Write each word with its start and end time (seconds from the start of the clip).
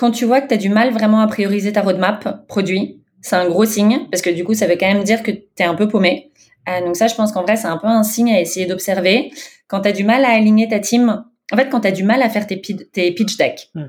quand 0.00 0.12
tu 0.12 0.24
vois 0.24 0.40
que 0.40 0.48
tu 0.48 0.54
as 0.54 0.56
du 0.56 0.70
mal 0.70 0.94
vraiment 0.94 1.20
à 1.20 1.26
prioriser 1.26 1.74
ta 1.74 1.82
roadmap 1.82 2.46
produit, 2.48 3.02
c'est 3.20 3.36
un 3.36 3.46
gros 3.46 3.66
signe 3.66 4.06
parce 4.10 4.22
que 4.22 4.30
du 4.30 4.44
coup, 4.44 4.54
ça 4.54 4.66
veut 4.66 4.76
quand 4.80 4.90
même 4.90 5.04
dire 5.04 5.22
que 5.22 5.30
tu 5.30 5.44
es 5.58 5.64
un 5.64 5.74
peu 5.74 5.88
paumé. 5.88 6.32
Euh, 6.70 6.86
donc 6.86 6.96
ça, 6.96 7.06
je 7.06 7.14
pense 7.14 7.32
qu'en 7.32 7.42
vrai, 7.42 7.56
c'est 7.56 7.66
un 7.66 7.76
peu 7.76 7.86
un 7.86 8.02
signe 8.02 8.32
à 8.32 8.40
essayer 8.40 8.64
d'observer. 8.64 9.30
Quand 9.68 9.82
tu 9.82 9.88
as 9.88 9.92
du 9.92 10.02
mal 10.02 10.24
à 10.24 10.30
aligner 10.30 10.68
ta 10.68 10.78
team, 10.78 11.22
en 11.52 11.56
fait, 11.56 11.68
quand 11.68 11.80
tu 11.80 11.88
as 11.88 11.92
du 11.92 12.02
mal 12.02 12.22
à 12.22 12.30
faire 12.30 12.46
tes, 12.46 12.62
tes 12.62 13.12
pitch 13.12 13.36
decks, 13.36 13.68
hmm. 13.74 13.88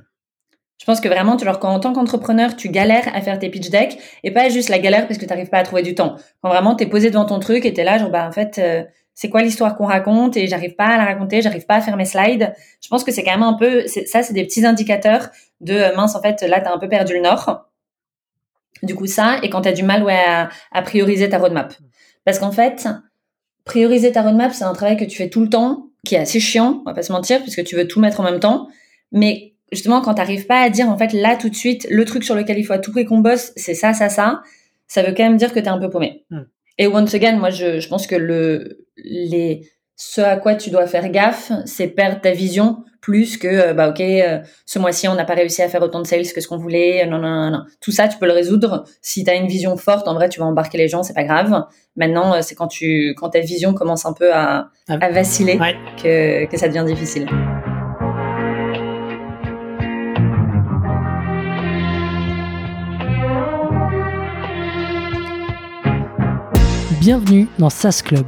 je 0.80 0.86
pense 0.86 1.00
que 1.00 1.08
vraiment, 1.08 1.38
tu, 1.38 1.46
quand 1.46 1.70
en 1.70 1.80
tant 1.80 1.94
qu'entrepreneur, 1.94 2.58
tu 2.58 2.68
galères 2.68 3.08
à 3.16 3.22
faire 3.22 3.40
tes 3.40 3.48
pitch 3.48 3.70
decks 3.70 3.98
et 4.26 4.32
pas 4.32 4.50
juste 4.50 4.68
la 4.68 4.80
galère 4.80 5.08
parce 5.08 5.18
que 5.18 5.24
tu 5.24 5.30
n'arrives 5.30 5.50
pas 5.50 5.60
à 5.60 5.64
trouver 5.64 5.82
du 5.82 5.96
temps. 5.96 6.18
Quand 6.44 6.50
vraiment, 6.50 6.76
tu 6.76 6.84
es 6.84 6.88
posé 6.88 7.10
devant 7.10 7.26
ton 7.26 7.40
truc 7.40 7.66
et 7.66 7.74
tu 7.74 7.80
es 7.80 7.86
là, 7.86 7.98
genre, 7.98 8.10
bah, 8.10 8.28
en 8.28 8.34
fait, 8.34 8.58
euh, 8.58 8.84
c'est 9.14 9.30
quoi 9.30 9.42
l'histoire 9.42 9.76
qu'on 9.76 9.86
raconte 9.86 10.38
et 10.38 10.48
j'arrive 10.48 10.76
pas 10.76 10.88
à 10.88 10.98
la 10.98 11.06
raconter, 11.06 11.42
j'arrive 11.42 11.66
pas 11.66 11.76
à 11.76 11.82
faire 11.82 11.98
mes 11.98 12.06
slides. 12.06 12.54
Je 12.82 12.88
pense 12.88 13.04
que 13.04 13.12
c'est 13.12 13.24
quand 13.24 13.32
même 13.32 13.44
un 13.44 13.54
peu, 13.54 13.86
ça, 13.88 14.24
c'est 14.24 14.34
des 14.34 14.44
petits 14.46 14.66
indicateurs 14.66 15.30
de 15.60 15.74
euh, 15.74 15.96
mince, 15.96 16.16
en 16.16 16.22
fait, 16.22 16.42
là, 16.42 16.60
tu 16.62 16.68
as 16.68 16.74
un 16.74 16.80
peu 16.80 16.90
perdu 16.90 17.14
le 17.14 17.22
nord. 17.22 17.68
Du 18.84 18.96
coup, 18.96 19.06
ça, 19.06 19.38
et 19.44 19.50
quand 19.50 19.62
tu 19.62 19.70
as 19.70 19.74
du 19.74 19.84
mal 19.84 20.04
ouais, 20.04 20.24
à, 20.28 20.50
à 20.72 20.82
prioriser 20.82 21.30
ta 21.30 21.38
roadmap. 21.38 21.74
Parce 22.26 22.40
qu'en 22.40 22.52
fait, 22.52 22.88
prioriser 23.66 24.12
ta 24.12 24.24
roadmap, 24.24 24.54
c'est 24.54 24.64
un 24.64 24.74
travail 24.74 24.98
que 24.98 25.06
tu 25.06 25.18
fais 25.18 25.30
tout 25.30 25.42
le 25.42 25.50
temps, 25.50 25.90
qui 26.06 26.16
est 26.16 26.20
assez 26.20 26.40
chiant, 26.40 26.82
on 26.82 26.90
va 26.90 26.96
pas 26.96 27.04
se 27.04 27.12
mentir, 27.12 27.42
puisque 27.42 27.64
tu 27.64 27.76
veux 27.76 27.88
tout 27.88 28.00
mettre 28.00 28.20
en 28.22 28.24
même 28.24 28.40
temps. 28.40 28.70
Mais 29.12 29.54
justement, 29.72 30.02
quand 30.02 30.16
tu 30.16 30.22
n'arrives 30.22 30.48
pas 30.48 30.62
à 30.62 30.70
dire, 30.70 30.90
en 30.90 30.98
fait, 30.98 31.14
là, 31.14 31.36
tout 31.36 31.50
de 31.50 31.56
suite, 31.56 31.86
le 31.90 32.06
truc 32.06 32.24
sur 32.24 32.36
lequel 32.36 32.58
il 32.58 32.64
faut 32.64 32.74
à 32.74 32.80
tout 32.80 32.92
prix 32.92 33.06
qu'on 33.06 33.20
bosse, 33.20 33.52
c'est 33.56 33.76
ça, 33.76 33.94
ça, 33.94 34.10
ça, 34.10 34.42
ça 34.88 35.04
veut 35.04 35.14
quand 35.16 35.24
même 35.24 35.38
dire 35.38 35.54
que 35.54 35.60
tu 35.60 35.66
es 35.66 35.70
un 35.70 35.80
peu 35.80 35.90
paumé. 35.90 36.26
Hmm. 36.32 36.44
Et 36.78 36.88
once 36.88 37.14
again, 37.14 37.38
moi, 37.38 37.52
je, 37.52 37.80
je 37.80 37.88
pense 37.88 38.08
que 38.08 38.16
le, 38.16 38.88
les, 39.04 39.70
ce 39.96 40.22
à 40.22 40.38
quoi 40.38 40.56
tu 40.56 40.70
dois 40.70 40.88
faire 40.88 41.10
gaffe, 41.10 41.52
c'est 41.66 41.88
perdre 41.88 42.22
ta 42.22 42.32
vision 42.32 42.84
plus 43.02 43.38
que 43.38 43.48
euh, 43.48 43.74
bah 43.74 43.90
ok 43.90 44.00
euh, 44.00 44.40
ce 44.66 44.78
mois-ci 44.78 45.08
on 45.08 45.16
n'a 45.16 45.26
pas 45.26 45.34
réussi 45.34 45.64
à 45.64 45.70
faire 45.70 45.82
autant 45.82 46.02
de 46.02 46.06
sales 46.06 46.32
que 46.34 46.40
ce 46.40 46.48
qu'on 46.48 46.58
voulait 46.58 47.04
non, 47.08 47.18
non 47.18 47.30
non 47.30 47.50
non 47.50 47.64
tout 47.82 47.92
ça 47.92 48.08
tu 48.08 48.18
peux 48.20 48.28
le 48.28 48.32
résoudre. 48.32 48.84
Si 49.02 49.24
tu 49.24 49.30
as 49.32 49.36
une 49.36 49.48
vision 49.48 49.76
forte 49.76 50.08
en 50.08 50.14
vrai 50.14 50.30
tu 50.30 50.40
vas 50.40 50.46
embarquer 50.46 50.78
les 50.78 50.88
gens 50.88 51.02
c'est 51.02 51.16
pas 51.16 51.24
grave. 51.24 51.66
Maintenant 51.96 52.36
euh, 52.36 52.42
c'est 52.42 52.54
quand 52.54 52.68
tu 52.68 53.16
quand 53.18 53.30
ta 53.30 53.40
vision 53.40 53.74
commence 53.74 54.06
un 54.06 54.14
peu 54.14 54.32
à, 54.32 54.70
ah 54.88 54.98
à 55.02 55.10
vaciller 55.10 55.60
que, 56.02 56.46
que 56.46 56.58
ça 56.58 56.68
devient 56.68 56.86
difficile. 56.86 57.28
Bienvenue 67.00 67.48
dans 67.58 67.72
SaaS 67.72 68.04
Club, 68.06 68.28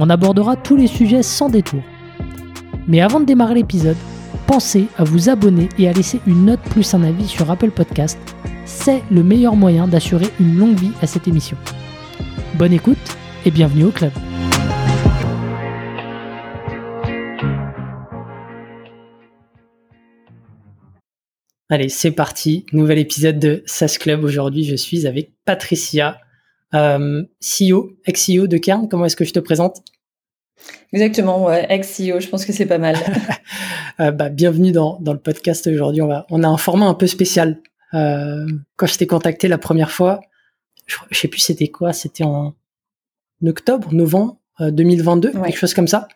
On 0.00 0.10
abordera 0.10 0.54
tous 0.54 0.76
les 0.76 0.86
sujets 0.86 1.24
sans 1.24 1.48
détour. 1.48 1.82
Mais 2.86 3.00
avant 3.00 3.18
de 3.18 3.24
démarrer 3.24 3.54
l'épisode, 3.54 3.96
pensez 4.46 4.86
à 4.96 5.02
vous 5.02 5.28
abonner 5.28 5.68
et 5.76 5.88
à 5.88 5.92
laisser 5.92 6.20
une 6.24 6.44
note 6.44 6.60
plus 6.70 6.94
un 6.94 7.02
avis 7.02 7.26
sur 7.26 7.50
Apple 7.50 7.72
Podcast. 7.72 8.16
C'est 8.64 9.02
le 9.10 9.24
meilleur 9.24 9.56
moyen 9.56 9.88
d'assurer 9.88 10.28
une 10.38 10.56
longue 10.56 10.78
vie 10.78 10.92
à 11.02 11.08
cette 11.08 11.26
émission. 11.26 11.56
Bonne 12.54 12.72
écoute 12.72 12.96
et 13.44 13.50
bienvenue 13.50 13.86
au 13.86 13.90
club. 13.90 14.12
Allez, 21.70 21.88
c'est 21.88 22.12
parti. 22.12 22.66
Nouvel 22.72 22.98
épisode 22.98 23.40
de 23.40 23.64
SAS 23.66 23.98
Club. 23.98 24.22
Aujourd'hui, 24.22 24.62
je 24.62 24.76
suis 24.76 25.08
avec 25.08 25.32
Patricia, 25.44 26.20
CEO, 26.72 27.90
ex-CEO 28.04 28.46
de 28.46 28.58
Kern. 28.58 28.88
Comment 28.88 29.04
est-ce 29.06 29.16
que 29.16 29.24
je 29.24 29.32
te 29.32 29.40
présente? 29.40 29.82
Exactement, 30.92 31.44
ouais, 31.44 31.66
ex-CEO, 31.68 32.20
je 32.20 32.28
pense 32.28 32.44
que 32.44 32.52
c'est 32.52 32.66
pas 32.66 32.78
mal. 32.78 32.96
Euh, 34.00 34.12
bah, 34.12 34.28
bienvenue 34.28 34.70
dans, 34.70 35.00
dans 35.00 35.12
le 35.12 35.18
podcast 35.18 35.66
aujourd'hui. 35.66 36.02
On, 36.02 36.06
va, 36.06 36.24
on 36.30 36.44
a 36.44 36.46
un 36.46 36.56
format 36.56 36.86
un 36.86 36.94
peu 36.94 37.08
spécial. 37.08 37.60
Euh, 37.94 38.46
quand 38.76 38.86
je 38.86 38.96
t'ai 38.96 39.08
contacté 39.08 39.48
la 39.48 39.58
première 39.58 39.90
fois, 39.90 40.20
je, 40.86 40.98
je 41.10 41.18
sais 41.18 41.26
plus 41.26 41.40
c'était 41.40 41.66
quoi, 41.66 41.92
c'était 41.92 42.22
en 42.22 42.54
octobre, 43.44 43.92
novembre 43.92 44.38
2022, 44.60 45.28
euh, 45.28 45.42
quelque 45.42 45.56
chose 45.56 45.74
comme 45.74 45.88
ça. 45.88 46.06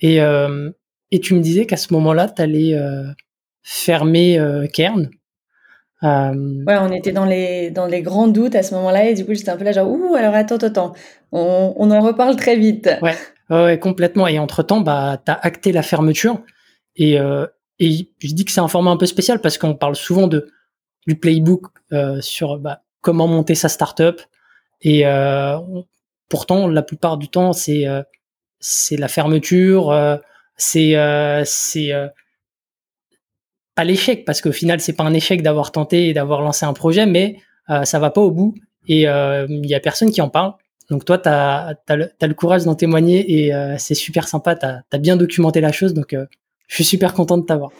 Et, 0.00 0.20
euh, 0.20 0.70
et 1.10 1.20
tu 1.20 1.34
me 1.34 1.40
disais 1.40 1.66
qu'à 1.66 1.76
ce 1.76 1.92
moment-là, 1.92 2.28
tu 2.28 2.42
allais 2.42 2.74
euh, 2.74 3.04
fermer 3.62 4.40
Kern. 6.00 6.64
Ouais, 6.66 6.78
on 6.80 6.90
était 6.92 7.12
dans 7.12 7.24
les 7.24 7.70
dans 7.70 7.86
les 7.86 8.02
grands 8.02 8.28
doutes 8.28 8.54
à 8.54 8.62
ce 8.62 8.74
moment-là 8.74 9.06
et 9.06 9.14
du 9.14 9.24
coup 9.24 9.34
j'étais 9.34 9.50
un 9.50 9.56
peu 9.56 9.64
là 9.64 9.72
genre 9.72 9.90
ouh 9.90 10.14
alors 10.14 10.34
attends 10.34 10.56
attends 10.56 10.94
on, 11.32 11.74
on 11.76 11.90
en 11.90 12.00
reparle 12.00 12.36
très 12.36 12.56
vite. 12.56 12.90
Ouais, 13.02 13.14
Ouais, 13.50 13.78
complètement. 13.80 14.28
Et 14.28 14.38
entre-temps, 14.38 14.80
bah, 14.80 15.20
tu 15.24 15.30
as 15.32 15.34
acté 15.34 15.72
la 15.72 15.82
fermeture. 15.82 16.40
Et, 16.96 17.18
euh, 17.18 17.46
et 17.80 18.08
je 18.22 18.34
dis 18.34 18.44
que 18.44 18.52
c'est 18.52 18.60
un 18.60 18.68
format 18.68 18.92
un 18.92 18.96
peu 18.96 19.06
spécial 19.06 19.40
parce 19.40 19.58
qu'on 19.58 19.74
parle 19.74 19.96
souvent 19.96 20.28
de 20.28 20.48
du 21.06 21.16
playbook 21.16 21.66
euh, 21.92 22.20
sur 22.20 22.58
bah, 22.58 22.82
comment 23.00 23.26
monter 23.26 23.54
sa 23.56 23.68
startup. 23.68 24.20
Et 24.82 25.06
euh, 25.06 25.58
pourtant, 26.28 26.68
la 26.68 26.82
plupart 26.82 27.16
du 27.16 27.28
temps, 27.28 27.52
c'est 27.52 27.86
euh, 27.86 28.02
c'est 28.60 28.96
la 28.96 29.08
fermeture, 29.08 29.90
euh, 29.90 30.16
c'est 30.56 30.96
euh, 30.96 31.42
c'est 31.44 31.92
l'échec 33.84 34.24
parce 34.24 34.40
qu'au 34.40 34.52
final, 34.52 34.80
c'est 34.80 34.92
pas 34.92 35.04
un 35.04 35.14
échec 35.14 35.42
d'avoir 35.42 35.72
tenté 35.72 36.08
et 36.08 36.14
d'avoir 36.14 36.42
lancé 36.42 36.66
un 36.66 36.72
projet, 36.72 37.06
mais 37.06 37.36
ça 37.84 37.98
va 38.00 38.10
pas 38.10 38.20
au 38.20 38.30
bout 38.30 38.54
et 38.88 39.02
il 39.02 39.66
y 39.66 39.74
a 39.74 39.80
personne 39.80 40.10
qui 40.10 40.20
en 40.20 40.28
parle. 40.28 40.54
Donc 40.90 41.04
toi, 41.04 41.18
tu 41.18 41.28
as, 41.28 41.76
le 41.96 42.34
courage 42.34 42.64
d'en 42.64 42.74
témoigner 42.74 43.44
et 43.44 43.54
euh, 43.54 43.76
c'est 43.78 43.94
super 43.94 44.26
sympa, 44.26 44.56
tu 44.56 44.66
as, 44.66 44.98
bien 44.98 45.16
documenté 45.16 45.60
la 45.60 45.72
chose, 45.72 45.94
donc 45.94 46.12
euh, 46.12 46.26
je 46.66 46.74
suis 46.74 46.84
super 46.84 47.14
content 47.14 47.38
de 47.38 47.46
t'avoir. 47.46 47.70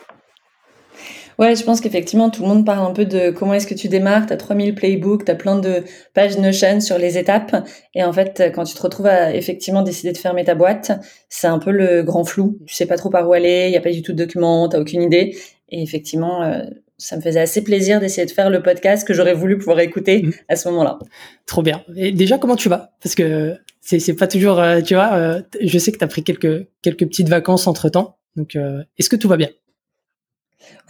Ouais, 1.36 1.56
je 1.56 1.64
pense 1.64 1.80
qu'effectivement, 1.80 2.28
tout 2.28 2.42
le 2.42 2.48
monde 2.48 2.66
parle 2.66 2.86
un 2.86 2.92
peu 2.92 3.06
de 3.06 3.30
comment 3.30 3.54
est-ce 3.54 3.66
que 3.66 3.74
tu 3.74 3.88
démarres, 3.88 4.26
tu 4.26 4.32
as 4.34 4.36
3000 4.36 4.74
playbooks, 4.74 5.24
tu 5.24 5.30
as 5.32 5.34
plein 5.34 5.58
de 5.58 5.84
pages 6.12 6.36
Notion 6.36 6.80
sur 6.80 6.98
les 6.98 7.16
étapes, 7.16 7.66
et 7.94 8.04
en 8.04 8.12
fait, 8.12 8.52
quand 8.54 8.64
tu 8.64 8.74
te 8.74 8.82
retrouves 8.82 9.06
à 9.06 9.34
effectivement 9.34 9.82
décider 9.82 10.12
de 10.12 10.18
fermer 10.18 10.44
ta 10.44 10.54
boîte, 10.54 10.92
c'est 11.30 11.46
un 11.46 11.58
peu 11.58 11.70
le 11.70 12.02
grand 12.02 12.24
flou, 12.24 12.58
tu 12.66 12.74
sais 12.74 12.86
pas 12.86 12.96
trop 12.96 13.08
par 13.08 13.26
où 13.28 13.32
aller, 13.32 13.64
il 13.68 13.72
y 13.72 13.76
a 13.76 13.80
pas 13.80 13.90
du 13.90 14.02
tout 14.02 14.12
de 14.12 14.18
documents, 14.18 14.68
tu 14.68 14.76
aucune 14.76 15.02
idée, 15.02 15.34
et 15.70 15.82
effectivement, 15.82 16.42
euh, 16.42 16.64
ça 16.98 17.16
me 17.16 17.22
faisait 17.22 17.40
assez 17.40 17.62
plaisir 17.62 18.00
d'essayer 18.00 18.26
de 18.26 18.30
faire 18.30 18.50
le 18.50 18.62
podcast 18.62 19.06
que 19.06 19.14
j'aurais 19.14 19.34
voulu 19.34 19.58
pouvoir 19.58 19.80
écouter 19.80 20.22
mmh. 20.22 20.30
à 20.48 20.56
ce 20.56 20.68
moment-là. 20.68 20.98
Trop 21.46 21.62
bien. 21.62 21.82
Et 21.96 22.12
déjà, 22.12 22.38
comment 22.38 22.56
tu 22.56 22.68
vas? 22.68 22.92
Parce 23.02 23.14
que 23.14 23.56
c'est 23.80 23.98
c'est 23.98 24.14
pas 24.14 24.26
toujours, 24.26 24.60
euh, 24.60 24.80
tu 24.80 24.94
vois. 24.94 25.14
Euh, 25.14 25.42
je 25.60 25.78
sais 25.78 25.92
que 25.92 25.98
tu 25.98 26.04
as 26.04 26.08
pris 26.08 26.22
quelques 26.22 26.66
quelques 26.82 27.06
petites 27.06 27.28
vacances 27.28 27.66
entre 27.66 27.88
temps. 27.88 28.18
Donc, 28.36 28.54
euh, 28.54 28.82
est-ce 28.98 29.08
que 29.08 29.16
tout 29.16 29.28
va 29.28 29.36
bien? 29.36 29.48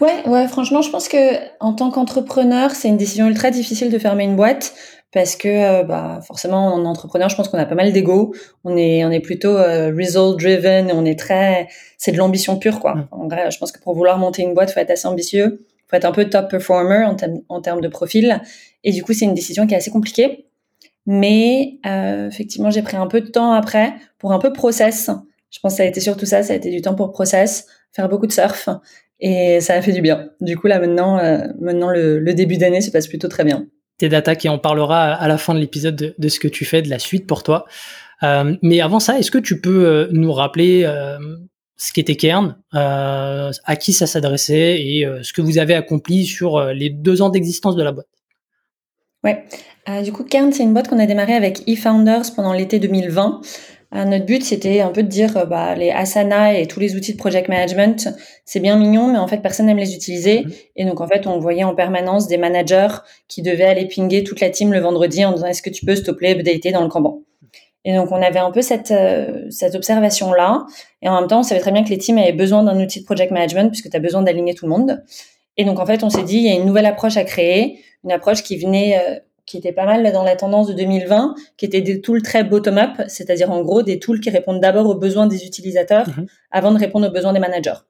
Ouais, 0.01 0.27
ouais. 0.27 0.49
Franchement, 0.49 0.83
je 0.83 0.91
pense 0.91 1.09
que 1.09 1.37
en 1.61 1.73
tant 1.73 1.91
qu'entrepreneur, 1.91 2.73
c'est 2.73 2.89
une 2.89 2.97
décision 2.97 3.29
ultra 3.29 3.51
difficile 3.51 3.91
de 3.91 3.99
fermer 3.99 4.25
une 4.25 4.37
boîte 4.37 4.75
parce 5.13 5.35
que 5.35 5.83
bah 5.85 6.21
forcément 6.25 6.73
en 6.73 6.85
entrepreneur 6.85 7.29
je 7.29 7.37
pense 7.37 7.49
qu'on 7.49 7.59
a 7.59 7.67
pas 7.67 7.75
mal 7.75 7.93
d'ego 7.93 8.33
on 8.65 8.77
est 8.77 9.05
on 9.05 9.11
est 9.11 9.21
plutôt 9.21 9.55
result 9.57 10.39
driven 10.39 10.93
on 10.93 11.05
est 11.05 11.19
très 11.19 11.67
c'est 11.99 12.13
de 12.13 12.17
l'ambition 12.17 12.59
pure 12.59 12.79
quoi 12.79 13.09
en 13.11 13.27
vrai 13.27 13.51
je 13.51 13.59
pense 13.59 13.73
que 13.73 13.81
pour 13.81 13.95
vouloir 13.95 14.19
monter 14.19 14.43
une 14.43 14.55
boîte 14.55 14.71
faut 14.71 14.79
être 14.79 14.91
assez 14.91 15.09
ambitieux 15.09 15.67
faut 15.91 15.97
être 15.97 16.05
un 16.05 16.13
peu 16.13 16.27
top 16.27 16.49
performer 16.49 17.05
en, 17.05 17.17
en 17.49 17.61
termes 17.61 17.81
de 17.81 17.89
profil. 17.89 18.41
Et 18.85 18.93
du 18.93 19.03
coup, 19.03 19.13
c'est 19.13 19.25
une 19.25 19.35
décision 19.35 19.67
qui 19.67 19.75
est 19.75 19.77
assez 19.77 19.91
compliquée. 19.91 20.47
Mais 21.07 21.79
euh, 21.87 22.29
effectivement, 22.29 22.71
j'ai 22.71 22.83
pris 22.83 22.97
un 22.97 23.09
peu 23.09 23.21
de 23.21 23.27
temps 23.27 23.53
après 23.53 23.95
pour 24.19 24.33
un 24.33 24.39
peu 24.39 24.53
process. 24.53 25.11
Je 25.51 25.59
pense 25.59 25.73
que 25.73 25.79
ça 25.79 25.83
a 25.83 25.87
été 25.87 26.01
surtout 26.01 26.27
ça, 26.27 26.43
ça 26.43 26.53
a 26.53 26.57
été 26.57 26.71
du 26.71 26.81
temps 26.81 26.95
pour 26.95 27.11
process, 27.11 27.67
faire 27.93 28.09
beaucoup 28.09 28.27
de 28.27 28.33
surf. 28.33 28.69
Et 29.19 29.61
ça 29.61 29.75
a 29.75 29.83
fait 29.83 29.93
du 29.93 30.01
bien. 30.01 30.31
Du 30.41 30.57
coup, 30.57 30.69
là, 30.69 30.79
maintenant, 30.79 31.19
euh, 31.19 31.49
maintenant 31.61 31.91
le, 31.91 32.21
le 32.21 32.35
début 32.35 32.57
d'année 32.57 32.81
se 32.81 32.91
passe 32.91 33.09
plutôt 33.09 33.29
très 33.29 33.45
bien. 33.45 33.67
Tes 34.09 34.37
qui 34.37 34.49
en 34.49 34.59
parlera 34.59 35.13
à 35.13 35.29
la 35.29 35.37
fin 35.37 35.53
de 35.53 35.59
l'épisode 35.59 36.15
de, 36.17 36.29
ce 36.29 36.41
que 36.41 36.49
tu 36.49 36.65
fais, 36.65 36.81
de 36.81 36.89
la 36.89 36.99
suite 36.99 37.27
pour 37.27 37.43
toi. 37.43 37.67
Euh, 38.23 38.57
mais 38.63 38.81
avant 38.81 38.99
ça, 38.99 39.19
est-ce 39.19 39.31
que 39.31 39.39
tu 39.39 39.61
peux 39.61 39.85
euh, 39.85 40.09
nous 40.11 40.33
rappeler 40.33 40.85
euh, 40.85 41.19
ce 41.77 41.93
qu'était 41.93 42.17
Kern, 42.17 42.57
à 42.73 43.77
qui 43.79 43.93
ça 43.93 44.07
s'adressait 44.07 44.81
et 44.81 45.07
ce 45.23 45.33
que 45.33 45.43
vous 45.43 45.59
avez 45.59 45.75
accompli 45.75 46.25
sur 46.27 46.63
les 46.73 46.91
deux 46.91 47.23
ans 47.23 47.31
d'existence 47.31 47.77
de 47.77 47.83
la 47.83 47.93
boîte? 47.93 48.09
Ouais, 49.25 49.45
du 50.03 50.13
coup 50.13 50.25
Kern 50.25 50.53
c'est 50.53 50.63
une 50.63 50.75
boîte 50.75 50.89
qu'on 50.89 50.99
a 50.99 51.07
démarré 51.07 51.35
avec 51.35 51.63
eFounders 51.67 52.35
pendant 52.37 52.53
l'été 52.53 52.79
2020. 52.79 53.41
Euh, 53.95 54.05
notre 54.05 54.25
but, 54.25 54.45
c'était 54.45 54.81
un 54.81 54.91
peu 54.91 55.03
de 55.03 55.09
dire, 55.09 55.37
euh, 55.37 55.45
bah, 55.45 55.75
les 55.75 55.91
Asana 55.91 56.57
et 56.59 56.67
tous 56.67 56.79
les 56.79 56.95
outils 56.95 57.13
de 57.13 57.19
project 57.19 57.49
management, 57.49 58.09
c'est 58.45 58.61
bien 58.61 58.77
mignon, 58.77 59.09
mais 59.09 59.19
en 59.19 59.27
fait, 59.27 59.39
personne 59.39 59.67
n'aime 59.67 59.79
les 59.79 59.95
utiliser. 59.95 60.43
Mhm. 60.43 60.53
Et 60.77 60.85
donc, 60.85 61.01
en 61.01 61.09
fait, 61.09 61.27
on 61.27 61.41
voyait 61.41 61.65
en 61.65 61.75
permanence 61.75 62.29
des 62.29 62.37
managers 62.37 62.89
qui 63.27 63.43
devaient 63.43 63.65
aller 63.65 63.87
pinguer 63.87 64.23
toute 64.23 64.41
la 64.41 64.51
team 64.51 64.73
le 64.73 64.79
vendredi 64.79 65.25
en 65.25 65.33
disant, 65.33 65.47
est-ce 65.47 65.63
que 65.63 65.71
tu 65.71 65.85
peux, 65.85 65.97
s'il 65.97 66.05
te 66.05 66.13
plaît, 66.13 66.33
updater 66.33 66.71
dans 66.71 66.83
le 66.83 66.89
Kanban? 66.89 67.23
Et 67.85 67.95
donc, 67.95 68.13
on 68.13 68.23
avait 68.23 68.39
un 68.39 68.53
peu 68.53 68.63
cette, 68.63 68.93
euh, 68.93 69.47
cette 69.51 69.75
observation-là. 69.75 70.67
Et 71.03 71.09
en 71.09 71.19
même 71.19 71.29
temps, 71.29 71.41
on 71.41 71.43
savait 71.43 71.61
très 71.61 71.73
bien 71.73 71.83
que 71.83 71.89
les 71.89 71.99
teams 71.99 72.19
avaient 72.19 72.33
besoin 72.33 72.63
d'un 72.63 72.79
outil 72.81 73.01
de 73.01 73.05
project 73.05 73.33
management 73.33 73.71
puisque 73.71 73.91
tu 73.91 73.97
as 73.97 74.01
besoin 74.01 74.23
d'aligner 74.23 74.55
tout 74.55 74.67
le 74.67 74.71
monde. 74.71 75.03
Et 75.57 75.65
donc, 75.65 75.81
en 75.81 75.87
fait, 75.87 76.05
on 76.05 76.11
s'est 76.11 76.23
dit, 76.23 76.37
il 76.37 76.45
y 76.45 76.51
a 76.51 76.55
une 76.55 76.67
nouvelle 76.67 76.87
approche 76.87 77.17
à 77.17 77.25
créer, 77.25 77.81
une 78.05 78.13
approche 78.13 78.43
qui 78.43 78.57
venait 78.57 79.23
qui 79.51 79.57
était 79.57 79.73
pas 79.73 79.85
mal 79.85 80.13
dans 80.13 80.23
la 80.23 80.37
tendance 80.37 80.69
de 80.69 80.75
2020, 80.75 81.35
qui 81.57 81.67
étaient 81.67 81.81
des 81.81 82.01
tools 82.01 82.23
très 82.23 82.45
bottom-up, 82.45 83.03
c'est-à-dire 83.09 83.51
en 83.51 83.63
gros 83.63 83.83
des 83.83 83.99
tools 83.99 84.21
qui 84.21 84.31
répondent 84.31 84.61
d'abord 84.61 84.87
aux 84.87 84.95
besoins 84.95 85.27
des 85.27 85.45
utilisateurs 85.45 86.09
mhm. 86.09 86.27
avant 86.53 86.71
de 86.71 86.79
répondre 86.79 87.09
aux 87.09 87.11
besoins 87.11 87.33
des 87.33 87.41
managers. 87.41 87.81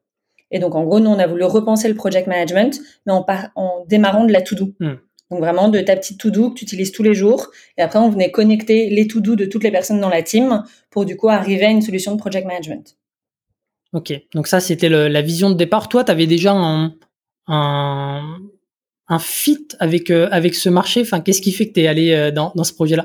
Et 0.50 0.58
donc 0.58 0.74
en 0.74 0.84
gros, 0.84 1.00
nous 1.00 1.10
on 1.10 1.18
a 1.18 1.26
voulu 1.26 1.44
repenser 1.44 1.88
le 1.88 1.94
project 1.94 2.26
management, 2.28 2.80
mais 3.04 3.12
en, 3.12 3.26
en 3.56 3.84
démarrant 3.86 4.24
de 4.24 4.32
la 4.32 4.40
to-do. 4.40 4.72
Mhm. 4.80 4.98
Donc 5.30 5.40
vraiment 5.40 5.68
de 5.68 5.80
ta 5.80 5.96
petite 5.96 6.18
to-do 6.18 6.50
que 6.50 6.54
tu 6.54 6.64
utilises 6.64 6.92
tous 6.92 7.02
les 7.02 7.14
jours. 7.14 7.48
Et 7.76 7.82
après, 7.82 7.98
on 7.98 8.08
venait 8.08 8.30
connecter 8.30 8.88
les 8.88 9.06
to-do 9.06 9.36
de 9.36 9.44
toutes 9.44 9.62
les 9.62 9.70
personnes 9.70 10.00
dans 10.00 10.08
la 10.08 10.22
team 10.22 10.64
pour 10.88 11.04
du 11.04 11.16
coup 11.16 11.28
arriver 11.28 11.66
à 11.66 11.70
une 11.70 11.82
solution 11.82 12.12
de 12.12 12.18
project 12.18 12.46
management. 12.46 12.96
Ok, 13.92 14.12
donc 14.34 14.46
ça 14.46 14.60
c'était 14.60 14.88
la 14.88 15.22
vision 15.22 15.50
de 15.50 15.56
départ. 15.56 15.88
Toi, 15.90 16.04
tu 16.04 16.10
avais 16.10 16.26
déjà 16.26 16.52
un, 16.52 16.94
un, 17.48 18.38
un 19.10 19.18
fit 19.18 19.68
avec 19.78 20.10
euh, 20.10 20.28
avec 20.30 20.54
ce 20.54 20.70
marché? 20.70 21.02
Enfin, 21.02 21.20
qu'est-ce 21.20 21.42
qui 21.42 21.52
fait 21.52 21.68
que 21.68 21.74
tu 21.74 21.80
es 21.80 21.86
allé 21.86 22.12
euh, 22.12 22.30
dans, 22.30 22.52
dans 22.54 22.64
ce 22.64 22.72
projet-là? 22.72 23.04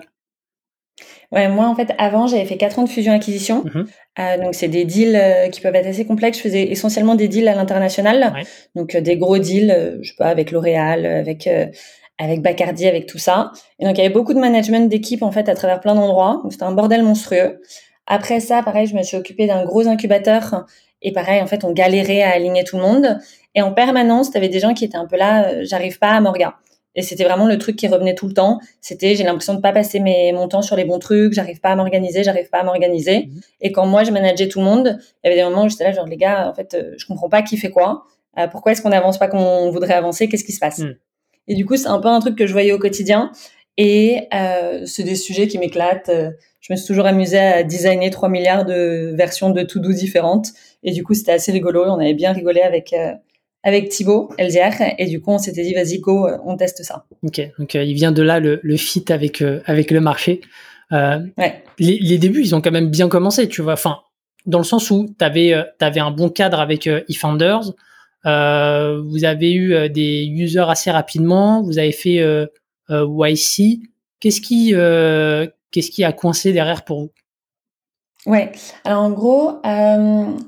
Ouais, 1.31 1.49
moi 1.49 1.65
en 1.65 1.75
fait 1.75 1.91
avant 1.97 2.27
j'avais 2.27 2.45
fait 2.45 2.55
quatre 2.55 2.79
ans 2.79 2.83
de 2.83 2.89
fusion 2.89 3.11
acquisition, 3.11 3.63
mhm. 3.65 3.87
euh, 4.19 4.37
donc 4.37 4.53
c'est 4.55 4.67
des 4.69 4.85
deals 4.85 5.19
qui 5.51 5.59
peuvent 5.59 5.75
être 5.75 5.87
assez 5.87 6.05
complexes. 6.05 6.37
Je 6.37 6.43
faisais 6.43 6.71
essentiellement 6.71 7.15
des 7.15 7.27
deals 7.27 7.47
à 7.47 7.55
l'international, 7.55 8.33
donc 8.75 8.95
des 8.95 9.17
gros 9.17 9.39
deals, 9.39 9.99
je 10.01 10.07
sais 10.07 10.15
pas 10.17 10.27
avec 10.27 10.51
L'Oréal, 10.51 11.05
avec 11.05 11.49
avec 12.19 12.41
Bacardi, 12.41 12.87
avec 12.87 13.07
tout 13.07 13.17
ça. 13.17 13.51
Et 13.79 13.85
donc 13.85 13.97
il 13.97 14.01
y 14.01 14.05
avait 14.05 14.13
beaucoup 14.13 14.35
de 14.35 14.39
management 14.39 14.87
d'équipe 14.87 15.23
en 15.23 15.31
fait 15.31 15.49
à 15.49 15.55
travers 15.55 15.81
plein 15.81 15.95
d'endroits. 15.95 16.43
C'était 16.51 16.63
un 16.63 16.71
bordel 16.71 17.03
monstrueux. 17.03 17.59
Après 18.05 18.39
ça, 18.39 18.61
pareil, 18.61 18.85
je 18.85 18.95
me 18.95 19.01
suis 19.01 19.17
occupée 19.17 19.47
d'un 19.47 19.65
gros 19.65 19.87
incubateur 19.87 20.65
et 21.05 21.11
pareil, 21.11 21.41
en 21.41 21.45
fait, 21.45 21.63
on 21.63 21.71
galérait 21.71 22.23
à 22.23 22.31
aligner 22.31 22.63
tout 22.63 22.77
le 22.77 22.81
monde. 22.81 23.19
Et 23.55 23.61
en 23.61 23.73
permanence, 23.73 24.31
tu 24.31 24.37
avais 24.37 24.49
des 24.49 24.59
gens 24.59 24.73
qui 24.73 24.85
étaient 24.85 24.97
un 24.97 25.07
peu 25.07 25.17
là, 25.17 25.47
euh, 25.47 25.61
j'arrive 25.63 25.97
pas 25.97 26.09
à 26.09 26.21
m'organiser. 26.21 26.55
Et 26.95 27.01
c'était 27.01 27.25
vraiment 27.25 27.45
le 27.45 27.57
truc 27.57 27.75
qui 27.75 27.87
revenait 27.87 28.15
tout 28.15 28.27
le 28.27 28.33
temps. 28.33 28.59
C'était, 28.81 29.15
j'ai 29.15 29.23
l'impression 29.23 29.53
de 29.53 29.59
pas 29.59 29.73
passer 29.73 29.99
mes, 29.99 30.31
mon 30.31 30.47
temps 30.47 30.61
sur 30.61 30.75
les 30.75 30.85
bons 30.85 30.99
trucs, 30.99 31.33
j'arrive 31.33 31.59
pas 31.59 31.69
à 31.69 31.75
m'organiser, 31.75 32.23
j'arrive 32.23 32.49
pas 32.49 32.59
à 32.59 32.63
m'organiser. 32.63 33.27
Mhm. 33.27 33.41
Et 33.61 33.71
quand 33.71 33.85
moi, 33.85 34.03
je 34.03 34.11
manageais 34.11 34.47
tout 34.47 34.59
le 34.59 34.65
monde, 34.65 34.97
il 35.23 35.27
y 35.27 35.27
avait 35.27 35.35
des 35.35 35.43
moments 35.43 35.65
où 35.65 35.69
j'étais 35.69 35.83
là, 35.83 35.91
genre, 35.91 36.07
les 36.07 36.17
gars, 36.17 36.49
en 36.49 36.53
fait, 36.53 36.73
euh, 36.73 36.93
je 36.97 37.05
comprends 37.05 37.29
pas 37.29 37.41
qui 37.41 37.57
fait 37.57 37.69
quoi. 37.69 38.03
Euh, 38.39 38.47
pourquoi 38.47 38.71
est-ce 38.71 38.81
qu'on 38.81 38.89
n'avance 38.89 39.17
pas 39.17 39.27
comme 39.27 39.41
on 39.41 39.69
voudrait 39.71 39.93
avancer? 39.93 40.29
Qu'est-ce 40.29 40.45
qui 40.45 40.53
se 40.53 40.59
passe? 40.59 40.79
Mhm. 40.79 40.95
Et 41.47 41.55
du 41.55 41.65
coup, 41.65 41.75
c'est 41.75 41.87
un 41.87 41.99
peu 41.99 42.07
un 42.07 42.19
truc 42.19 42.37
que 42.37 42.47
je 42.47 42.53
voyais 42.53 42.71
au 42.71 42.79
quotidien. 42.79 43.31
Et 43.77 44.27
euh, 44.33 44.85
c'est 44.85 45.03
des 45.03 45.15
sujets 45.15 45.47
qui 45.47 45.57
m'éclatent. 45.59 46.09
Je 46.61 46.73
me 46.73 46.77
suis 46.77 46.87
toujours 46.87 47.05
amusée 47.05 47.37
à 47.37 47.63
designer 47.63 48.09
3 48.09 48.29
milliards 48.29 48.65
de 48.65 49.13
versions 49.15 49.49
de 49.49 49.61
to-do 49.63 49.91
différentes. 49.91 50.47
Et 50.81 50.91
du 50.91 51.03
coup, 51.03 51.13
c'était 51.13 51.33
assez 51.33 51.51
rigolo. 51.51 51.83
On 51.83 51.99
avait 51.99 52.13
bien 52.13 52.31
rigolé 52.31 52.61
avec, 52.61 52.95
avec 53.65 53.89
Thibaut 53.89 54.29
Elzière. 54.37 54.75
Et 54.99 55.07
du 55.07 55.19
coup, 55.19 55.31
on 55.31 55.39
s'était 55.39 55.63
dit, 55.63 55.73
vas-y, 55.73 55.99
go, 55.99 56.27
euh, 56.27 56.37
on 56.45 56.55
teste 56.55 56.83
ça. 56.83 57.05
Ok, 57.23 57.41
donc 57.59 57.75
euh, 57.75 57.83
il 57.83 57.95
vient 57.95 58.11
de 58.11 58.21
là 58.21 58.39
le, 58.39 58.59
le 58.63 58.77
fit 58.77 59.03
avec, 59.09 59.41
euh, 59.41 59.61
avec 59.65 59.91
le 59.91 59.99
marché. 59.99 60.39
ouais. 60.91 61.63
les, 61.79 61.97
les, 61.97 62.17
débuts, 62.19 62.41
ils 62.41 62.55
ont 62.55 62.61
quand 62.61 62.71
même 62.71 62.91
bien 62.91 63.09
commencé, 63.09 63.49
tu 63.49 63.63
vois. 63.63 63.73
Enfin, 63.73 63.97
dans 64.45 64.59
le 64.59 64.63
sens 64.63 64.91
où 64.91 65.07
tu 65.17 65.25
avais, 65.25 65.53
avais, 65.79 65.99
un 65.99 66.11
bon 66.11 66.29
cadre 66.29 66.59
avec 66.59 66.87
eFounders. 67.09 67.73
vous 68.23 69.25
avez 69.25 69.53
eu 69.53 69.89
des 69.89 70.25
users 70.25 70.69
assez 70.69 70.91
rapidement. 70.91 71.63
Vous 71.63 71.79
avez 71.79 71.91
fait 71.91 72.23
YC. 72.87 73.79
Qu'est-ce 74.19 74.41
qui, 74.41 74.73
qu'est-ce 75.71 75.89
qui 75.89 76.03
a 76.03 76.13
coincé 76.13 76.53
derrière 76.53 76.85
pour 76.85 77.01
vous? 77.01 77.11
Ouais. 78.27 78.51
Alors 78.83 79.01
en 79.01 79.09
gros, 79.09 79.53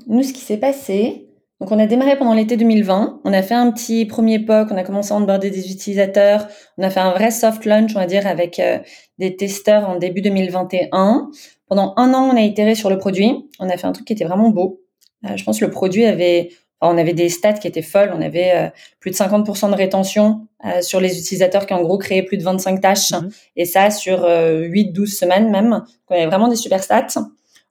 nous, 0.06 0.22
ce 0.22 0.32
qui 0.32 0.40
s'est 0.40 0.58
passé, 0.58 1.27
donc 1.60 1.72
on 1.72 1.78
a 1.80 1.86
démarré 1.86 2.16
pendant 2.16 2.34
l'été 2.34 2.56
2020, 2.56 3.20
on 3.24 3.32
a 3.32 3.42
fait 3.42 3.54
un 3.54 3.72
petit 3.72 4.06
premier 4.06 4.38
POC, 4.38 4.68
on 4.70 4.76
a 4.76 4.84
commencé 4.84 5.12
à 5.12 5.16
onboarder 5.16 5.50
des 5.50 5.72
utilisateurs, 5.72 6.46
on 6.76 6.84
a 6.84 6.90
fait 6.90 7.00
un 7.00 7.10
vrai 7.10 7.32
soft 7.32 7.64
launch, 7.64 7.90
on 7.96 7.98
va 7.98 8.06
dire, 8.06 8.28
avec 8.28 8.60
euh, 8.60 8.78
des 9.18 9.34
testeurs 9.34 9.88
en 9.88 9.96
début 9.96 10.22
2021. 10.22 11.30
Pendant 11.66 11.94
un 11.96 12.14
an, 12.14 12.30
on 12.32 12.36
a 12.36 12.42
itéré 12.42 12.76
sur 12.76 12.90
le 12.90 12.98
produit, 12.98 13.50
on 13.58 13.68
a 13.68 13.76
fait 13.76 13.88
un 13.88 13.92
truc 13.92 14.06
qui 14.06 14.12
était 14.12 14.24
vraiment 14.24 14.50
beau. 14.50 14.80
Euh, 15.24 15.36
je 15.36 15.42
pense 15.42 15.58
que 15.58 15.64
le 15.64 15.72
produit 15.72 16.04
avait, 16.04 16.50
on 16.80 16.96
avait 16.96 17.12
des 17.12 17.28
stats 17.28 17.54
qui 17.54 17.66
étaient 17.66 17.82
folles, 17.82 18.12
on 18.16 18.22
avait 18.22 18.52
euh, 18.54 18.68
plus 19.00 19.10
de 19.10 19.16
50% 19.16 19.70
de 19.70 19.74
rétention 19.74 20.46
sur 20.80 21.00
les 21.00 21.20
utilisateurs 21.20 21.66
qui 21.66 21.74
en 21.74 21.82
gros 21.82 21.98
créaient 21.98 22.24
plus 22.24 22.36
de 22.36 22.42
25 22.42 22.80
tâches, 22.80 23.12
mhm. 23.12 23.30
et 23.54 23.64
ça 23.64 23.90
sur 23.90 24.26
8-12 24.26 25.06
semaines 25.06 25.50
même. 25.50 25.70
Donc, 25.70 25.82
on 26.10 26.14
avait 26.14 26.26
vraiment 26.26 26.48
des 26.48 26.56
super 26.56 26.82
stats. 26.82 27.20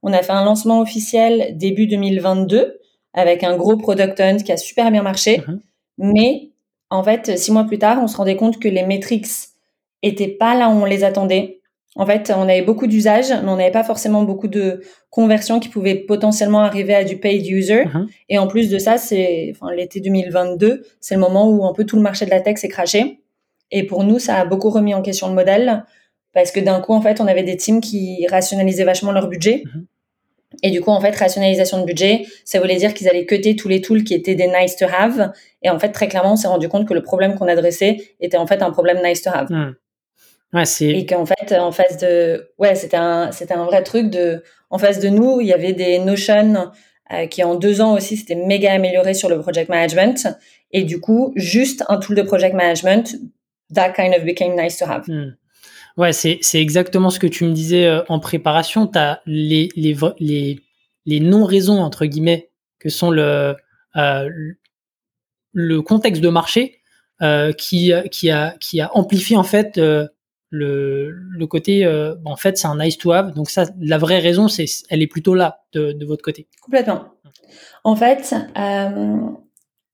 On 0.03 0.13
a 0.13 0.21
fait 0.23 0.31
un 0.31 0.45
lancement 0.45 0.79
officiel 0.79 1.57
début 1.57 1.87
2022 1.87 2.79
avec 3.17 3.43
un 3.43 3.57
gros 3.57 3.75
product 3.75 4.19
hunt 4.19 4.37
qui 4.37 4.51
a 4.51 4.57
super 4.57 4.91
bien 4.91 5.01
marché. 5.01 5.41
Mhm. 5.45 5.59
Mais 5.97 6.51
en 6.89 7.03
fait, 7.03 7.37
six 7.37 7.51
mois 7.51 7.65
plus 7.65 7.79
tard, 7.79 7.99
on 8.01 8.07
se 8.07 8.15
rendait 8.15 8.35
compte 8.35 8.59
que 8.59 8.67
les 8.67 8.83
metrics 8.83 9.27
étaient 10.03 10.27
pas 10.27 10.55
là 10.55 10.69
où 10.69 10.73
on 10.73 10.85
les 10.85 11.03
attendait. 11.03 11.59
En 11.95 12.05
fait, 12.05 12.31
on 12.35 12.43
avait 12.43 12.61
beaucoup 12.61 12.85
d'usages, 12.85 13.31
mais 13.31 13.49
on 13.49 13.55
n'avait 13.55 13.71
pas 13.71 13.83
forcément 13.83 14.21
beaucoup 14.21 14.47
de 14.47 14.81
conversions 15.09 15.59
qui 15.59 15.67
pouvaient 15.67 15.95
potentiellement 15.95 16.59
arriver 16.59 16.93
à 16.93 17.03
du 17.03 17.17
paid 17.17 17.43
user. 17.49 17.85
Mhm. 17.85 18.07
Et 18.29 18.37
en 18.37 18.45
plus 18.45 18.69
de 18.69 18.77
ça, 18.77 18.99
c'est 18.99 19.51
enfin, 19.55 19.73
l'été 19.73 19.99
2022, 19.99 20.83
c'est 21.01 21.15
le 21.15 21.21
moment 21.21 21.49
où 21.49 21.65
un 21.65 21.73
peu 21.73 21.85
tout 21.85 21.95
le 21.95 22.03
marché 22.03 22.25
de 22.25 22.29
la 22.29 22.39
tech 22.39 22.57
s'est 22.59 22.67
craché. 22.67 23.21
Et 23.71 23.83
pour 23.83 24.03
nous, 24.03 24.19
ça 24.19 24.35
a 24.35 24.45
beaucoup 24.45 24.69
remis 24.69 24.93
en 24.93 25.01
question 25.01 25.27
le 25.27 25.33
modèle 25.33 25.85
parce 26.33 26.51
que 26.51 26.59
d'un 26.59 26.81
coup, 26.81 26.93
en 26.93 27.01
fait, 27.01 27.19
on 27.19 27.25
avait 27.25 27.41
des 27.41 27.57
teams 27.57 27.81
qui 27.81 28.27
rationalisaient 28.27 28.83
vachement 28.83 29.11
leur 29.11 29.27
budget. 29.27 29.63
Mhm. 29.65 29.87
Et 30.63 30.71
du 30.71 30.81
coup, 30.81 30.91
en 30.91 30.99
fait, 30.99 31.15
rationalisation 31.15 31.79
de 31.79 31.85
budget, 31.85 32.25
ça 32.45 32.59
voulait 32.59 32.77
dire 32.77 32.93
qu'ils 32.93 33.07
allaient 33.07 33.25
cuter 33.25 33.55
tous 33.55 33.67
les 33.67 33.81
tools 33.81 34.03
qui 34.03 34.13
étaient 34.13 34.35
des 34.35 34.47
nice 34.47 34.75
to 34.75 34.85
have. 34.85 35.31
Et 35.61 35.69
en 35.69 35.79
fait, 35.79 35.89
très 35.89 36.07
clairement, 36.07 36.33
on 36.33 36.35
s'est 36.35 36.47
rendu 36.47 36.67
compte 36.69 36.87
que 36.87 36.93
le 36.93 37.03
problème 37.03 37.35
qu'on 37.35 37.47
adressait 37.47 37.97
était 38.19 38.37
en 38.37 38.47
fait 38.47 38.61
un 38.61 38.71
problème 38.71 38.99
nice 39.03 39.21
to 39.21 39.29
have. 39.31 39.51
Hmm. 39.51 39.73
Ouais, 40.53 40.63
et 40.79 41.05
qu'en 41.05 41.25
fait, 41.25 41.53
en 41.53 41.71
face 41.71 41.97
de, 41.97 42.51
ouais, 42.57 42.73
c'était 42.75 42.97
un, 42.97 43.31
c'était 43.31 43.53
un 43.53 43.65
vrai 43.65 43.83
truc 43.83 44.09
de, 44.09 44.43
en 44.69 44.77
face 44.77 44.99
de 44.99 45.09
nous, 45.09 45.41
il 45.41 45.47
y 45.47 45.53
avait 45.53 45.73
des 45.73 45.99
notions 45.99 46.71
euh, 47.11 47.27
qui 47.27 47.43
en 47.43 47.55
deux 47.55 47.81
ans 47.81 47.95
aussi 47.95 48.17
c'était 48.17 48.35
méga 48.35 48.73
amélioré 48.73 49.13
sur 49.13 49.29
le 49.29 49.39
project 49.39 49.69
management. 49.69 50.27
Et 50.71 50.83
du 50.83 51.01
coup, 51.01 51.33
juste 51.35 51.83
un 51.89 51.97
tool 51.97 52.15
de 52.15 52.21
project 52.21 52.55
management, 52.55 53.15
that 53.73 53.91
kind 53.91 54.13
of 54.13 54.23
became 54.23 54.55
nice 54.55 54.77
to 54.77 54.85
have. 54.85 55.03
Hmm. 55.07 55.31
Ouais, 55.97 56.13
c'est, 56.13 56.37
c'est 56.41 56.61
exactement 56.61 57.09
ce 57.09 57.19
que 57.19 57.27
tu 57.27 57.43
me 57.43 57.53
disais 57.53 57.87
euh, 57.87 58.03
en 58.07 58.19
préparation. 58.19 58.85
Tu 58.87 58.99
as 58.99 59.21
les, 59.25 59.69
les, 59.75 59.95
les, 60.19 60.59
les 61.05 61.19
non-raisons, 61.19 61.79
entre 61.79 62.05
guillemets, 62.05 62.51
que 62.79 62.89
sont 62.89 63.09
le, 63.09 63.55
euh, 63.95 64.29
le 65.53 65.81
contexte 65.81 66.21
de 66.21 66.29
marché 66.29 66.81
euh, 67.23 67.51
qui, 67.51 67.91
qui, 68.11 68.29
a, 68.29 68.55
qui 68.59 68.79
a 68.79 68.95
amplifié 68.95 69.35
en 69.37 69.43
fait 69.43 69.79
euh, 69.79 70.07
le, 70.49 71.09
le 71.11 71.47
côté, 71.47 71.83
euh, 71.83 72.13
en 72.25 72.35
fait, 72.35 72.57
c'est 72.57 72.67
un 72.67 72.77
nice 72.77 72.97
to 72.99 73.11
have. 73.11 73.33
Donc 73.33 73.49
ça, 73.49 73.65
la 73.79 73.97
vraie 73.97 74.19
raison, 74.19 74.47
c'est, 74.47 74.65
elle 74.89 75.01
est 75.01 75.07
plutôt 75.07 75.33
là 75.33 75.61
de, 75.73 75.93
de 75.93 76.05
votre 76.05 76.23
côté. 76.23 76.47
Complètement. 76.61 77.05
En 77.83 77.95
fait, 77.95 78.35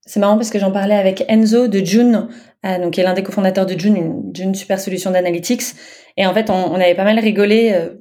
c'est 0.06 0.20
marrant 0.20 0.36
parce 0.36 0.50
que 0.50 0.58
j'en 0.58 0.70
parlais 0.70 0.94
avec 0.94 1.24
Enzo 1.28 1.66
de 1.66 1.78
June, 1.84 2.28
euh, 2.66 2.78
donc 2.78 2.94
qui 2.94 3.00
est 3.00 3.04
l'un 3.04 3.14
des 3.14 3.22
cofondateurs 3.22 3.66
de 3.66 3.78
June, 3.78 3.96
une, 3.96 4.34
June 4.34 4.54
super 4.54 4.78
solution 4.78 5.10
d'analytics. 5.10 5.62
Et 6.16 6.26
en 6.26 6.34
fait, 6.34 6.50
on, 6.50 6.74
avait 6.74 6.94
pas 6.94 7.04
mal 7.04 7.18
rigolé 7.18 7.72
euh, 7.72 7.94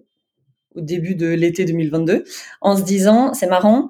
au 0.76 0.82
début 0.82 1.16
de 1.16 1.28
l'été 1.28 1.66
2022 1.66 2.26
en 2.62 2.78
se 2.78 2.84
disant, 2.84 3.34
c'est 3.34 3.48
marrant. 3.48 3.90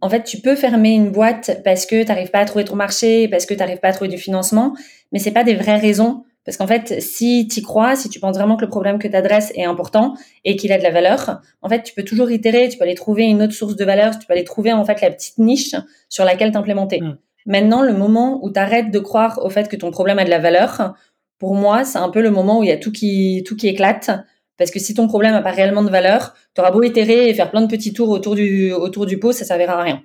En 0.00 0.08
fait, 0.08 0.24
tu 0.24 0.38
peux 0.38 0.56
fermer 0.56 0.92
une 0.92 1.10
boîte 1.10 1.60
parce 1.62 1.84
que 1.84 2.02
tu 2.02 2.08
n'arrives 2.08 2.30
pas 2.30 2.38
à 2.38 2.44
trouver 2.46 2.64
ton 2.64 2.74
marché, 2.74 3.28
parce 3.28 3.44
que 3.44 3.52
tu 3.52 3.60
n'arrives 3.60 3.80
pas 3.80 3.88
à 3.88 3.92
trouver 3.92 4.08
du 4.08 4.18
financement, 4.18 4.74
mais 5.12 5.18
c'est 5.18 5.30
pas 5.30 5.44
des 5.44 5.54
vraies 5.54 5.76
raisons 5.76 6.24
parce 6.50 6.56
qu'en 6.56 6.66
fait, 6.66 7.00
si 7.00 7.46
tu 7.46 7.62
crois, 7.62 7.94
si 7.94 8.08
tu 8.08 8.18
penses 8.18 8.36
vraiment 8.36 8.56
que 8.56 8.64
le 8.64 8.70
problème 8.70 8.98
que 8.98 9.06
tu 9.06 9.14
adresses 9.14 9.52
est 9.54 9.62
important 9.62 10.14
et 10.44 10.56
qu'il 10.56 10.72
a 10.72 10.78
de 10.78 10.82
la 10.82 10.90
valeur, 10.90 11.40
en 11.62 11.68
fait, 11.68 11.84
tu 11.84 11.94
peux 11.94 12.02
toujours 12.02 12.28
itérer, 12.28 12.68
tu 12.68 12.76
peux 12.76 12.82
aller 12.82 12.96
trouver 12.96 13.22
une 13.22 13.40
autre 13.40 13.52
source 13.52 13.76
de 13.76 13.84
valeur, 13.84 14.18
tu 14.18 14.26
peux 14.26 14.32
aller 14.32 14.42
trouver 14.42 14.72
en 14.72 14.84
fait 14.84 15.00
la 15.00 15.12
petite 15.12 15.38
niche 15.38 15.76
sur 16.08 16.24
laquelle 16.24 16.50
t'implémenter. 16.50 17.02
Mm. 17.02 17.18
Maintenant, 17.46 17.82
le 17.82 17.92
moment 17.92 18.40
où 18.42 18.50
tu 18.50 18.58
arrêtes 18.58 18.90
de 18.90 18.98
croire 18.98 19.38
au 19.44 19.48
fait 19.48 19.68
que 19.68 19.76
ton 19.76 19.92
problème 19.92 20.18
a 20.18 20.24
de 20.24 20.30
la 20.30 20.40
valeur, 20.40 20.94
pour 21.38 21.54
moi, 21.54 21.84
c'est 21.84 21.98
un 21.98 22.08
peu 22.08 22.20
le 22.20 22.32
moment 22.32 22.58
où 22.58 22.64
il 22.64 22.68
y 22.68 22.72
a 22.72 22.78
tout 22.78 22.90
qui 22.90 23.44
tout 23.46 23.54
qui 23.54 23.68
éclate 23.68 24.10
parce 24.58 24.72
que 24.72 24.80
si 24.80 24.92
ton 24.92 25.06
problème 25.06 25.30
n'a 25.30 25.42
pas 25.42 25.52
réellement 25.52 25.84
de 25.84 25.90
valeur, 25.90 26.34
tu 26.56 26.60
auras 26.62 26.72
beau 26.72 26.82
itérer 26.82 27.28
et 27.28 27.34
faire 27.34 27.52
plein 27.52 27.62
de 27.62 27.68
petits 27.68 27.92
tours 27.92 28.08
autour 28.08 28.34
du 28.34 28.72
autour 28.72 29.06
du 29.06 29.20
pot, 29.20 29.30
ça 29.30 29.44
servira 29.44 29.74
à 29.74 29.82
rien. 29.82 30.02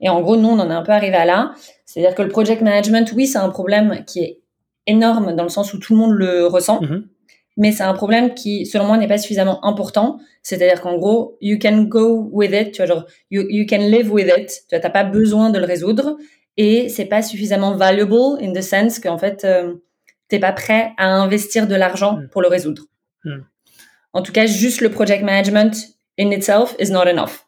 Et 0.00 0.08
en 0.08 0.20
gros, 0.20 0.36
nous, 0.36 0.48
on 0.48 0.60
en 0.60 0.70
est 0.70 0.74
un 0.74 0.82
peu 0.82 0.92
arrivé 0.92 1.16
à 1.16 1.24
là. 1.24 1.54
C'est-à-dire 1.86 2.14
que 2.14 2.22
le 2.22 2.28
project 2.28 2.62
management, 2.62 3.12
oui, 3.16 3.26
c'est 3.26 3.38
un 3.38 3.48
problème 3.48 4.04
qui 4.06 4.20
est 4.20 4.41
énorme 4.86 5.34
dans 5.34 5.42
le 5.44 5.48
sens 5.48 5.72
où 5.74 5.78
tout 5.78 5.92
le 5.94 5.98
monde 5.98 6.12
le 6.12 6.46
ressent. 6.46 6.80
Mhm. 6.82 7.06
mais 7.58 7.70
c'est 7.70 7.82
un 7.82 7.92
problème 7.92 8.32
qui, 8.32 8.64
selon 8.64 8.86
moi, 8.86 8.96
n'est 8.96 9.06
pas 9.06 9.18
suffisamment 9.18 9.62
important. 9.64 10.18
C'est-à-dire 10.42 10.80
qu'en 10.80 10.96
gros, 10.96 11.36
you 11.42 11.58
can 11.60 11.82
go 11.82 12.30
with 12.32 12.50
it, 12.52 12.72
tu 12.72 12.78
vois, 12.78 12.86
genre, 12.86 13.06
you, 13.30 13.44
you 13.50 13.66
can 13.68 13.78
live 13.78 14.10
with 14.10 14.26
it. 14.26 14.50
Tu 14.70 14.74
n'as 14.74 14.90
pas 14.90 15.04
besoin 15.04 15.50
de 15.50 15.58
le 15.58 15.66
résoudre 15.66 16.16
et 16.56 16.88
c'est 16.88 17.04
pas 17.04 17.22
suffisamment 17.22 17.76
valuable 17.76 18.42
in 18.42 18.52
the 18.52 18.62
sense 18.62 18.98
qu'en 18.98 19.18
fait, 19.18 19.44
euh, 19.44 19.74
t'es 20.28 20.38
pas 20.38 20.52
prêt 20.52 20.92
à 20.96 21.08
investir 21.08 21.66
de 21.66 21.74
l'argent 21.74 22.16
mm. 22.16 22.28
pour 22.28 22.40
le 22.40 22.48
résoudre. 22.48 22.84
Mm. 23.24 23.40
En 24.14 24.22
tout 24.22 24.32
cas, 24.32 24.46
juste 24.46 24.80
le 24.80 24.90
project 24.90 25.22
management 25.22 25.74
in 26.18 26.30
itself 26.30 26.74
is 26.78 26.90
not 26.90 27.06
enough. 27.06 27.46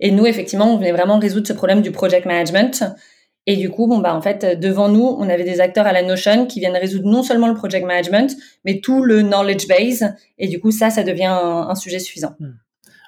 Et 0.00 0.10
nous, 0.10 0.26
effectivement, 0.26 0.72
on 0.74 0.78
venait 0.78 0.92
vraiment 0.92 1.18
résoudre 1.18 1.46
ce 1.46 1.52
problème 1.52 1.82
du 1.82 1.90
project 1.90 2.26
management. 2.26 2.84
Et 3.50 3.56
du 3.56 3.68
coup, 3.68 3.88
bon, 3.88 3.98
bah, 3.98 4.14
en 4.14 4.22
fait, 4.22 4.60
devant 4.60 4.88
nous, 4.88 5.16
on 5.18 5.28
avait 5.28 5.42
des 5.42 5.60
acteurs 5.60 5.84
à 5.84 5.92
la 5.92 6.04
Notion 6.04 6.46
qui 6.46 6.60
viennent 6.60 6.76
résoudre 6.76 7.10
non 7.10 7.24
seulement 7.24 7.48
le 7.48 7.54
project 7.54 7.84
management, 7.84 8.30
mais 8.64 8.78
tout 8.78 9.02
le 9.02 9.22
knowledge 9.22 9.66
base. 9.66 10.14
Et 10.38 10.46
du 10.46 10.60
coup, 10.60 10.70
ça, 10.70 10.88
ça 10.88 11.02
devient 11.02 11.24
un, 11.32 11.74
sujet 11.74 11.98
suffisant. 11.98 12.36
Hmm. 12.38 12.52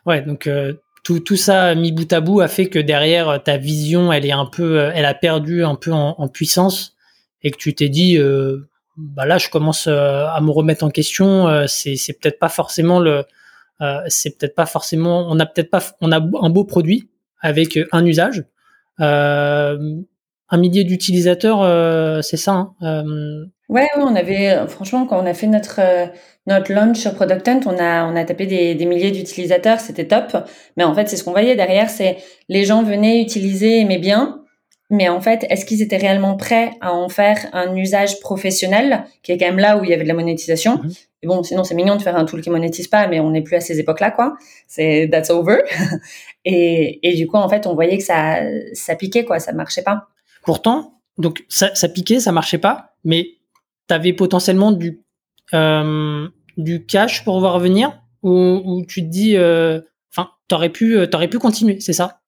Ouais, 0.04 0.20
donc, 0.20 0.48
euh, 0.48 0.72
tout, 1.04 1.20
tout 1.20 1.36
ça 1.36 1.76
mis 1.76 1.92
bout 1.92 2.12
à 2.12 2.20
bout 2.20 2.40
a 2.40 2.48
fait 2.48 2.66
que 2.66 2.80
derrière 2.80 3.40
ta 3.44 3.56
vision, 3.56 4.12
elle 4.12 4.26
est 4.26 4.32
un 4.32 4.46
peu, 4.46 4.80
euh, 4.80 4.90
elle 4.92 5.04
a 5.04 5.14
perdu 5.14 5.62
un 5.62 5.76
peu 5.76 5.92
en, 5.92 6.26
puissance 6.26 6.96
et 7.44 7.52
que 7.52 7.56
tu 7.56 7.72
t'es 7.72 7.88
dit, 7.88 8.18
euh, 8.18 8.68
bah 8.96 9.26
là, 9.26 9.38
je 9.38 9.48
commence 9.48 9.86
à 9.86 10.40
me 10.42 10.50
remettre 10.50 10.84
en 10.84 10.90
question. 10.90 11.68
c'est, 11.68 11.94
c'est 11.94 12.14
peut-être 12.14 12.40
pas 12.40 12.48
forcément 12.48 12.98
le, 12.98 13.22
c'est 14.08 14.36
peut-être 14.36 14.56
pas 14.56 14.66
forcément, 14.66 15.24
on 15.30 15.38
a 15.38 15.46
peut-être 15.46 15.70
pas, 15.70 15.84
on 16.00 16.10
a 16.10 16.16
un 16.16 16.50
beau 16.50 16.64
produit 16.64 17.08
avec 17.40 17.78
un 17.92 18.04
usage. 18.04 18.44
Euh, 19.00 20.00
un 20.52 20.58
millier 20.58 20.84
d'utilisateurs, 20.84 21.62
euh, 21.62 22.20
c'est 22.20 22.36
ça 22.36 22.52
hein 22.52 22.74
euh, 22.82 23.46
Ouais, 23.70 23.88
on 23.96 24.14
avait 24.14 24.68
franchement 24.68 25.06
quand 25.06 25.18
on 25.18 25.24
a 25.24 25.32
fait 25.32 25.46
notre 25.46 25.80
euh, 25.80 26.06
notre 26.46 26.70
launch 26.70 26.98
sur 26.98 27.14
Product 27.14 27.48
Hunt, 27.48 27.60
on 27.64 27.78
a 27.78 28.04
on 28.04 28.14
a 28.14 28.24
tapé 28.24 28.44
des, 28.44 28.74
des 28.74 28.84
milliers 28.84 29.10
d'utilisateurs, 29.10 29.80
c'était 29.80 30.06
top. 30.06 30.36
Mais 30.76 30.84
en 30.84 30.94
fait, 30.94 31.08
c'est 31.08 31.16
ce 31.16 31.24
qu'on 31.24 31.30
voyait 31.32 31.56
derrière, 31.56 31.88
c'est 31.88 32.18
les 32.50 32.64
gens 32.64 32.82
venaient 32.82 33.22
utiliser, 33.22 33.80
aimaient 33.80 33.98
bien, 33.98 34.42
mais 34.90 35.08
en 35.08 35.22
fait, 35.22 35.46
est-ce 35.48 35.64
qu'ils 35.64 35.80
étaient 35.80 35.96
réellement 35.96 36.36
prêts 36.36 36.72
à 36.82 36.92
en 36.92 37.08
faire 37.08 37.38
un 37.54 37.74
usage 37.74 38.20
professionnel, 38.20 39.04
qui 39.22 39.32
est 39.32 39.38
quand 39.38 39.46
même 39.46 39.58
là 39.58 39.78
où 39.78 39.84
il 39.84 39.90
y 39.90 39.94
avait 39.94 40.02
de 40.02 40.08
la 40.08 40.14
monétisation? 40.14 40.80
Mhm. 40.82 40.90
Et 41.22 41.26
bon, 41.26 41.42
sinon 41.42 41.64
c'est 41.64 41.74
mignon 41.74 41.96
de 41.96 42.02
faire 42.02 42.16
un 42.16 42.26
tool 42.26 42.42
qui 42.42 42.50
monétise 42.50 42.88
pas, 42.88 43.06
mais 43.06 43.20
on 43.20 43.30
n'est 43.30 43.40
plus 43.40 43.56
à 43.56 43.60
ces 43.60 43.80
époques-là, 43.80 44.10
quoi. 44.10 44.34
C'est 44.68 45.08
that's 45.10 45.30
over. 45.30 45.62
et, 46.44 47.08
et 47.08 47.14
du 47.14 47.26
coup, 47.26 47.38
en 47.38 47.48
fait, 47.48 47.66
on 47.66 47.74
voyait 47.74 47.96
que 47.96 48.04
ça 48.04 48.40
ça 48.74 48.96
piquait, 48.96 49.24
quoi, 49.24 49.38
ça 49.38 49.52
marchait 49.52 49.82
pas. 49.82 50.08
Pourtant, 50.44 51.00
donc 51.18 51.44
ça, 51.48 51.70
piquait, 51.88 52.20
ça 52.20 52.32
marchait 52.32 52.58
pas, 52.58 52.94
mais 53.04 53.38
tu 53.88 53.94
avais 53.94 54.12
potentiellement 54.12 54.72
du 54.72 55.02
euh, 55.54 56.28
du 56.56 56.84
cash 56.86 57.24
pour 57.24 57.40
voir 57.40 57.58
venir 57.58 57.98
ou, 58.22 58.84
tu 58.86 59.02
te 59.02 59.08
dis, 59.08 59.36
euh, 59.36 59.80
enfin, 60.12 60.30
t'aurais 60.46 60.68
pu, 60.68 60.96
euh, 60.96 61.06
t'aurais 61.06 61.28
pu 61.28 61.38
continuer, 61.38 61.80
c'est 61.80 61.92
ça? 61.92 62.20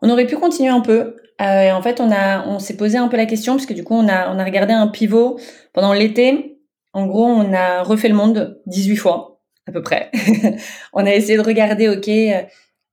On 0.00 0.08
aurait 0.08 0.26
pu 0.26 0.36
continuer 0.36 0.70
un 0.70 0.80
peu. 0.80 1.16
En 1.38 1.82
fait, 1.82 2.00
on 2.00 2.58
s'est 2.58 2.76
posé 2.76 2.98
un 2.98 3.08
peu 3.08 3.16
la 3.16 3.26
question 3.26 3.54
parce 3.54 3.66
que 3.66 3.74
du 3.74 3.84
coup, 3.84 3.94
on 3.94 4.08
a, 4.08 4.34
on 4.34 4.38
a 4.38 4.44
regardé 4.44 4.72
un 4.72 4.88
pivot 4.88 5.38
pendant 5.72 5.92
l'été. 5.92 6.58
En 6.92 7.06
gros, 7.06 7.24
on 7.24 7.52
a 7.52 7.82
refait 7.82 8.08
le 8.08 8.14
monde 8.14 8.60
18 8.66 8.96
fois 8.96 9.42
à 9.66 9.72
peu 9.72 9.82
près. 9.82 10.10
on 10.92 11.04
a 11.04 11.14
essayé 11.14 11.36
de 11.36 11.42
regarder, 11.42 11.88
ok, 11.88 12.10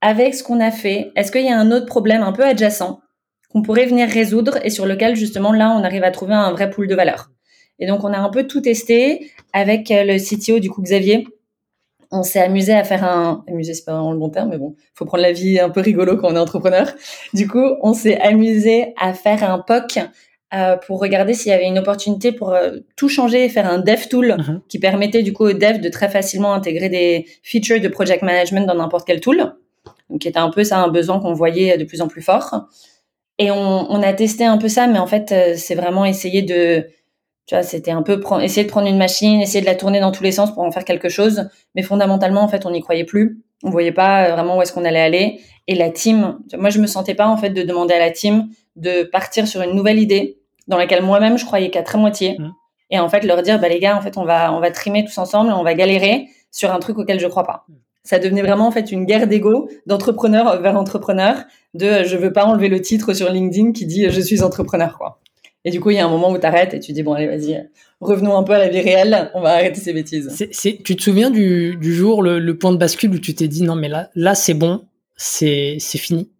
avec 0.02 0.36
ce 0.36 0.44
qu'on 0.44 0.60
a 0.60 0.72
fait, 0.72 1.12
est-ce 1.16 1.32
qu'il 1.32 1.46
y 1.46 1.50
a 1.50 1.60
un 1.60 1.72
autre 1.72 1.86
problème 1.86 2.22
un 2.22 2.32
peu 2.32 2.44
adjacent? 2.44 3.00
Qu'on 3.50 3.62
pourrait 3.62 3.86
venir 3.86 4.08
résoudre 4.10 4.58
et 4.64 4.70
sur 4.70 4.86
lequel 4.86 5.16
justement 5.16 5.54
là 5.54 5.76
on 5.78 5.84
arrive 5.84 6.04
à 6.04 6.12
trouver 6.12 6.34
un 6.34 6.52
vrai 6.52 6.70
pool 6.70 6.88
de 6.88 6.96
valeur. 6.96 7.32
Et 7.80 7.88
donc 7.88 8.04
on 8.04 8.14
a 8.14 8.18
un 8.18 8.30
peu 8.30 8.48
tout 8.48 8.62
testé 8.62 9.32
avec 9.54 9.92
euh, 9.92 10.04
le 10.04 10.18
CTO 10.18 10.60
du 10.60 10.70
coup 10.70 10.82
Xavier. 10.82 11.28
On 12.10 12.24
s'est 12.24 12.40
amusé 12.40 12.74
à 12.74 12.84
faire 12.84 13.04
un 13.04 13.44
amusé 13.48 13.74
c'est 13.74 13.84
pas 13.84 13.94
vraiment 13.94 14.14
le 14.14 14.20
bon 14.20 14.30
terme 14.30 14.50
mais 14.50 14.58
bon, 14.58 14.76
faut 14.94 15.06
prendre 15.06 15.24
la 15.24 15.34
vie 15.34 15.60
un 15.60 15.70
peu 15.70 15.82
rigolo 15.82 16.18
quand 16.18 16.32
on 16.32 16.36
est 16.36 16.40
entrepreneur. 16.40 16.88
Du 17.34 17.48
coup, 17.48 17.66
on 17.82 17.94
s'est 17.94 18.20
amusé 18.20 18.94
à 18.98 19.14
faire 19.14 19.44
un 19.50 19.60
POC 19.60 20.00
euh, 20.54 20.78
pour 20.78 21.02
regarder 21.02 21.34
s'il 21.34 21.52
y 21.52 21.54
avait 21.54 21.68
une 21.68 21.78
opportunité 21.78 22.32
pour 22.32 22.54
euh, 22.54 22.78
tout 22.96 23.10
changer 23.10 23.44
et 23.44 23.50
faire 23.50 23.70
un 23.70 23.80
dev 23.80 24.08
tool 24.10 24.38
uh-huh. 24.38 24.62
qui 24.70 24.80
permettait 24.80 25.22
du 25.22 25.34
coup 25.34 25.44
au 25.44 25.52
dev 25.52 25.82
de 25.82 25.90
très 25.90 26.08
facilement 26.08 26.54
intégrer 26.54 26.88
des 26.88 27.26
features 27.44 27.82
de 27.82 27.88
project 27.90 28.24
management 28.24 28.66
dans 28.66 28.76
n'importe 28.76 29.06
quel 29.06 29.20
tool. 29.20 29.56
Donc 30.10 30.22
qui 30.22 30.30
était 30.30 30.40
un 30.40 30.50
peu 30.50 30.64
ça 30.64 30.80
un 30.80 30.88
besoin 30.88 31.20
qu'on 31.20 31.34
voyait 31.34 31.78
de 31.78 31.84
plus 31.84 32.00
en 32.00 32.08
plus 32.08 32.22
fort. 32.22 32.70
Et 33.40 33.52
on, 33.52 33.92
on, 33.92 34.02
a 34.02 34.14
testé 34.14 34.46
un 34.46 34.58
peu 34.58 34.68
ça, 34.68 34.88
mais 34.88 35.00
en 35.00 35.08
fait, 35.08 35.32
euh, 35.32 35.54
c'est 35.56 35.76
vraiment 35.76 36.06
essayer 36.06 36.42
de, 36.42 36.88
tu 37.48 37.56
vois, 37.56 37.64
c'était 37.64 37.92
un 37.92 38.02
peu 38.02 38.22
essayer 38.42 38.66
de 38.66 38.70
prendre 38.70 38.88
une 38.88 38.98
machine, 38.98 39.40
essayer 39.40 39.62
de 39.62 39.66
la 39.66 39.76
tourner 39.76 40.00
dans 40.00 40.12
tous 40.12 40.24
les 40.24 40.34
sens 40.34 40.54
pour 40.54 40.64
en 40.64 40.72
faire 40.72 40.84
quelque 40.84 41.08
chose. 41.08 41.48
Mais 41.76 41.82
fondamentalement, 41.82 42.42
en 42.42 42.48
fait, 42.48 42.66
on 42.66 42.72
n'y 42.72 42.82
croyait 42.82 43.06
plus. 43.06 43.42
On 43.64 43.70
voyait 43.70 43.94
pas 43.94 44.26
euh, 44.26 44.34
vraiment 44.34 44.58
où 44.58 44.62
est-ce 44.62 44.74
qu'on 44.74 44.86
allait 44.86 45.00
aller. 45.00 45.40
Et 45.68 45.76
la 45.76 45.90
team, 45.90 46.40
moi, 46.58 46.70
je 46.70 46.80
me 46.80 46.88
sentais 46.88 47.16
pas 47.16 47.28
en 47.28 47.38
fait 47.38 47.52
de 47.52 47.64
demander 47.64 47.94
à 47.94 48.00
la 48.00 48.12
team 48.12 48.50
de 48.76 49.04
partir 49.04 49.48
sur 49.48 49.62
une 49.62 49.76
nouvelle 49.76 50.00
idée 50.00 50.40
dans 50.68 50.78
laquelle 50.78 51.02
moi-même 51.02 51.38
je 51.38 51.46
croyais 51.46 51.70
qu'à 51.70 51.84
très 51.84 51.98
moitié. 51.98 52.38
Mmh. 52.38 52.52
Et 52.90 53.00
en 53.00 53.10
fait, 53.10 53.24
leur 53.24 53.42
dire, 53.42 53.60
bah 53.60 53.70
les 53.70 53.80
gars, 53.80 53.98
en 53.98 54.02
fait, 54.02 54.18
on 54.18 54.26
va 54.26 54.54
on 54.54 54.60
va 54.60 54.72
trimer 54.72 55.06
tous 55.06 55.18
ensemble, 55.18 55.52
on 55.52 55.64
va 55.64 55.74
galérer 55.74 56.28
sur 56.52 56.72
un 56.72 56.80
truc 56.80 56.98
auquel 56.98 57.20
je 57.20 57.28
crois 57.28 57.44
pas. 57.44 57.66
Ça 58.08 58.20
devenait 58.20 58.42
vraiment 58.42 58.68
en 58.68 58.72
fait 58.72 58.94
une 58.94 59.04
guerre 59.04 59.28
d'ego 59.28 59.70
d'entrepreneur 59.86 60.62
vers 60.62 60.78
entrepreneur 60.78 61.44
de 61.74 61.86
euh, 61.86 62.04
je 62.06 62.16
veux 62.16 62.32
pas 62.32 62.46
enlever 62.46 62.70
le 62.70 62.80
titre 62.80 63.12
sur 63.12 63.30
LinkedIn 63.30 63.74
qui 63.74 63.86
dit 63.86 64.10
je 64.10 64.22
suis 64.22 64.44
entrepreneur 64.44 64.98
quoi. 64.98 65.20
Et 65.66 65.72
du 65.72 65.82
coup, 65.82 65.90
il 65.90 65.98
y 65.98 66.00
a 66.00 66.06
un 66.06 66.10
moment 66.10 66.32
où 66.32 66.38
tu 66.38 66.46
arrêtes 66.46 66.74
et 66.74 66.80
tu 66.80 66.94
dis 66.94 67.04
bon 67.04 67.16
allez 67.16 67.28
vas-y, 67.28 67.70
revenons 68.00 68.38
un 68.38 68.44
peu 68.44 68.54
à 68.54 68.60
la 68.60 68.70
vie 68.70 68.80
réelle, 68.80 69.30
on 69.34 69.42
va 69.42 69.56
arrêter 69.56 69.82
ces 69.82 69.92
bêtises. 69.92 70.50
Tu 70.62 70.96
te 70.96 71.02
souviens 71.02 71.30
du, 71.30 71.76
du 71.76 71.94
jour 71.94 72.24
le, 72.24 72.58
point 72.58 72.72
de 72.72 72.78
bascule 72.78 73.14
où 73.14 73.20
tu 73.20 73.36
t'es 73.36 73.50
dit 73.50 73.64
non 73.64 73.76
mais 73.76 73.90
là 73.90 74.10
là 74.16 74.36
c'est 74.36 74.54
bon, 74.54 74.86
c'est 75.18 75.76
c'est 75.82 75.98
fini? 75.98 76.32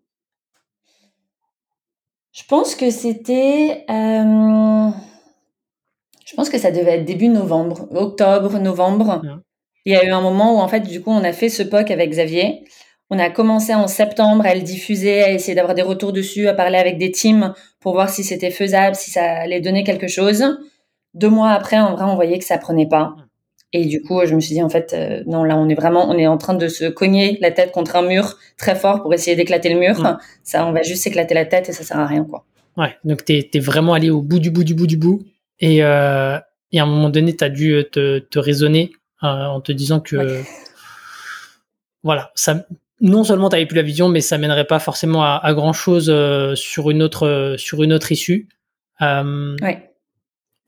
Je 2.32 2.44
pense 2.48 2.76
que 2.76 2.90
c'était 2.92 3.84
euh, 3.90 4.90
je 6.26 6.34
pense 6.34 6.50
que 6.50 6.58
ça 6.58 6.72
devait 6.72 7.00
être 7.00 7.06
début 7.06 7.28
novembre, 7.28 7.90
octobre, 7.92 8.58
novembre 8.58 9.42
il 9.88 9.94
y 9.94 9.96
a 9.96 10.04
eu 10.04 10.10
un 10.10 10.20
moment 10.20 10.58
où 10.58 10.60
en 10.60 10.68
fait 10.68 10.82
du 10.82 11.02
coup 11.02 11.12
on 11.12 11.24
a 11.24 11.32
fait 11.32 11.48
ce 11.48 11.64
POC 11.64 11.92
avec 11.92 12.10
Xavier. 12.10 12.66
On 13.10 13.18
a 13.20 13.30
commencé 13.30 13.74
en 13.74 13.88
septembre 13.88 14.46
à 14.46 14.54
le 14.54 14.60
diffuser, 14.60 15.24
à 15.24 15.32
essayer 15.32 15.56
d'avoir 15.56 15.76
des 15.76 15.82
retours 15.82 16.12
dessus, 16.12 16.50
à 16.50 16.54
parler 16.54 16.78
avec 16.78 16.98
des 16.98 17.10
teams 17.10 17.54
pour 17.80 17.94
voir 17.94 18.10
si 18.10 18.26
c'était 18.26 18.52
faisable, 18.52 18.98
si 18.98 19.12
ça 19.12 19.24
allait 19.24 19.62
donner 19.62 19.86
quelque 19.86 20.10
chose. 20.10 20.44
Deux 21.14 21.30
mois 21.30 21.52
après, 21.52 21.80
en 21.80 21.96
vrai, 21.96 22.04
on 22.04 22.16
voyait 22.16 22.38
que 22.38 22.44
ça 22.44 22.58
prenait 22.58 22.86
pas. 22.86 23.16
Et 23.72 23.86
du 23.86 24.02
coup, 24.02 24.20
je 24.26 24.36
me 24.36 24.42
suis 24.42 24.56
dit 24.56 24.62
en 24.62 24.68
fait, 24.68 24.94
euh, 24.94 25.24
non, 25.26 25.46
là, 25.46 25.58
on 25.58 25.70
est 25.70 25.76
vraiment, 25.76 26.10
on 26.10 26.18
est 26.18 26.28
en 26.28 26.38
train 26.38 26.54
de 26.54 26.68
se 26.68 26.84
cogner 26.84 27.38
la 27.40 27.52
tête 27.52 27.72
contre 27.72 27.96
un 27.96 28.02
mur 28.02 28.36
très 28.58 28.76
fort 28.76 29.02
pour 29.02 29.14
essayer 29.14 29.38
d'éclater 29.38 29.70
le 29.70 29.80
mur. 29.80 30.20
Ça, 30.44 30.68
on 30.68 30.74
va 30.74 30.82
juste 30.82 31.04
s'éclater 31.04 31.34
la 31.34 31.46
tête 31.46 31.70
et 31.70 31.72
ça 31.72 31.84
sert 31.84 31.98
à 31.98 32.08
rien, 32.08 32.26
quoi. 32.26 32.44
Ouais. 32.76 32.94
Donc 33.06 33.24
t'es 33.24 33.50
es 33.54 33.60
vraiment 33.60 33.94
allé 33.94 34.10
au 34.10 34.22
bout 34.22 34.40
du 34.40 34.52
bout 34.52 34.66
du 34.66 34.76
bout 34.76 34.86
du 34.86 34.98
bout 34.98 35.24
et, 35.62 35.82
euh, 35.82 36.38
et 36.74 36.80
à 36.80 36.84
un 36.84 36.86
moment 36.86 37.10
donné, 37.10 37.34
t'as 37.38 37.50
dû 37.50 37.86
te, 37.90 38.20
te 38.20 38.38
raisonner 38.38 38.92
euh, 38.92 39.07
en 39.22 39.62
te 39.62 39.72
disant 39.72 40.00
que 40.00 40.44
voilà, 42.04 42.32
ça, 42.36 42.66
non 43.02 43.24
seulement 43.24 43.50
tu 43.50 43.56
n'avais 43.56 43.66
plus 43.66 43.76
la 43.76 43.82
vision, 43.82 44.10
mais 44.10 44.22
ça 44.22 44.38
mènerait 44.38 44.68
pas 44.68 44.80
forcément 44.80 45.24
à, 45.24 45.54
grand 45.54 45.74
chose 45.74 46.10
euh, 46.10 46.56
sur 46.56 46.90
une 46.90 47.04
autre 47.04 47.56
sur 47.58 47.84
une 47.84 47.94
autre 47.94 48.12
issue. 48.12 48.48
Euh, 49.02 49.56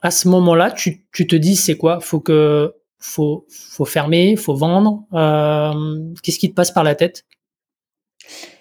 à 0.02 0.12
ce 0.12 0.28
moment-là, 0.28 0.72
tu, 0.72 1.06
tu, 1.12 1.28
te 1.28 1.36
dis 1.36 1.56
c'est 1.56 1.76
quoi? 1.76 2.00
Faut 2.00 2.20
que 2.20 2.74
faut 3.00 3.46
faut 3.50 3.86
fermer, 3.86 4.36
faut 4.36 4.56
vendre. 4.56 5.06
Qu'est-ce 6.22 6.40
qui 6.40 6.50
te 6.50 6.56
passe 6.56 6.72
par 6.72 6.84
la 6.84 6.96
tête? 6.96 7.26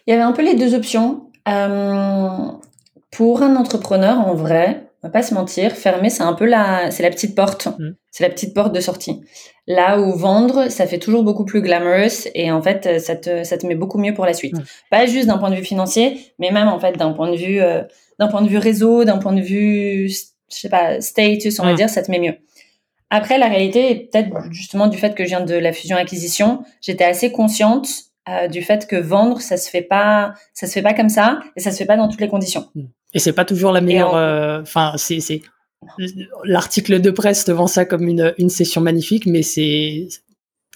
Il 0.06 0.10
y 0.10 0.12
avait 0.12 0.22
un 0.22 0.32
peu 0.32 0.42
les 0.42 0.54
deux 0.54 0.74
options. 0.74 1.30
pour 1.44 3.42
un 3.42 3.56
entrepreneur, 3.56 4.18
en 4.18 4.34
vrai, 4.34 4.87
on 5.02 5.08
va 5.08 5.12
pas 5.12 5.22
se 5.22 5.32
mentir, 5.32 5.72
fermer, 5.72 6.10
c'est 6.10 6.24
un 6.24 6.32
peu 6.32 6.44
la, 6.44 6.90
c'est 6.90 7.02
la 7.02 7.10
petite 7.10 7.36
porte. 7.36 7.68
Mm. 7.78 7.90
C'est 8.10 8.24
la 8.24 8.30
petite 8.30 8.52
porte 8.52 8.74
de 8.74 8.80
sortie. 8.80 9.20
Là 9.68 10.00
où 10.00 10.16
vendre, 10.16 10.70
ça 10.70 10.86
fait 10.86 10.98
toujours 10.98 11.22
beaucoup 11.22 11.44
plus 11.44 11.62
glamorous 11.62 12.26
et 12.34 12.50
en 12.50 12.60
fait, 12.60 13.00
ça 13.00 13.14
te, 13.14 13.44
ça 13.44 13.58
te 13.58 13.66
met 13.66 13.76
beaucoup 13.76 13.98
mieux 13.98 14.12
pour 14.12 14.26
la 14.26 14.32
suite. 14.32 14.54
Mm. 14.54 14.64
Pas 14.90 15.06
juste 15.06 15.28
d'un 15.28 15.38
point 15.38 15.50
de 15.50 15.56
vue 15.56 15.64
financier, 15.64 16.18
mais 16.38 16.50
même 16.50 16.68
en 16.68 16.80
fait 16.80 16.96
d'un 16.96 17.12
point 17.12 17.30
de 17.30 17.36
vue, 17.36 17.60
euh, 17.60 17.82
d'un 18.18 18.26
point 18.26 18.42
de 18.42 18.48
vue 18.48 18.58
réseau, 18.58 19.04
d'un 19.04 19.18
point 19.18 19.32
de 19.32 19.40
vue, 19.40 20.08
je 20.08 20.56
sais 20.56 20.68
pas, 20.68 21.00
status, 21.00 21.60
on 21.60 21.64
va 21.64 21.74
mm. 21.74 21.76
dire, 21.76 21.88
ça 21.90 22.02
te 22.02 22.10
met 22.10 22.18
mieux. 22.18 22.34
Après, 23.10 23.38
la 23.38 23.46
réalité, 23.46 24.08
peut-être 24.10 24.30
justement 24.50 24.88
du 24.88 24.98
fait 24.98 25.14
que 25.14 25.24
je 25.24 25.28
viens 25.28 25.40
de 25.40 25.54
la 25.54 25.72
fusion-acquisition, 25.72 26.64
j'étais 26.80 27.04
assez 27.04 27.30
consciente 27.30 27.88
euh, 28.28 28.48
du 28.48 28.62
fait 28.62 28.86
que 28.86 28.96
vendre, 28.96 29.40
ça 29.40 29.56
se 29.56 29.70
fait 29.70 29.82
pas, 29.82 30.34
ça 30.52 30.66
se 30.66 30.72
fait 30.72 30.82
pas 30.82 30.92
comme 30.92 31.08
ça 31.08 31.40
et 31.56 31.60
ça 31.60 31.70
se 31.70 31.78
fait 31.78 31.86
pas 31.86 31.96
dans 31.96 32.08
toutes 32.08 32.20
les 32.20 32.28
conditions. 32.28 32.66
Et 33.14 33.18
c'est 33.18 33.32
pas 33.32 33.44
toujours 33.44 33.72
la 33.72 33.80
meilleure. 33.80 34.14
Euh, 34.14 34.60
enfin, 34.60 34.92
c'est 34.96 35.20
c'est 35.20 35.42
l'article 36.44 37.00
de 37.00 37.10
presse 37.10 37.44
te 37.44 37.52
vend 37.52 37.66
ça 37.66 37.84
comme 37.84 38.08
une 38.08 38.34
une 38.38 38.50
session 38.50 38.80
magnifique, 38.80 39.26
mais 39.26 39.42
c'est 39.42 40.08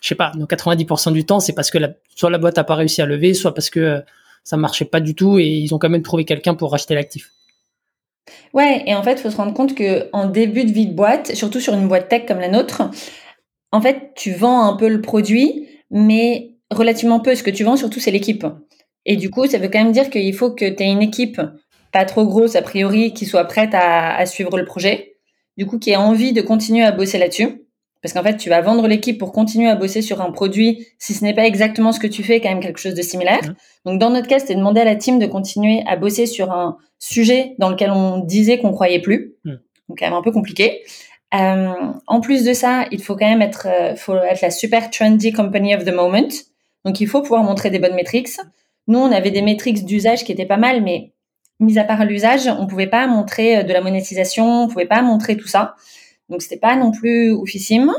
je 0.02 0.08
sais 0.08 0.16
pas, 0.16 0.32
dans 0.34 0.46
90% 0.46 1.12
du 1.12 1.24
temps, 1.24 1.38
c'est 1.38 1.52
parce 1.52 1.70
que 1.70 1.78
la, 1.78 1.90
soit 2.16 2.28
la 2.28 2.38
boîte 2.38 2.58
a 2.58 2.64
pas 2.64 2.74
réussi 2.74 3.00
à 3.00 3.06
lever, 3.06 3.34
soit 3.34 3.54
parce 3.54 3.70
que 3.70 3.80
euh, 3.80 4.00
ça 4.42 4.56
marchait 4.56 4.84
pas 4.84 4.98
du 4.98 5.14
tout 5.14 5.38
et 5.38 5.46
ils 5.46 5.72
ont 5.74 5.78
quand 5.78 5.88
même 5.88 6.02
trouvé 6.02 6.24
quelqu'un 6.24 6.54
pour 6.54 6.72
racheter 6.72 6.96
l'actif. 6.96 7.30
Ouais, 8.52 8.82
et 8.86 8.94
en 8.96 9.02
fait, 9.04 9.12
il 9.12 9.18
faut 9.18 9.30
se 9.30 9.36
rendre 9.36 9.54
compte 9.54 9.76
que 9.76 10.08
en 10.12 10.28
début 10.28 10.64
de 10.64 10.72
vie 10.72 10.88
de 10.88 10.92
boîte, 10.92 11.34
surtout 11.36 11.60
sur 11.60 11.74
une 11.74 11.86
boîte 11.86 12.08
tech 12.08 12.26
comme 12.26 12.40
la 12.40 12.48
nôtre, 12.48 12.82
en 13.70 13.80
fait, 13.80 14.12
tu 14.16 14.32
vends 14.32 14.66
un 14.66 14.76
peu 14.76 14.88
le 14.88 15.00
produit, 15.00 15.68
mais 15.90 16.56
relativement 16.72 17.20
peu. 17.20 17.36
Ce 17.36 17.44
que 17.44 17.50
tu 17.50 17.62
vends 17.62 17.76
surtout, 17.76 18.00
c'est 18.00 18.10
l'équipe. 18.10 18.44
Et 19.06 19.16
du 19.16 19.30
coup, 19.30 19.46
ça 19.46 19.58
veut 19.58 19.68
quand 19.68 19.82
même 19.82 19.92
dire 19.92 20.10
qu'il 20.10 20.34
faut 20.34 20.50
que 20.50 20.68
tu 20.68 20.82
aies 20.82 20.90
une 20.90 21.02
équipe 21.02 21.40
pas 21.92 22.04
trop 22.04 22.24
grosse 22.26 22.56
a 22.56 22.62
priori 22.62 23.12
qui 23.12 23.26
soit 23.26 23.44
prête 23.44 23.74
à, 23.74 24.16
à 24.16 24.26
suivre 24.26 24.56
le 24.58 24.64
projet. 24.64 25.16
Du 25.56 25.66
coup, 25.66 25.78
qui 25.78 25.90
ait 25.90 25.96
envie 25.96 26.32
de 26.32 26.40
continuer 26.40 26.82
à 26.82 26.92
bosser 26.92 27.18
là-dessus. 27.18 27.62
Parce 28.02 28.12
qu'en 28.14 28.22
fait, 28.24 28.36
tu 28.36 28.48
vas 28.48 28.60
vendre 28.60 28.88
l'équipe 28.88 29.16
pour 29.16 29.32
continuer 29.32 29.68
à 29.68 29.76
bosser 29.76 30.02
sur 30.02 30.20
un 30.20 30.32
produit, 30.32 30.88
si 30.98 31.14
ce 31.14 31.22
n'est 31.22 31.34
pas 31.34 31.46
exactement 31.46 31.92
ce 31.92 32.00
que 32.00 32.08
tu 32.08 32.24
fais, 32.24 32.40
quand 32.40 32.48
même 32.48 32.60
quelque 32.60 32.80
chose 32.80 32.94
de 32.94 33.02
similaire. 33.02 33.42
Mmh. 33.44 33.54
Donc, 33.86 34.00
dans 34.00 34.10
notre 34.10 34.26
cas, 34.26 34.40
c'était 34.40 34.56
demander 34.56 34.80
à 34.80 34.84
la 34.84 34.96
team 34.96 35.20
de 35.20 35.26
continuer 35.26 35.84
à 35.86 35.96
bosser 35.96 36.26
sur 36.26 36.50
un 36.50 36.78
sujet 36.98 37.54
dans 37.58 37.68
lequel 37.68 37.92
on 37.92 38.18
disait 38.18 38.58
qu'on 38.58 38.72
croyait 38.72 39.00
plus. 39.00 39.34
Mmh. 39.44 39.52
Donc, 39.88 39.98
quand 39.98 40.06
même 40.06 40.14
un 40.14 40.22
peu 40.22 40.32
compliqué. 40.32 40.82
Euh, 41.34 41.72
en 42.08 42.20
plus 42.20 42.44
de 42.44 42.52
ça, 42.52 42.86
il 42.90 43.00
faut 43.00 43.14
quand 43.14 43.28
même 43.28 43.40
être, 43.40 43.68
euh, 43.70 43.94
faut 43.94 44.16
être 44.16 44.42
la 44.42 44.50
super 44.50 44.90
trendy 44.90 45.32
company 45.32 45.74
of 45.74 45.84
the 45.84 45.94
moment. 45.94 46.28
Donc, 46.84 47.00
il 47.00 47.06
faut 47.06 47.22
pouvoir 47.22 47.44
montrer 47.44 47.70
des 47.70 47.78
bonnes 47.78 47.94
métriques. 47.94 48.28
Nous, 48.88 48.98
on 48.98 49.12
avait 49.12 49.30
des 49.30 49.42
métriques 49.42 49.84
d'usage 49.84 50.24
qui 50.24 50.32
étaient 50.32 50.44
pas 50.44 50.56
mal, 50.56 50.82
mais 50.82 51.12
mis 51.62 51.78
à 51.78 51.84
part 51.84 52.04
l'usage, 52.04 52.46
on 52.46 52.66
pouvait 52.66 52.86
pas 52.86 53.06
montrer 53.06 53.58
euh, 53.58 53.62
de 53.62 53.72
la 53.72 53.80
monétisation, 53.80 54.64
on 54.64 54.68
pouvait 54.68 54.86
pas 54.86 55.02
montrer 55.02 55.36
tout 55.36 55.48
ça. 55.48 55.74
Donc 56.28 56.42
c'était 56.42 56.58
pas 56.58 56.76
non 56.76 56.90
plus 56.90 57.32
oufissime. 57.32 57.92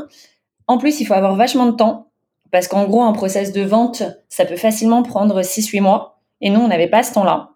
En 0.68 0.78
plus, 0.78 1.00
il 1.00 1.06
faut 1.06 1.14
avoir 1.14 1.36
vachement 1.36 1.66
de 1.66 1.72
temps 1.72 2.12
parce 2.52 2.68
qu'en 2.68 2.86
gros, 2.86 3.02
un 3.02 3.14
process 3.14 3.52
de 3.52 3.62
vente, 3.62 4.04
ça 4.30 4.46
peut 4.46 4.56
facilement 4.56 5.02
prendre 5.02 5.42
6-8 5.42 5.82
mois. 5.82 6.20
Et 6.40 6.50
nous, 6.50 6.60
on 6.60 6.68
n'avait 6.68 6.88
pas 6.88 7.02
ce 7.02 7.14
temps-là. 7.14 7.50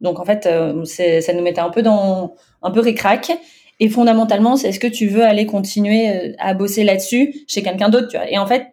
Donc 0.00 0.18
en 0.20 0.24
fait, 0.24 0.46
euh, 0.46 0.84
ça 0.84 1.32
nous 1.32 1.42
mettait 1.42 1.60
un 1.60 1.70
peu 1.70 1.82
dans 1.82 2.34
un 2.60 2.70
peu 2.70 2.80
ricrac. 2.80 3.32
Et 3.80 3.88
fondamentalement, 3.88 4.56
c'est 4.56 4.68
est-ce 4.68 4.80
que 4.80 4.86
tu 4.86 5.06
veux 5.06 5.24
aller 5.24 5.46
continuer 5.46 6.10
euh, 6.10 6.32
à 6.38 6.54
bosser 6.54 6.84
là-dessus 6.84 7.34
chez 7.48 7.62
quelqu'un 7.62 7.88
d'autre, 7.88 8.14
Et 8.28 8.38
en 8.38 8.46
fait, 8.46 8.66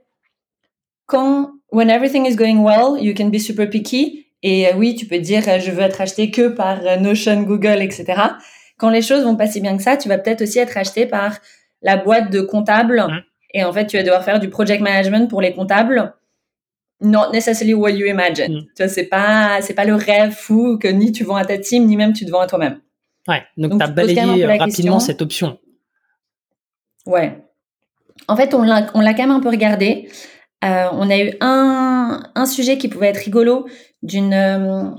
quand 1.05 1.51
when 1.71 1.89
everything 1.89 2.25
is 2.25 2.35
going 2.35 2.63
well, 2.63 3.01
you 3.01 3.13
can 3.15 3.29
be 3.29 3.39
super 3.39 3.69
picky. 3.69 4.27
Et 4.41 4.67
euh, 4.67 4.71
oui, 4.77 4.95
tu 4.95 5.05
peux 5.05 5.19
dire 5.19 5.43
je 5.59 5.71
veux 5.71 5.81
être 5.81 6.01
acheté 6.01 6.31
que 6.31 6.47
par 6.47 6.79
Notion, 6.99 7.43
Google, 7.43 7.81
etc 7.81 8.31
quand 8.79 8.89
les 8.89 9.03
choses 9.03 9.23
vont 9.23 9.35
pas 9.35 9.45
si 9.45 9.61
bien 9.61 9.77
que 9.77 9.83
ça, 9.83 9.97
tu 9.97 10.09
vas 10.09 10.17
peut-être 10.17 10.41
aussi 10.41 10.57
être 10.57 10.75
acheté 10.77 11.05
par 11.05 11.37
la 11.83 11.97
boîte 11.97 12.31
de 12.31 12.41
comptables. 12.41 13.05
Mmh. 13.07 13.21
Et 13.53 13.63
en 13.63 13.73
fait, 13.73 13.85
tu 13.85 13.97
vas 13.97 14.03
devoir 14.03 14.23
faire 14.23 14.39
du 14.39 14.49
project 14.49 14.81
management 14.81 15.29
pour 15.29 15.41
les 15.41 15.53
comptables. 15.53 16.13
Not 17.01 17.31
necessarily 17.31 17.73
what 17.73 17.91
you 17.91 18.07
imagine. 18.07 18.53
Mmh. 18.53 18.65
Tu 18.75 18.83
vois, 18.83 18.87
c'est 18.87 19.05
pas, 19.05 19.61
c'est 19.61 19.73
pas 19.73 19.85
le 19.85 19.95
rêve 19.95 20.31
fou 20.31 20.77
que 20.77 20.87
ni 20.87 21.11
tu 21.11 21.23
vends 21.23 21.35
à 21.35 21.45
ta 21.45 21.57
team, 21.57 21.85
ni 21.85 21.97
même 21.97 22.13
tu 22.13 22.25
te 22.25 22.31
vends 22.31 22.39
à 22.39 22.47
toi-même. 22.47 22.79
Ouais. 23.27 23.43
Donc, 23.57 23.77
tu 23.77 23.83
as 23.83 23.87
balayé 23.87 24.45
rapidement 24.45 24.99
cette 24.99 25.21
option. 25.21 25.59
Ouais. 27.05 27.37
En 28.27 28.35
fait, 28.35 28.53
on 28.53 28.63
l'a, 28.63 28.87
on 28.93 29.01
l'a 29.01 29.13
quand 29.13 29.23
même 29.23 29.31
un 29.31 29.39
peu 29.41 29.49
regardé. 29.49 30.09
Euh, 30.63 30.87
on 30.93 31.09
a 31.09 31.17
eu 31.17 31.33
un, 31.41 32.21
un 32.35 32.45
sujet 32.45 32.77
qui 32.77 32.87
pouvait 32.87 33.07
être 33.07 33.17
rigolo 33.17 33.67
d'une, 34.01 34.33
euh, 34.33 34.89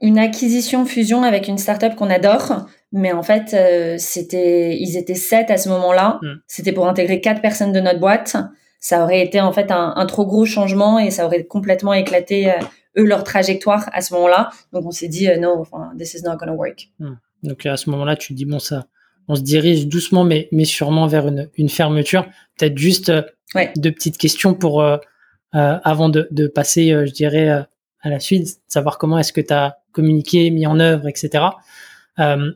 une 0.00 0.18
acquisition 0.18 0.84
fusion 0.84 1.22
avec 1.22 1.48
une 1.48 1.58
startup 1.58 1.94
qu'on 1.94 2.10
adore, 2.10 2.66
mais 2.92 3.12
en 3.12 3.22
fait, 3.22 3.54
euh, 3.54 3.96
c'était, 3.98 4.76
ils 4.78 4.96
étaient 4.96 5.14
sept 5.14 5.50
à 5.50 5.56
ce 5.56 5.68
moment-là. 5.70 6.18
Mm. 6.22 6.34
C'était 6.46 6.72
pour 6.72 6.88
intégrer 6.88 7.20
quatre 7.20 7.40
personnes 7.40 7.72
de 7.72 7.80
notre 7.80 8.00
boîte. 8.00 8.36
Ça 8.78 9.02
aurait 9.02 9.22
été 9.22 9.40
en 9.40 9.52
fait 9.52 9.70
un, 9.70 10.06
trop 10.06 10.26
gros 10.26 10.44
changement 10.44 10.98
et 10.98 11.10
ça 11.10 11.26
aurait 11.26 11.44
complètement 11.44 11.94
éclaté 11.94 12.50
euh, 12.50 12.58
eux 12.98 13.04
leur 13.04 13.24
trajectoire 13.24 13.88
à 13.92 14.00
ce 14.00 14.14
moment-là. 14.14 14.50
Donc 14.72 14.84
on 14.86 14.90
s'est 14.90 15.08
dit 15.08 15.28
euh, 15.28 15.38
non, 15.38 15.64
this 15.98 16.14
is 16.14 16.22
not 16.22 16.36
gonna 16.36 16.52
work. 16.52 16.88
Mm. 16.98 17.14
Donc 17.42 17.66
à 17.66 17.76
ce 17.76 17.90
moment-là, 17.90 18.16
tu 18.16 18.28
te 18.28 18.34
dis 18.34 18.44
bon 18.44 18.58
ça, 18.58 18.86
on 19.28 19.34
se 19.34 19.42
dirige 19.42 19.88
doucement 19.88 20.24
mais 20.24 20.48
mais 20.52 20.64
sûrement 20.64 21.06
vers 21.06 21.26
une, 21.26 21.48
une 21.56 21.68
fermeture. 21.68 22.26
Peut-être 22.58 22.76
juste 22.78 23.10
deux 23.76 23.92
petites 23.92 24.18
questions 24.18 24.54
pour 24.54 24.84
avant 25.52 26.08
de, 26.10 26.28
de 26.30 26.46
passer, 26.48 26.90
je 27.06 27.12
dirais 27.12 27.66
à 28.00 28.10
la 28.10 28.20
suite, 28.20 28.60
savoir 28.68 28.98
comment 28.98 29.18
est-ce 29.18 29.32
que 29.32 29.40
tu 29.40 29.52
as 29.52 29.78
communiqué, 29.92 30.50
mis 30.50 30.66
en 30.66 30.78
œuvre, 30.78 31.08
etc. 31.08 31.44
Euh, 32.18 32.52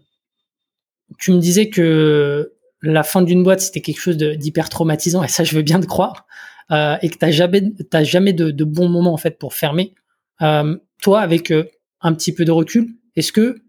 tu 1.18 1.32
me 1.32 1.38
disais 1.38 1.70
que 1.70 2.52
la 2.82 3.02
fin 3.02 3.22
d'une 3.22 3.42
boîte, 3.42 3.60
c'était 3.60 3.80
quelque 3.80 4.00
chose 4.00 4.16
d'hyper 4.16 4.68
traumatisant, 4.68 5.22
et 5.22 5.28
ça, 5.28 5.44
je 5.44 5.54
veux 5.54 5.62
bien 5.62 5.80
te 5.80 5.86
croire, 5.86 6.26
euh, 6.70 6.96
et 7.02 7.08
que 7.08 7.18
tu 7.18 7.24
n'as 7.24 7.30
jamais, 7.30 7.62
jamais 8.02 8.32
de, 8.32 8.50
de 8.50 8.64
bons 8.64 8.88
moments 8.88 9.12
en 9.12 9.16
fait 9.16 9.38
pour 9.38 9.54
fermer. 9.54 9.94
Euh, 10.42 10.76
toi, 11.02 11.20
avec 11.20 11.52
un 12.00 12.14
petit 12.14 12.34
peu 12.34 12.44
de 12.44 12.52
recul, 12.52 12.88
est-ce 13.16 13.32
que 13.32 13.62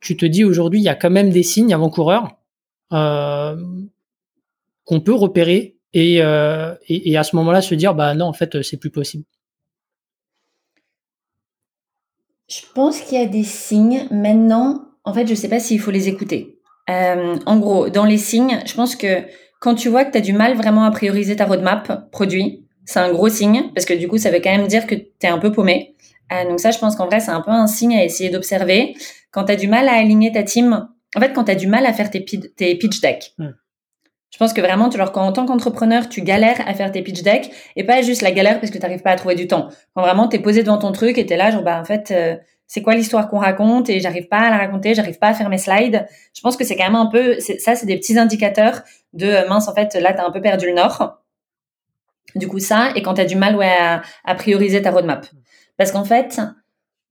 tu 0.00 0.16
te 0.16 0.24
dis 0.24 0.44
aujourd'hui, 0.44 0.78
il 0.78 0.84
y 0.84 0.88
a 0.88 0.94
quand 0.94 1.10
même 1.10 1.30
des 1.30 1.42
signes 1.42 1.74
avant-coureurs 1.74 2.36
qu'on 2.90 3.56
peut 5.00 5.14
repérer 5.14 5.78
et, 5.92 6.18
et, 6.18 7.16
à 7.16 7.24
ce 7.24 7.36
moment-là 7.36 7.60
se 7.60 7.74
dire, 7.74 7.94
bah 7.94 8.14
non, 8.14 8.26
en 8.26 8.32
fait, 8.32 8.62
c'est 8.62 8.76
plus 8.76 8.90
possible? 8.90 9.24
Je 12.52 12.60
pense 12.74 13.00
qu'il 13.00 13.18
y 13.18 13.22
a 13.22 13.26
des 13.26 13.44
signes. 13.44 14.06
Maintenant, 14.10 14.82
en 15.04 15.14
fait, 15.14 15.26
je 15.26 15.30
ne 15.30 15.36
sais 15.36 15.48
pas 15.48 15.58
s'il 15.58 15.80
faut 15.80 15.90
les 15.90 16.08
écouter. 16.08 16.58
Euh, 16.90 17.36
en 17.46 17.58
gros, 17.58 17.88
dans 17.88 18.04
les 18.04 18.18
signes, 18.18 18.60
je 18.66 18.74
pense 18.74 18.94
que 18.94 19.22
quand 19.60 19.74
tu 19.74 19.88
vois 19.88 20.04
que 20.04 20.12
tu 20.12 20.18
as 20.18 20.20
du 20.20 20.34
mal 20.34 20.54
vraiment 20.54 20.84
à 20.84 20.90
prioriser 20.90 21.36
ta 21.36 21.46
roadmap 21.46 22.10
produit, 22.10 22.66
c'est 22.84 22.98
un 22.98 23.10
gros 23.10 23.28
signe 23.28 23.70
parce 23.74 23.86
que 23.86 23.94
du 23.94 24.06
coup, 24.06 24.18
ça 24.18 24.30
veut 24.30 24.40
quand 24.40 24.54
même 24.54 24.66
dire 24.66 24.86
que 24.86 24.94
tu 24.94 25.06
es 25.22 25.28
un 25.28 25.38
peu 25.38 25.50
paumé. 25.50 25.94
Euh, 26.32 26.48
donc 26.48 26.60
ça, 26.60 26.70
je 26.70 26.78
pense 26.78 26.96
qu'en 26.96 27.06
vrai, 27.06 27.20
c'est 27.20 27.30
un 27.30 27.40
peu 27.40 27.50
un 27.50 27.66
signe 27.66 27.96
à 27.96 28.04
essayer 28.04 28.28
d'observer. 28.28 28.94
Quand 29.30 29.44
tu 29.44 29.52
as 29.52 29.56
du 29.56 29.68
mal 29.68 29.88
à 29.88 29.92
aligner 29.92 30.32
ta 30.32 30.42
team, 30.42 30.88
en 31.16 31.20
fait, 31.20 31.32
quand 31.32 31.44
tu 31.44 31.52
as 31.52 31.56
du 31.56 31.68
mal 31.68 31.86
à 31.86 31.92
faire 31.92 32.10
tes, 32.10 32.20
pitch 32.20 33.00
decks, 33.00 33.32
hmm. 33.38 33.50
Je 34.32 34.38
pense 34.38 34.54
que 34.54 34.60
vraiment, 34.62 34.88
tu 34.88 34.96
leur, 34.96 35.12
quand, 35.12 35.22
en 35.22 35.32
tant 35.32 35.44
qu'entrepreneur, 35.44 36.08
tu 36.08 36.22
galères 36.22 36.66
à 36.66 36.72
faire 36.72 36.90
tes 36.90 37.02
pitch 37.02 37.22
decks 37.22 37.50
et 37.76 37.84
pas 37.84 38.00
juste 38.00 38.22
la 38.22 38.32
galère 38.32 38.58
parce 38.60 38.72
que 38.72 38.78
tu 38.78 38.82
n'arrives 38.82 39.02
pas 39.02 39.10
à 39.10 39.16
trouver 39.16 39.34
du 39.34 39.46
temps. 39.46 39.68
Quand 39.94 40.02
vraiment, 40.02 40.26
tu 40.26 40.36
es 40.36 40.38
posé 40.38 40.62
devant 40.62 40.78
ton 40.78 40.90
truc 40.90 41.18
et 41.18 41.26
tu 41.26 41.34
es 41.34 41.36
là, 41.36 41.50
genre, 41.50 41.62
bah, 41.62 41.78
en 41.78 41.84
fait, 41.84 42.10
euh, 42.10 42.36
c'est 42.66 42.80
quoi 42.80 42.94
l'histoire 42.94 43.28
qu'on 43.28 43.38
raconte 43.38 43.90
et 43.90 44.00
j'arrive 44.00 44.28
pas 44.28 44.38
à 44.38 44.50
la 44.50 44.56
raconter, 44.56 44.94
j'arrive 44.94 45.18
pas 45.18 45.28
à 45.28 45.34
faire 45.34 45.50
mes 45.50 45.58
slides. 45.58 46.06
Je 46.34 46.40
pense 46.40 46.56
que 46.56 46.64
c'est 46.64 46.76
quand 46.76 46.84
même 46.84 46.94
un 46.94 47.06
peu, 47.06 47.38
ça, 47.40 47.74
c'est 47.74 47.84
des 47.84 47.96
petits 47.98 48.18
indicateurs 48.18 48.80
de 49.12 49.26
euh, 49.26 49.48
mince, 49.48 49.68
en 49.68 49.74
fait, 49.74 49.94
là, 49.94 50.14
tu 50.14 50.20
as 50.20 50.26
un 50.26 50.30
peu 50.30 50.40
perdu 50.40 50.66
le 50.66 50.74
nord. 50.74 51.18
Du 52.34 52.48
coup, 52.48 52.58
ça, 52.58 52.92
et 52.96 53.02
quand 53.02 53.14
tu 53.14 53.20
as 53.20 53.26
du 53.26 53.36
mal 53.36 53.54
ouais, 53.56 53.76
à 54.24 54.34
prioriser 54.34 54.80
ta 54.80 54.90
roadmap. 54.90 55.26
Parce 55.76 55.92
qu'en 55.92 56.04
fait, 56.04 56.40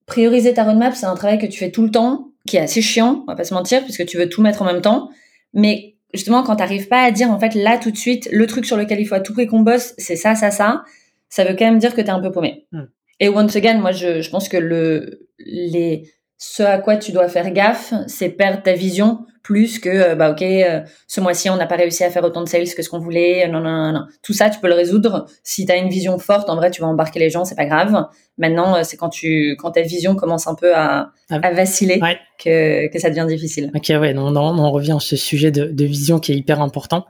prioriser 0.08 0.54
ta 0.54 0.64
roadmap, 0.64 0.96
c'est 0.96 1.06
un 1.06 1.16
travail 1.16 1.38
que 1.38 1.46
tu 1.46 1.60
fais 1.60 1.70
tout 1.70 1.84
le 1.84 1.92
temps, 1.92 2.30
qui 2.48 2.58
est 2.58 2.62
assez 2.62 2.82
chiant, 2.82 3.24
on 3.24 3.32
va 3.32 3.36
pas 3.36 3.44
se 3.44 3.54
mentir, 3.54 3.84
puisque 3.84 4.06
tu 4.06 4.18
veux 4.18 4.30
tout 4.30 4.42
mettre 4.42 4.62
en 4.62 4.66
même 4.66 4.82
temps. 4.82 5.10
Mais 5.54 5.96
justement, 6.14 6.44
quand 6.44 6.56
t'arrives 6.56 6.88
pas 6.88 7.02
à 7.04 7.12
dire, 7.12 7.30
en 7.30 7.40
fait, 7.40 7.56
là, 7.56 7.78
tout 7.78 7.92
de 7.92 7.98
suite, 7.98 8.30
le 8.32 8.48
truc 8.48 8.66
sur 8.66 8.78
lequel 8.78 9.00
il 9.00 9.06
faut 9.06 9.16
à 9.16 9.20
tout 9.20 9.34
prix 9.34 9.48
qu'on 9.48 9.62
bosse, 9.62 9.94
c'est 9.98 10.16
ça, 10.16 10.36
ça, 10.36 10.52
ça, 10.52 10.84
ça 11.30 11.44
veut 11.44 11.56
quand 11.58 11.66
même 11.66 11.80
dire 11.80 11.96
que 11.96 12.02
t'es 12.02 12.10
un 12.10 12.22
peu 12.22 12.32
paumé. 12.32 12.68
Hmm. 12.72 12.86
Et 13.20 13.30
once 13.30 13.56
again, 13.56 13.80
moi, 13.80 13.92
je, 13.92 14.22
je 14.22 14.30
pense 14.30 14.50
que 14.50 14.58
le, 14.58 15.28
les, 15.40 16.12
ce 16.44 16.64
à 16.64 16.80
quoi 16.80 16.98
tu 16.98 17.12
dois 17.12 17.30
faire 17.30 17.52
gaffe, 17.52 17.94
c'est 18.08 18.30
perdre 18.30 18.64
ta 18.64 18.74
vision 18.74 19.20
plus 19.44 19.78
que 19.78 19.90
euh, 19.90 20.16
bah 20.16 20.32
ok 20.32 20.42
euh, 20.42 20.82
ce 21.08 21.22
mois-ci 21.22 21.52
on 21.52 21.56
n'a 21.56 21.68
pas 21.68 21.76
réussi 21.76 22.04
à 22.04 22.10
faire 22.10 22.24
autant 22.24 22.42
de 22.42 22.50
sales 22.50 22.74
que 22.76 22.82
ce 22.82 22.90
qu'on 22.90 22.98
voulait 22.98 23.48
non, 23.48 23.60
non 23.60 23.70
non 23.70 23.92
non. 23.92 24.06
Tout 24.24 24.34
ça 24.34 24.50
tu 24.50 24.60
peux 24.60 24.68
le 24.68 24.74
résoudre. 24.74 25.28
Si 25.44 25.68
tu 25.68 25.72
as 25.72 25.78
une 25.78 25.90
vision 25.90 26.18
forte 26.18 26.50
en 26.50 26.56
vrai 26.56 26.72
tu 26.72 26.82
vas 26.82 26.88
embarquer 26.88 27.20
les 27.20 27.30
gens 27.30 27.46
c'est 27.46 27.54
pas 27.54 27.66
grave. 27.66 28.08
Maintenant 28.40 28.76
euh, 28.76 28.82
c'est 28.82 28.98
quand 28.98 29.10
tu 29.10 29.56
quand 29.60 29.70
ta 29.74 29.82
vision 29.82 30.16
commence 30.16 30.48
un 30.48 30.56
peu 30.56 30.76
à, 30.76 31.12
ah. 31.30 31.40
à 31.44 31.52
vaciller 31.52 32.02
que, 32.44 32.92
que 32.92 33.00
ça 33.00 33.12
devient 33.12 33.28
difficile. 33.28 33.70
Ok 33.76 33.90
ouais 33.90 34.14
non, 34.16 34.32
non, 34.32 34.42
on 34.42 34.72
revient 34.72 34.94
à 34.94 35.00
ce 35.00 35.16
sujet 35.16 35.52
de, 35.52 35.66
de 35.66 35.86
vision 35.86 36.20
qui 36.20 36.32
est 36.32 36.38
hyper 36.38 36.60
important. 36.60 37.06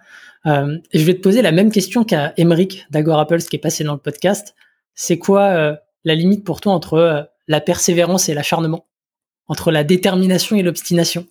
Euh, 0.46 0.78
je 0.94 1.06
vais 1.06 1.14
te 1.14 1.22
poser 1.22 1.42
la 1.42 1.54
même 1.54 1.72
question 1.72 2.04
qu'à 2.04 2.34
Emeric 2.36 2.86
d'Agora 2.92 3.28
Pulse 3.28 3.48
qui 3.48 3.56
est 3.56 3.60
passé 3.60 3.86
dans 3.86 3.94
le 3.94 4.00
podcast. 4.00 4.56
C'est 4.94 5.18
quoi 5.18 5.78
la 6.04 6.16
limite 6.16 6.44
pour 6.44 6.60
toi 6.60 6.74
entre 6.74 7.30
la 7.48 7.62
persévérance 7.62 8.28
et 8.28 8.34
l'acharnement? 8.34 8.84
Entre 9.48 9.72
la 9.72 9.84
détermination 9.84 10.56
et 10.56 10.64
l'obstination 10.64 11.26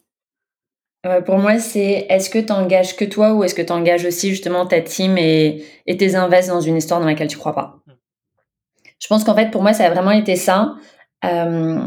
euh, 1.06 1.20
Pour 1.20 1.38
moi, 1.38 1.58
c'est 1.58 2.06
est-ce 2.08 2.30
que 2.30 2.38
tu 2.38 2.52
engages 2.52 2.96
que 2.96 3.04
toi 3.04 3.34
ou 3.34 3.44
est-ce 3.44 3.54
que 3.54 3.62
tu 3.62 3.72
engages 3.72 4.04
aussi 4.04 4.30
justement 4.30 4.66
ta 4.66 4.80
team 4.80 5.16
et, 5.18 5.64
et 5.86 5.96
tes 5.96 6.14
invests 6.14 6.48
dans 6.48 6.60
une 6.60 6.76
histoire 6.76 7.00
dans 7.00 7.06
laquelle 7.06 7.28
tu 7.28 7.38
crois 7.38 7.54
pas? 7.54 7.80
Je 9.00 9.06
pense 9.08 9.24
qu'en 9.24 9.34
fait, 9.34 9.50
pour 9.50 9.62
moi, 9.62 9.72
ça 9.72 9.86
a 9.86 9.90
vraiment 9.90 10.10
été 10.10 10.36
ça. 10.36 10.74
Euh, 11.24 11.80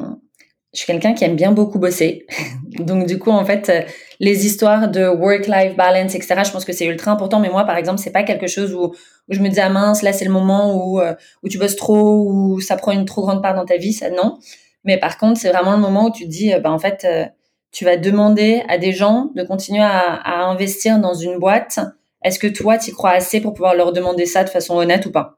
je 0.73 0.79
suis 0.79 0.87
quelqu'un 0.87 1.13
qui 1.13 1.23
aime 1.23 1.35
bien 1.35 1.51
beaucoup 1.51 1.77
bosser. 1.77 2.25
Donc, 2.79 3.05
du 3.05 3.19
coup, 3.19 3.29
en 3.29 3.45
fait, 3.45 3.71
les 4.19 4.45
histoires 4.45 4.89
de 4.89 5.05
work-life 5.05 5.75
balance, 5.75 6.15
etc., 6.15 6.41
je 6.43 6.51
pense 6.51 6.65
que 6.65 6.73
c'est 6.73 6.85
ultra 6.85 7.11
important. 7.11 7.39
Mais 7.39 7.49
moi, 7.49 7.65
par 7.65 7.77
exemple, 7.77 7.99
c'est 7.99 8.11
pas 8.11 8.23
quelque 8.23 8.47
chose 8.47 8.73
où, 8.73 8.85
où 8.85 8.93
je 9.29 9.39
me 9.39 9.49
dis, 9.49 9.59
ah 9.59 9.69
mince, 9.69 10.01
là, 10.01 10.11
c'est 10.11 10.25
le 10.25 10.31
moment 10.31 10.75
où, 10.75 10.99
euh, 10.99 11.13
où 11.43 11.49
tu 11.49 11.59
bosses 11.59 11.75
trop, 11.75 12.25
ou 12.27 12.59
ça 12.59 12.75
prend 12.75 12.91
une 12.91 13.05
trop 13.05 13.21
grande 13.21 13.43
part 13.43 13.53
dans 13.53 13.65
ta 13.65 13.77
vie. 13.77 13.93
Ça, 13.93 14.09
non. 14.09 14.39
Mais 14.83 14.97
par 14.97 15.17
contre, 15.17 15.39
c'est 15.39 15.51
vraiment 15.51 15.73
le 15.73 15.79
moment 15.79 16.07
où 16.07 16.11
tu 16.11 16.25
te 16.25 16.29
dis, 16.29 16.53
euh, 16.53 16.59
bah, 16.59 16.71
en 16.71 16.79
fait, 16.79 17.05
euh, 17.05 17.25
tu 17.71 17.85
vas 17.85 17.97
demander 17.97 18.63
à 18.67 18.77
des 18.77 18.91
gens 18.91 19.31
de 19.35 19.43
continuer 19.43 19.81
à, 19.81 20.45
investir 20.47 20.99
dans 20.99 21.13
une 21.13 21.39
boîte. 21.39 21.79
Est-ce 22.23 22.39
que 22.39 22.47
toi, 22.47 22.77
tu 22.77 22.91
crois 22.91 23.11
assez 23.11 23.41
pour 23.41 23.53
pouvoir 23.53 23.75
leur 23.75 23.91
demander 23.93 24.25
ça 24.25 24.43
de 24.43 24.49
façon 24.49 24.75
honnête 24.75 25.05
ou 25.05 25.11
pas? 25.11 25.37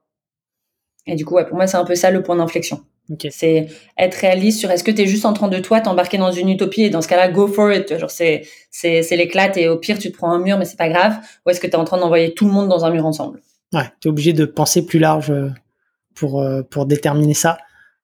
Et 1.08 1.16
du 1.16 1.26
coup, 1.26 1.36
ouais, 1.36 1.46
pour 1.46 1.56
moi, 1.56 1.68
c'est 1.68 1.78
un 1.78 1.86
peu 1.86 1.96
ça 1.96 2.12
le 2.12 2.24
point 2.24 2.36
d'inflexion. 2.36 2.82
C'est 3.30 3.68
être 4.00 4.16
réaliste 4.16 4.60
sur 4.60 4.72
est-ce 4.72 4.84
que 4.84 4.90
tu 4.90 5.04
es 5.04 5.06
juste 5.06 5.26
en 5.26 5.34
train 5.34 5.48
de 5.48 5.60
toi 5.60 5.80
t'embarquer 5.80 6.18
dans 6.18 6.32
une 6.32 6.50
utopie 6.50 6.82
et 6.82 6.90
dans 6.90 7.04
ce 7.04 7.08
cas-là, 7.08 7.30
go 7.30 7.48
for 7.48 7.72
it. 7.72 8.00
Genre, 8.00 8.10
c'est, 8.10 8.42
c'est, 8.72 9.04
c'est 9.04 9.16
l'éclate 9.16 9.58
et 9.58 9.70
au 9.70 9.78
pire, 9.78 10.00
tu 10.00 10.12
te 10.12 10.18
prends 10.18 10.32
un 10.32 10.40
mur, 10.40 10.58
mais 10.58 10.66
c'est 10.66 10.78
pas 10.78 10.90
grave. 10.90 11.18
Ou 11.46 11.52
est-ce 11.52 11.60
que 11.60 11.68
tu 11.68 11.74
es 11.74 11.76
en 11.76 11.84
train 11.84 12.00
d'envoyer 12.00 12.34
tout 12.34 12.46
le 12.46 12.52
monde 12.52 12.68
dans 12.68 12.84
un 12.84 12.90
mur 12.90 13.06
ensemble? 13.06 13.42
Ouais, 13.74 13.86
tu 14.02 14.08
es 14.08 14.10
obligé 14.10 14.34
de 14.34 14.46
penser 14.46 14.86
plus 14.88 14.98
large 14.98 15.30
euh, 15.30 15.50
pour, 16.16 16.44
pour 16.72 16.88
déterminer 16.88 17.36
ça. 17.36 17.60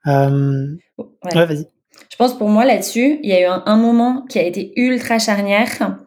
Euh... 0.08 0.76
Ouais, 0.98 1.46
vas-y. 1.46 1.68
Je 2.10 2.16
pense 2.18 2.38
pour 2.38 2.50
moi 2.50 2.66
là-dessus, 2.66 3.20
il 3.24 3.30
y 3.30 3.34
a 3.34 3.42
eu 3.42 3.46
un, 3.46 3.64
un, 3.66 3.78
moment 3.78 4.26
qui 4.28 4.40
a 4.40 4.44
été 4.44 4.74
ultra 4.76 5.20
charnière. 5.20 5.98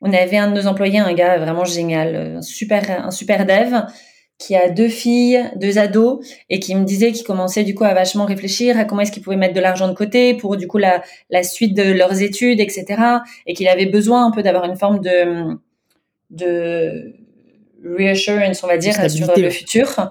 On 0.00 0.12
avait 0.12 0.36
un 0.36 0.50
de 0.50 0.54
nos 0.54 0.66
employés, 0.66 0.98
un 0.98 1.12
gars 1.14 1.38
vraiment 1.38 1.64
génial, 1.64 2.36
un 2.36 2.42
super, 2.42 3.06
un 3.06 3.10
super 3.10 3.46
dev, 3.46 3.74
qui 4.38 4.56
a 4.56 4.68
deux 4.68 4.88
filles, 4.88 5.50
deux 5.56 5.78
ados, 5.78 6.26
et 6.50 6.58
qui 6.58 6.74
me 6.74 6.84
disait 6.84 7.12
qu'il 7.12 7.24
commençait 7.24 7.64
du 7.64 7.74
coup 7.74 7.84
à 7.84 7.94
vachement 7.94 8.24
réfléchir 8.24 8.78
à 8.78 8.84
comment 8.84 9.02
est-ce 9.02 9.12
qu'il 9.12 9.22
pouvait 9.22 9.36
mettre 9.36 9.54
de 9.54 9.60
l'argent 9.60 9.88
de 9.88 9.94
côté 9.94 10.34
pour 10.34 10.56
du 10.56 10.66
coup 10.66 10.78
la, 10.78 11.02
la 11.30 11.42
suite 11.42 11.74
de 11.74 11.92
leurs 11.92 12.20
études, 12.20 12.60
etc. 12.60 13.02
Et 13.46 13.54
qu'il 13.54 13.68
avait 13.68 13.86
besoin 13.86 14.26
un 14.26 14.30
peu 14.30 14.42
d'avoir 14.42 14.64
une 14.64 14.76
forme 14.76 15.00
de, 15.00 15.56
de 16.30 17.14
reassurance, 17.84 18.62
on 18.64 18.66
va 18.66 18.76
dire, 18.76 19.10
sur 19.10 19.32
le 19.36 19.50
futur. 19.50 20.10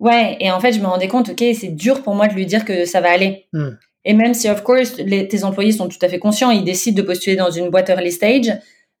Ouais, 0.00 0.36
et 0.40 0.50
en 0.50 0.58
fait, 0.58 0.72
je 0.72 0.80
me 0.80 0.86
rendais 0.86 1.08
compte, 1.08 1.28
ok, 1.28 1.44
c'est 1.54 1.68
dur 1.68 2.02
pour 2.02 2.14
moi 2.14 2.26
de 2.26 2.34
lui 2.34 2.46
dire 2.46 2.64
que 2.64 2.84
ça 2.84 3.00
va 3.00 3.10
aller. 3.10 3.46
Mm. 3.52 3.68
Et 4.06 4.14
même 4.14 4.34
si, 4.34 4.48
of 4.48 4.62
course, 4.62 4.96
les, 4.98 5.28
tes 5.28 5.44
employés 5.44 5.72
sont 5.72 5.88
tout 5.88 5.98
à 6.00 6.08
fait 6.08 6.18
conscients, 6.18 6.50
ils 6.50 6.64
décident 6.64 6.96
de 6.96 7.06
postuler 7.06 7.36
dans 7.36 7.50
une 7.50 7.68
boîte 7.68 7.90
early 7.90 8.10
stage, 8.10 8.50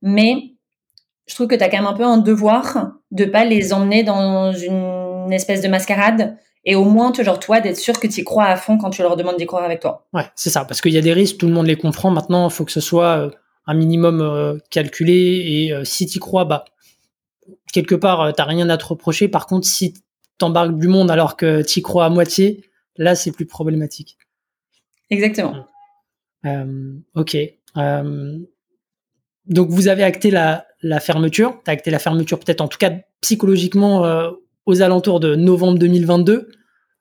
mais 0.02 0.52
je 1.26 1.34
trouve 1.34 1.46
que 1.46 1.54
tu 1.54 1.64
as 1.64 1.68
quand 1.68 1.78
même 1.78 1.86
un 1.86 1.94
peu 1.94 2.04
un 2.04 2.18
devoir 2.18 2.92
de 3.10 3.24
pas 3.24 3.44
les 3.44 3.72
emmener 3.72 4.02
dans 4.02 4.52
une 4.52 5.32
espèce 5.32 5.62
de 5.62 5.68
mascarade 5.68 6.36
et 6.64 6.74
au 6.74 6.84
moins, 6.84 7.12
genre, 7.14 7.38
toi, 7.38 7.60
d'être 7.60 7.78
sûr 7.78 7.98
que 7.98 8.06
tu 8.06 8.20
y 8.20 8.24
crois 8.24 8.44
à 8.44 8.56
fond 8.56 8.76
quand 8.76 8.90
tu 8.90 9.02
leur 9.02 9.16
demandes 9.16 9.38
d'y 9.38 9.46
croire 9.46 9.64
avec 9.64 9.80
toi. 9.80 10.06
Ouais, 10.12 10.26
c'est 10.34 10.50
ça, 10.50 10.64
parce 10.64 10.80
qu'il 10.80 10.92
y 10.92 10.98
a 10.98 11.02
des 11.02 11.12
risques, 11.12 11.38
tout 11.38 11.46
le 11.46 11.54
monde 11.54 11.66
les 11.66 11.76
comprend. 11.76 12.10
Maintenant, 12.10 12.48
il 12.48 12.52
faut 12.52 12.64
que 12.64 12.72
ce 12.72 12.80
soit 12.80 13.16
euh, 13.16 13.30
un 13.66 13.74
minimum 13.74 14.20
euh, 14.20 14.58
calculé 14.70 15.42
et 15.46 15.72
euh, 15.72 15.84
si 15.84 16.06
tu 16.06 16.18
y 16.18 16.20
crois, 16.20 16.44
bah, 16.44 16.66
quelque 17.72 17.94
part, 17.94 18.34
t'as 18.34 18.44
rien 18.44 18.68
à 18.68 18.76
te 18.76 18.84
reprocher. 18.84 19.28
Par 19.28 19.46
contre, 19.46 19.66
si 19.66 19.94
t'embarques 20.40 20.76
du 20.78 20.88
monde 20.88 21.10
alors 21.10 21.36
que 21.36 21.62
tu 21.62 21.78
y 21.78 21.82
crois 21.82 22.06
à 22.06 22.10
moitié, 22.10 22.64
là, 22.96 23.14
c'est 23.14 23.32
plus 23.32 23.46
problématique. 23.46 24.18
Exactement. 25.10 25.66
ok. 27.14 27.36
donc, 29.46 29.70
vous 29.70 29.88
avez 29.88 30.02
acté 30.02 30.30
la, 30.30 30.66
la 30.82 31.00
fermeture. 31.00 31.60
Tu 31.64 31.70
as 31.70 31.74
acté 31.74 31.90
la 31.90 31.98
fermeture 31.98 32.38
peut-être 32.38 32.60
en 32.60 32.68
tout 32.68 32.78
cas 32.78 32.92
psychologiquement 33.20 34.04
euh, 34.04 34.30
aux 34.66 34.82
alentours 34.82 35.20
de 35.20 35.34
novembre 35.34 35.78
2022. 35.78 36.50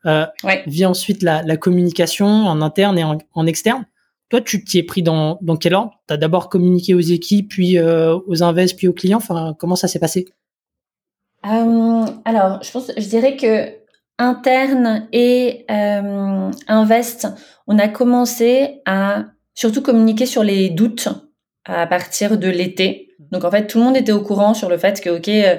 Euh, 0.05 0.25
Vient 0.65 0.89
ensuite 0.89 1.23
la, 1.23 1.43
la, 1.43 1.57
communication 1.57 2.27
en 2.27 2.61
interne 2.61 2.97
et 2.97 3.03
en, 3.03 3.45
externe. 3.45 3.85
Toi, 4.29 4.41
tu 4.41 4.63
t'y 4.63 4.77
es 4.77 4.83
pris 4.83 5.03
dans, 5.03 5.39
dans 5.41 5.57
quel 5.57 5.73
ordre? 5.73 5.91
Tu 6.07 6.13
as 6.13 6.17
d'abord 6.17 6.49
communiqué 6.49 6.93
aux 6.93 6.99
équipes, 6.99 7.49
puis 7.49 7.77
euh, 7.77 8.17
aux 8.27 8.43
invests, 8.43 8.77
puis 8.77 8.87
aux 8.87 8.93
clients? 8.93 9.17
Enfin, 9.17 9.55
comment 9.59 9.75
ça 9.75 9.87
s'est 9.87 9.99
passé? 9.99 10.27
Euh, 11.45 12.05
Alors, 12.25 12.61
je 12.63 12.71
pense, 12.71 12.91
je 12.95 13.07
dirais 13.07 13.35
que 13.35 13.79
interne 14.17 15.07
et 15.13 15.65
euh, 15.71 16.51
invest, 16.67 17.27
on 17.67 17.79
a 17.79 17.87
commencé 17.87 18.81
à 18.85 19.25
surtout 19.53 19.81
communiquer 19.81 20.25
sur 20.25 20.43
les 20.43 20.69
doutes 20.69 21.09
à 21.65 21.87
partir 21.87 22.37
de 22.37 22.49
l'été. 22.49 23.09
Donc 23.31 23.43
en 23.43 23.51
fait, 23.51 23.67
tout 23.67 23.77
le 23.77 23.85
monde 23.85 23.97
était 23.97 24.11
au 24.11 24.21
courant 24.21 24.53
sur 24.53 24.69
le 24.69 24.77
fait 24.77 25.01
que, 25.01 25.09
OK, 25.09 25.27
euh, 25.27 25.57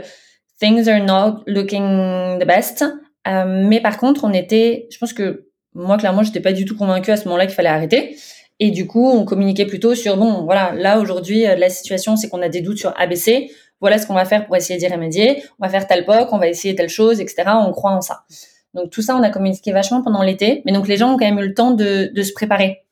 things 0.61 0.89
are 0.89 1.01
not 1.01 1.43
looking 1.47 2.39
the 2.39 2.47
best. 2.47 2.85
Euh, 3.29 3.67
mais 3.69 3.81
par 3.81 3.99
contre, 3.99 4.25
on 4.25 4.33
était, 4.33 4.87
je 4.91 4.99
pense 4.99 5.13
que 5.13 5.47
moi, 5.75 5.99
clairement, 5.99 6.23
j'étais 6.23 6.41
pas 6.41 6.53
du 6.53 6.65
tout 6.65 6.77
convaincue 6.77 7.11
à 7.11 7.17
ce 7.17 7.25
moment-là 7.27 7.47
qu'il 7.47 7.55
fallait 7.55 7.69
arrêter. 7.69 8.17
Et 8.59 8.71
du 8.71 8.87
coup, 8.87 9.09
on 9.09 9.25
communiquait 9.25 9.67
plutôt 9.67 9.95
sur, 9.95 10.17
bon, 10.17 10.45
voilà, 10.45 10.73
là, 10.73 10.99
aujourd'hui, 10.99 11.47
euh, 11.47 11.57
la 11.57 11.71
situation, 11.71 12.17
c'est 12.17 12.29
qu'on 12.29 12.43
a 12.43 12.49
des 12.49 12.61
doutes 12.61 12.79
sur 12.79 12.93
ABC. 12.99 13.51
Voilà 13.81 13.99
ce 13.99 14.07
qu'on 14.07 14.15
va 14.15 14.25
faire 14.25 14.47
pour 14.47 14.57
essayer 14.57 14.79
d'y 14.79 14.89
remédier. 14.89 15.43
On 15.59 15.67
va 15.67 15.69
faire 15.71 15.87
tel 15.87 16.05
POC, 16.05 16.33
on 16.33 16.39
va 16.39 16.49
essayer 16.49 16.75
telle 16.75 16.89
chose, 16.89 17.21
etc. 17.21 17.45
On 17.47 17.73
croit 17.73 17.93
en 17.93 18.01
ça. 18.01 18.25
Donc 18.75 18.91
tout 18.91 19.03
ça, 19.03 19.17
on 19.17 19.23
a 19.23 19.31
communiqué 19.31 19.73
vachement 19.73 20.03
pendant 20.03 20.23
l'été. 20.23 20.63
Mais 20.65 20.73
donc 20.73 20.87
les 20.87 20.97
gens 20.97 21.15
ont 21.15 21.17
quand 21.17 21.27
même 21.27 21.39
eu 21.39 21.49
le 21.49 21.55
temps 21.55 21.73
de, 21.73 22.11
de 22.15 22.23
se 22.23 22.33
préparer 22.33 22.85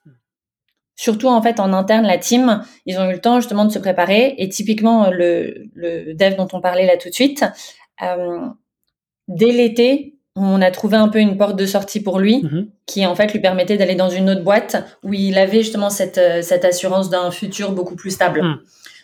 surtout 0.99 1.29
en 1.29 1.41
fait 1.41 1.61
en 1.61 1.73
interne 1.73 2.05
la 2.05 2.19
team, 2.19 2.63
ils 2.85 2.99
ont 2.99 3.09
eu 3.09 3.13
le 3.13 3.21
temps 3.21 3.41
justement 3.41 3.65
de 3.65 3.71
se 3.71 3.79
préparer 3.79 4.35
et 4.37 4.49
typiquement 4.49 5.11
le, 5.11 5.69
le 5.75 6.13
dev 6.13 6.35
dont 6.37 6.49
on 6.53 6.61
parlait 6.61 6.87
là 6.87 6.97
tout 6.97 7.09
de 7.09 7.15
suite, 7.15 7.45
euh, 8.03 8.41
dès 9.29 9.53
l'été, 9.53 10.17
on 10.35 10.61
a 10.61 10.71
trouvé 10.73 10.97
un 10.97 11.09
peu 11.09 11.21
une 11.21 11.37
porte 11.37 11.57
de 11.57 11.67
sortie 11.67 12.03
pour 12.03 12.19
lui 12.19 12.43
mm-hmm. 12.43 12.67
qui 12.87 13.07
en 13.07 13.15
fait 13.15 13.33
lui 13.33 13.41
permettait 13.41 13.77
d'aller 13.77 13.95
dans 13.95 14.11
une 14.11 14.29
autre 14.29 14.43
boîte 14.43 14.77
où 15.05 15.15
il 15.15 15.39
avait 15.39 15.59
justement 15.63 15.89
cette, 15.89 16.19
euh, 16.19 16.43
cette 16.43 16.65
assurance 16.65 17.11
d'un 17.11 17.31
futur 17.31 17.73
beaucoup 17.73 17.95
plus 17.95 18.11
stable. 18.11 18.43
Mm. 18.43 18.59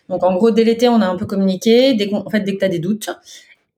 Donc 0.08 0.22
en 0.22 0.34
gros 0.34 0.50
dès 0.50 0.64
l'été 0.64 0.88
on 0.88 1.00
a 1.00 1.06
un 1.06 1.16
peu 1.16 1.26
communiqué, 1.26 1.94
dès 1.94 2.12
en 2.12 2.28
fait 2.30 2.40
dès 2.40 2.54
que 2.54 2.58
tu 2.58 2.64
as 2.64 2.68
des 2.68 2.78
doutes 2.78 3.10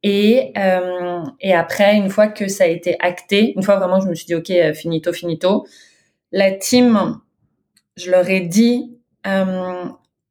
et, 0.03 0.53
euh, 0.57 1.23
et 1.41 1.55
après 1.55 1.97
une 1.97 2.11
fois 2.11 2.29
que 2.29 2.49
ça 2.49 2.65
a 2.65 2.67
été 2.67 2.97
acté, 3.01 3.53
une 3.57 3.63
fois 3.63 3.77
vraiment 3.77 4.01
je 4.01 4.09
me 4.09 4.15
suis 4.15 4.27
dit 4.27 4.35
ok 4.35 4.51
euh, 4.51 4.75
finito 4.75 5.13
finito, 5.13 5.67
la 6.33 6.53
team 6.53 7.19
je 7.97 8.11
leur 8.11 8.29
ai 8.29 8.41
dit. 8.41 8.93
Euh, 9.27 9.85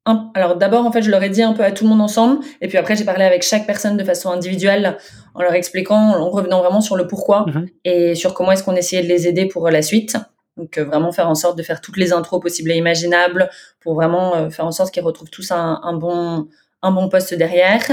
un, 0.08 0.31
alors 0.36 0.55
d'abord, 0.55 0.86
en 0.86 0.91
fait, 0.91 1.01
je 1.01 1.10
leur 1.10 1.23
ai 1.23 1.29
dit 1.29 1.41
un 1.41 1.53
peu 1.53 1.63
à 1.63 1.71
tout 1.71 1.84
le 1.84 1.89
monde 1.89 2.01
ensemble, 2.01 2.43
et 2.62 2.67
puis 2.67 2.77
après, 2.77 2.95
j'ai 2.95 3.05
parlé 3.05 3.23
avec 3.23 3.41
chaque 3.41 3.65
personne 3.65 3.97
de 3.97 4.03
façon 4.03 4.29
individuelle, 4.29 4.97
en 5.34 5.41
leur 5.41 5.53
expliquant, 5.53 5.95
en 5.95 6.29
revenant 6.29 6.62
vraiment 6.62 6.81
sur 6.81 6.95
le 6.95 7.08
pourquoi 7.08 7.45
mhm. 7.47 7.67
et 7.86 8.13
sur 8.13 8.36
comment 8.36 8.51
est-ce 8.51 8.63
qu'on 8.63 8.75
essayait 8.75 9.01
de 9.01 9.08
les 9.08 9.27
aider 9.27 9.47
pour 9.47 9.67
la 9.69 9.81
suite. 9.81 10.15
Donc 10.57 10.77
euh, 10.77 10.85
vraiment 10.85 11.11
faire 11.11 11.29
en 11.29 11.35
sorte 11.35 11.57
de 11.57 11.63
faire 11.63 11.81
toutes 11.81 11.97
les 11.97 12.13
intros 12.13 12.41
possibles 12.41 12.71
et 12.71 12.75
imaginables 12.75 13.49
pour 13.81 13.95
vraiment 13.95 14.35
euh, 14.35 14.49
faire 14.49 14.65
en 14.65 14.71
sorte 14.71 14.93
qu'ils 14.93 15.03
retrouvent 15.03 15.29
tous 15.29 15.51
un, 15.51 15.79
un, 15.83 15.93
bon 15.93 16.47
un 16.81 16.91
bon 16.91 17.09
poste 17.09 17.33
derrière. 17.33 17.83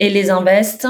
Et 0.00 0.10
les 0.10 0.30
invests, 0.30 0.86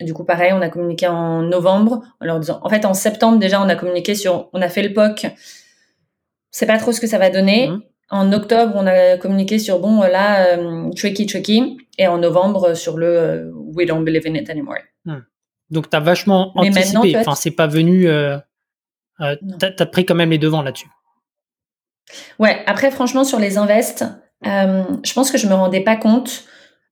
du 0.00 0.12
coup 0.12 0.24
pareil, 0.24 0.52
on 0.52 0.60
a 0.60 0.68
communiqué 0.68 1.06
en 1.06 1.42
novembre 1.42 2.02
en 2.20 2.26
leur 2.26 2.40
disant, 2.40 2.60
en 2.62 2.68
fait 2.68 2.84
en 2.84 2.94
septembre 2.94 3.38
déjà, 3.38 3.62
on 3.62 3.68
a 3.68 3.76
communiqué 3.76 4.14
sur, 4.14 4.48
on 4.52 4.60
a 4.60 4.68
fait 4.68 4.82
le 4.82 4.92
POC 4.92 5.26
c'est 6.50 6.66
pas 6.66 6.78
trop 6.78 6.92
ce 6.92 7.00
que 7.00 7.06
ça 7.06 7.18
va 7.18 7.30
donner. 7.30 7.68
Mhm. 7.68 7.82
En 8.12 8.32
octobre, 8.32 8.72
on 8.74 8.86
a 8.86 9.16
communiqué 9.18 9.58
sur 9.60 9.78
bon 9.78 10.00
là 10.00 10.56
euh, 10.56 10.90
tricky 10.96 11.26
tricky 11.26 11.78
et 11.96 12.08
en 12.08 12.18
novembre 12.18 12.74
sur 12.74 12.96
le 12.96 13.06
euh, 13.06 13.52
we 13.54 13.86
don't 13.86 14.04
believe 14.04 14.26
in 14.26 14.34
it 14.34 14.50
anymore. 14.50 14.78
Hmm. 15.04 15.20
Donc 15.70 15.88
tu 15.88 15.96
as 15.96 16.00
vachement 16.00 16.50
anticipé. 16.58 17.16
Enfin, 17.16 17.36
c'est 17.36 17.52
pas 17.52 17.68
venu. 17.68 18.08
Euh, 18.08 18.36
euh 19.20 19.36
t'as 19.58 19.70
as 19.78 19.86
pris 19.86 20.06
quand 20.06 20.14
même 20.14 20.30
les 20.30 20.38
devants 20.38 20.62
là-dessus. 20.62 20.88
Ouais. 22.38 22.62
Après, 22.66 22.90
franchement, 22.90 23.24
sur 23.24 23.38
les 23.38 23.58
invests, 23.58 24.04
je 24.44 25.12
pense 25.12 25.30
que 25.30 25.38
je 25.38 25.46
me 25.46 25.54
rendais 25.54 25.82
pas 25.82 25.96
compte 25.96 26.44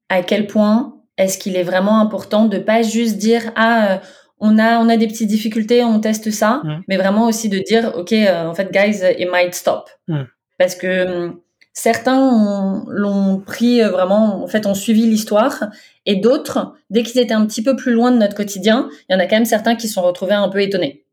à 0.08 0.22
quel 0.22 0.46
point 0.46 0.94
est-ce 1.16 1.38
qu'il 1.38 1.56
est 1.56 1.62
vraiment 1.62 2.00
important 2.00 2.46
de 2.46 2.58
pas 2.58 2.82
juste 2.82 3.16
dire 3.16 3.52
ah 3.56 4.00
on 4.40 4.58
a 4.58 4.78
on 4.78 4.88
a 4.88 4.96
des 4.96 5.06
petites 5.06 5.28
difficultés, 5.28 5.82
on 5.84 6.00
teste 6.00 6.30
ça, 6.30 6.60
mm. 6.64 6.82
mais 6.88 6.96
vraiment 6.96 7.26
aussi 7.26 7.48
de 7.48 7.58
dire 7.58 7.92
ok 7.96 8.12
euh, 8.12 8.46
en 8.46 8.54
fait 8.54 8.70
guys 8.72 9.00
it 9.18 9.28
might 9.30 9.54
stop 9.54 9.90
mm. 10.06 10.22
parce 10.58 10.74
que 10.74 11.26
hum, 11.26 11.40
certains 11.72 12.84
l'ont 12.88 13.40
pris 13.40 13.82
euh, 13.82 13.90
vraiment 13.90 14.42
en 14.42 14.46
fait 14.46 14.66
ont 14.66 14.74
suivi 14.74 15.06
l'histoire 15.06 15.64
et 16.06 16.16
d'autres 16.16 16.74
dès 16.90 17.02
qu'ils 17.02 17.20
étaient 17.20 17.34
un 17.34 17.46
petit 17.46 17.62
peu 17.62 17.76
plus 17.76 17.92
loin 17.92 18.10
de 18.10 18.16
notre 18.16 18.34
quotidien, 18.34 18.88
il 19.08 19.12
y 19.12 19.16
en 19.16 19.20
a 19.20 19.26
quand 19.26 19.36
même 19.36 19.44
certains 19.44 19.74
qui 19.74 19.88
se 19.88 19.94
sont 19.94 20.02
retrouvés 20.02 20.34
un 20.34 20.48
peu 20.48 20.62
étonnés. 20.62 21.04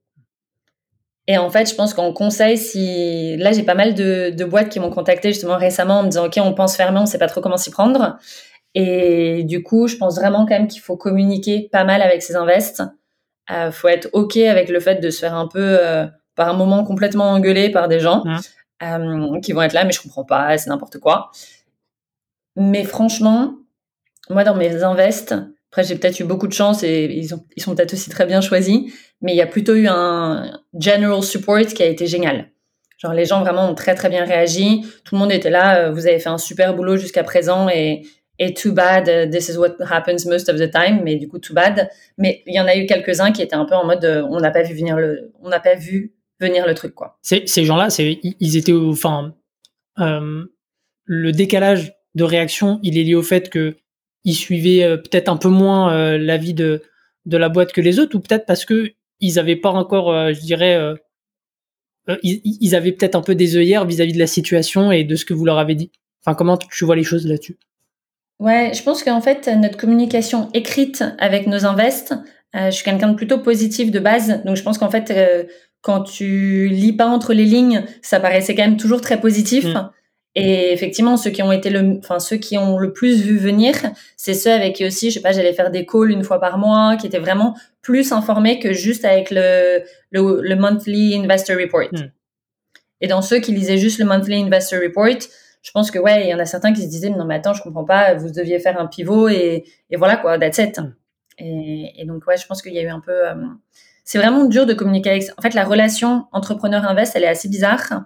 Et 1.27 1.38
en 1.38 1.49
fait, 1.49 1.69
je 1.69 1.75
pense 1.75 1.93
qu'en 1.93 2.13
conseil, 2.13 2.57
si 2.57 3.35
là 3.38 3.51
j'ai 3.51 3.63
pas 3.63 3.73
mal 3.73 3.95
de, 3.95 4.29
de 4.29 4.45
boîtes 4.45 4.69
qui 4.69 4.79
m'ont 4.79 4.91
contacté 4.91 5.29
justement 5.29 5.57
récemment 5.57 5.99
en 5.99 6.03
me 6.03 6.09
disant 6.09 6.27
ok 6.27 6.39
on 6.43 6.53
pense 6.53 6.75
fermer, 6.75 6.99
on 6.99 7.05
sait 7.05 7.17
pas 7.17 7.27
trop 7.27 7.41
comment 7.41 7.57
s'y 7.57 7.71
prendre. 7.71 8.17
Et 8.75 9.43
du 9.43 9.63
coup, 9.63 9.88
je 9.88 9.95
pense 9.95 10.15
vraiment 10.15 10.45
quand 10.45 10.53
même 10.53 10.67
qu'il 10.67 10.81
faut 10.81 10.97
communiquer 10.97 11.69
pas 11.71 11.83
mal 11.83 12.01
avec 12.01 12.21
ses 12.21 12.35
invests. 12.35 12.83
Euh, 13.51 13.71
faut 13.71 13.88
être 13.88 14.09
ok 14.13 14.38
avec 14.38 14.69
le 14.69 14.79
fait 14.79 14.95
de 14.95 15.09
se 15.09 15.19
faire 15.19 15.35
un 15.35 15.47
peu 15.47 15.77
euh, 15.79 16.07
par 16.35 16.49
un 16.49 16.53
moment 16.53 16.83
complètement 16.83 17.31
engueulé 17.31 17.69
par 17.69 17.88
des 17.88 17.99
gens 17.99 18.23
euh, 18.81 19.39
qui 19.41 19.51
vont 19.51 19.61
être 19.61 19.73
là 19.73 19.85
mais 19.85 19.91
je 19.91 20.01
comprends 20.01 20.25
pas 20.25 20.57
c'est 20.57 20.69
n'importe 20.69 20.99
quoi. 20.99 21.29
Mais 22.55 22.83
franchement 22.83 23.55
moi 24.31 24.43
dans 24.43 24.55
mes 24.55 24.83
invests 24.83 25.35
après 25.75 25.83
j'ai 25.83 25.95
peut-être 25.95 26.19
eu 26.19 26.23
beaucoup 26.23 26.47
de 26.47 26.53
chance 26.53 26.83
et 26.83 27.05
ils, 27.05 27.33
ont, 27.33 27.43
ils 27.57 27.61
sont 27.61 27.75
peut-être 27.75 27.93
aussi 27.93 28.09
très 28.09 28.25
bien 28.25 28.41
choisis 28.41 28.93
mais 29.21 29.33
il 29.33 29.38
y 29.38 29.41
a 29.41 29.47
plutôt 29.47 29.75
eu 29.75 29.88
un 29.88 30.59
general 30.79 31.21
support 31.21 31.65
qui 31.65 31.83
a 31.83 31.88
été 31.88 32.07
génial 32.07 32.49
genre 32.97 33.13
les 33.13 33.25
gens 33.25 33.41
vraiment 33.41 33.69
ont 33.69 33.75
très 33.75 33.93
très 33.93 34.09
bien 34.09 34.23
réagi 34.23 34.85
tout 35.03 35.15
le 35.15 35.19
monde 35.19 35.31
était 35.31 35.49
là 35.49 35.91
vous 35.91 36.07
avez 36.07 36.19
fait 36.19 36.29
un 36.29 36.38
super 36.38 36.75
boulot 36.75 36.95
jusqu'à 36.95 37.23
présent 37.23 37.67
et 37.69 38.03
et 38.39 38.53
too 38.53 38.73
bad, 38.73 39.07
uh, 39.07 39.29
this 39.29 39.49
is 39.49 39.57
what 39.57 39.77
happens 39.79 40.25
most 40.25 40.49
of 40.49 40.57
the 40.57 40.69
time, 40.69 41.01
mais 41.03 41.15
du 41.15 41.27
coup 41.27 41.39
too 41.39 41.53
bad. 41.53 41.89
Mais 42.17 42.43
il 42.45 42.53
y 42.53 42.59
en 42.59 42.67
a 42.67 42.75
eu 42.75 42.85
quelques-uns 42.85 43.31
qui 43.31 43.41
étaient 43.41 43.55
un 43.55 43.65
peu 43.65 43.75
en 43.75 43.85
mode, 43.85 44.03
euh, 44.03 44.27
on 44.29 44.39
n'a 44.39 44.51
pas 44.51 44.63
vu 44.63 44.73
venir 44.73 44.97
le, 44.97 45.31
on 45.41 45.49
n'a 45.49 45.59
pas 45.59 45.75
vu 45.75 46.13
venir 46.39 46.67
le 46.67 46.73
truc 46.73 46.93
quoi. 46.93 47.17
Ces, 47.21 47.47
ces 47.47 47.63
gens-là, 47.63 47.89
c'est, 47.89 48.19
ils 48.21 48.57
étaient, 48.57 48.73
enfin, 48.73 49.35
euh, 49.99 50.45
le 51.05 51.31
décalage 51.31 51.93
de 52.15 52.23
réaction, 52.23 52.79
il 52.83 52.97
est 52.97 53.03
lié 53.03 53.15
au 53.15 53.23
fait 53.23 53.49
que 53.49 53.77
ils 54.25 54.35
suivaient 54.35 54.83
euh, 54.83 54.97
peut-être 54.97 55.29
un 55.29 55.38
peu 55.38 55.47
moins 55.47 55.93
euh, 55.93 56.17
l'avis 56.17 56.53
de 56.53 56.81
de 57.25 57.38
la 57.38 57.49
boîte 57.49 57.71
que 57.71 57.81
les 57.81 57.99
autres, 57.99 58.15
ou 58.15 58.19
peut-être 58.19 58.45
parce 58.45 58.65
que 58.65 58.91
ils 59.19 59.39
avaient 59.39 59.55
pas 59.55 59.71
encore, 59.71 60.13
je 60.31 60.39
dirais, 60.41 60.77
ils, 62.21 62.75
avaient 62.75 62.91
peut-être 62.91 63.15
un 63.15 63.21
peu 63.21 63.33
des 63.33 63.55
œillères 63.55 63.85
vis-à-vis 63.85 64.13
de 64.13 64.19
la 64.19 64.27
situation 64.27 64.91
et 64.91 65.03
de 65.03 65.15
ce 65.15 65.25
que 65.25 65.33
vous 65.33 65.45
leur 65.45 65.57
avez 65.57 65.73
dit. 65.73 65.89
Enfin, 66.21 66.35
comment 66.35 66.57
tu 66.57 66.85
vois 66.85 66.95
les 66.95 67.03
choses 67.03 67.25
là-dessus? 67.25 67.57
Ouais, 68.39 68.73
je 68.75 68.83
pense 68.83 69.03
qu'en 69.03 69.21
fait, 69.21 69.47
notre 69.47 69.77
communication 69.77 70.49
écrite 70.53 71.03
avec 71.17 71.47
nos 71.47 71.65
invests, 71.65 72.13
je 72.53 72.69
suis 72.69 72.83
quelqu'un 72.83 73.07
de 73.07 73.15
plutôt 73.15 73.39
positif 73.39 73.89
de 73.89 73.99
base, 73.99 74.43
donc 74.43 74.55
je 74.57 74.61
pense 74.61 74.77
qu'en 74.77 74.91
fait, 74.91 75.11
quand 75.81 76.03
tu 76.03 76.67
lis 76.67 76.93
pas 76.93 77.07
entre 77.07 77.33
les 77.33 77.45
lignes, 77.45 77.85
ça 78.03 78.19
paraissait 78.19 78.53
quand 78.53 78.65
même 78.65 78.77
toujours 78.77 79.01
très 79.01 79.19
positif. 79.19 79.65
Mm. 79.65 79.89
Et 80.36 80.74
effectivement, 80.74 81.15
ceux 81.15 81.30
qui 81.30 81.41
ont 81.41 81.52
été 81.52 81.69
le, 81.69 81.98
enfin 82.00 82.19
ceux 82.19 82.36
qui 82.36 82.58
ont 82.58 82.78
le 82.78 82.91
plus 82.91 83.21
vu 83.21 83.38
venir, 83.38 83.74
c'est 84.17 84.34
ceux 84.34 84.52
avec 84.52 84.76
qui 84.76 84.86
aussi, 84.86 85.10
je 85.10 85.15
sais 85.15 85.21
pas, 85.21 85.32
j'allais 85.32 85.54
faire 85.54 85.71
des 85.71 85.86
calls 85.86 86.12
une 86.12 86.24
fois 86.24 86.41
par 86.41 86.58
mois, 86.58 86.98
qui 86.98 87.08
étaient 87.08 87.19
vraiment 87.19 87.56
plus 87.82 88.12
informés 88.12 88.60
que 88.60 88.74
juste 88.74 89.06
avec 89.06 89.32
le 89.32 89.84
le, 90.12 90.41
le 90.41 90.56
monthly 90.56 91.17
investor 91.17 91.58
report. 91.58 91.93
Mm. 91.93 92.12
Et 93.02 93.08
dans 93.08 93.21
ceux 93.21 93.39
qui 93.39 93.54
lisaient 93.54 93.78
juste 93.78 94.00
le 94.00 94.06
monthly 94.06 94.41
investor 94.43 94.80
report, 94.82 95.19
je 95.62 95.71
pense 95.71 95.89
que 95.89 96.00
ouais, 96.00 96.26
il 96.26 96.30
y 96.30 96.34
en 96.34 96.39
a 96.39 96.45
certains 96.45 96.74
qui 96.74 96.82
se 96.82 96.89
disaient 96.89 97.10
non 97.10 97.26
mais 97.26 97.36
attends, 97.36 97.54
je 97.54 97.63
comprends 97.63 97.86
pas, 97.86 98.13
vous 98.15 98.30
deviez 98.30 98.60
faire 98.60 98.80
un 98.80 98.88
pivot 98.88 99.30
et, 99.30 99.63
et 99.89 99.95
voilà 99.95 100.17
quoi, 100.17 100.38
that's 100.38 100.58
it. 100.58 100.80
Mm. 100.80 100.93
Et, 101.38 102.02
et, 102.02 102.06
donc 102.06 102.28
ouais, 102.28 102.38
je 102.38 102.45
pense 102.45 102.62
qu'il 102.62 102.74
y 102.74 102.80
a 102.80 102.82
eu 102.82 102.89
un 102.89 103.00
peu 103.00 103.12
euh, 103.12 103.36
c'est 104.06 104.19
vraiment 104.19 104.45
dur 104.45 104.65
de 104.67 104.74
communiquer 104.74 105.10
avec. 105.10 105.24
En 105.38 105.41
fait, 105.41 105.56
la 105.56 105.65
relation 105.65 106.28
entrepreneur-invest, 106.32 107.15
elle 107.15 107.24
est 107.24 107.28
assez 107.28 107.50
bizarre. 107.50 108.06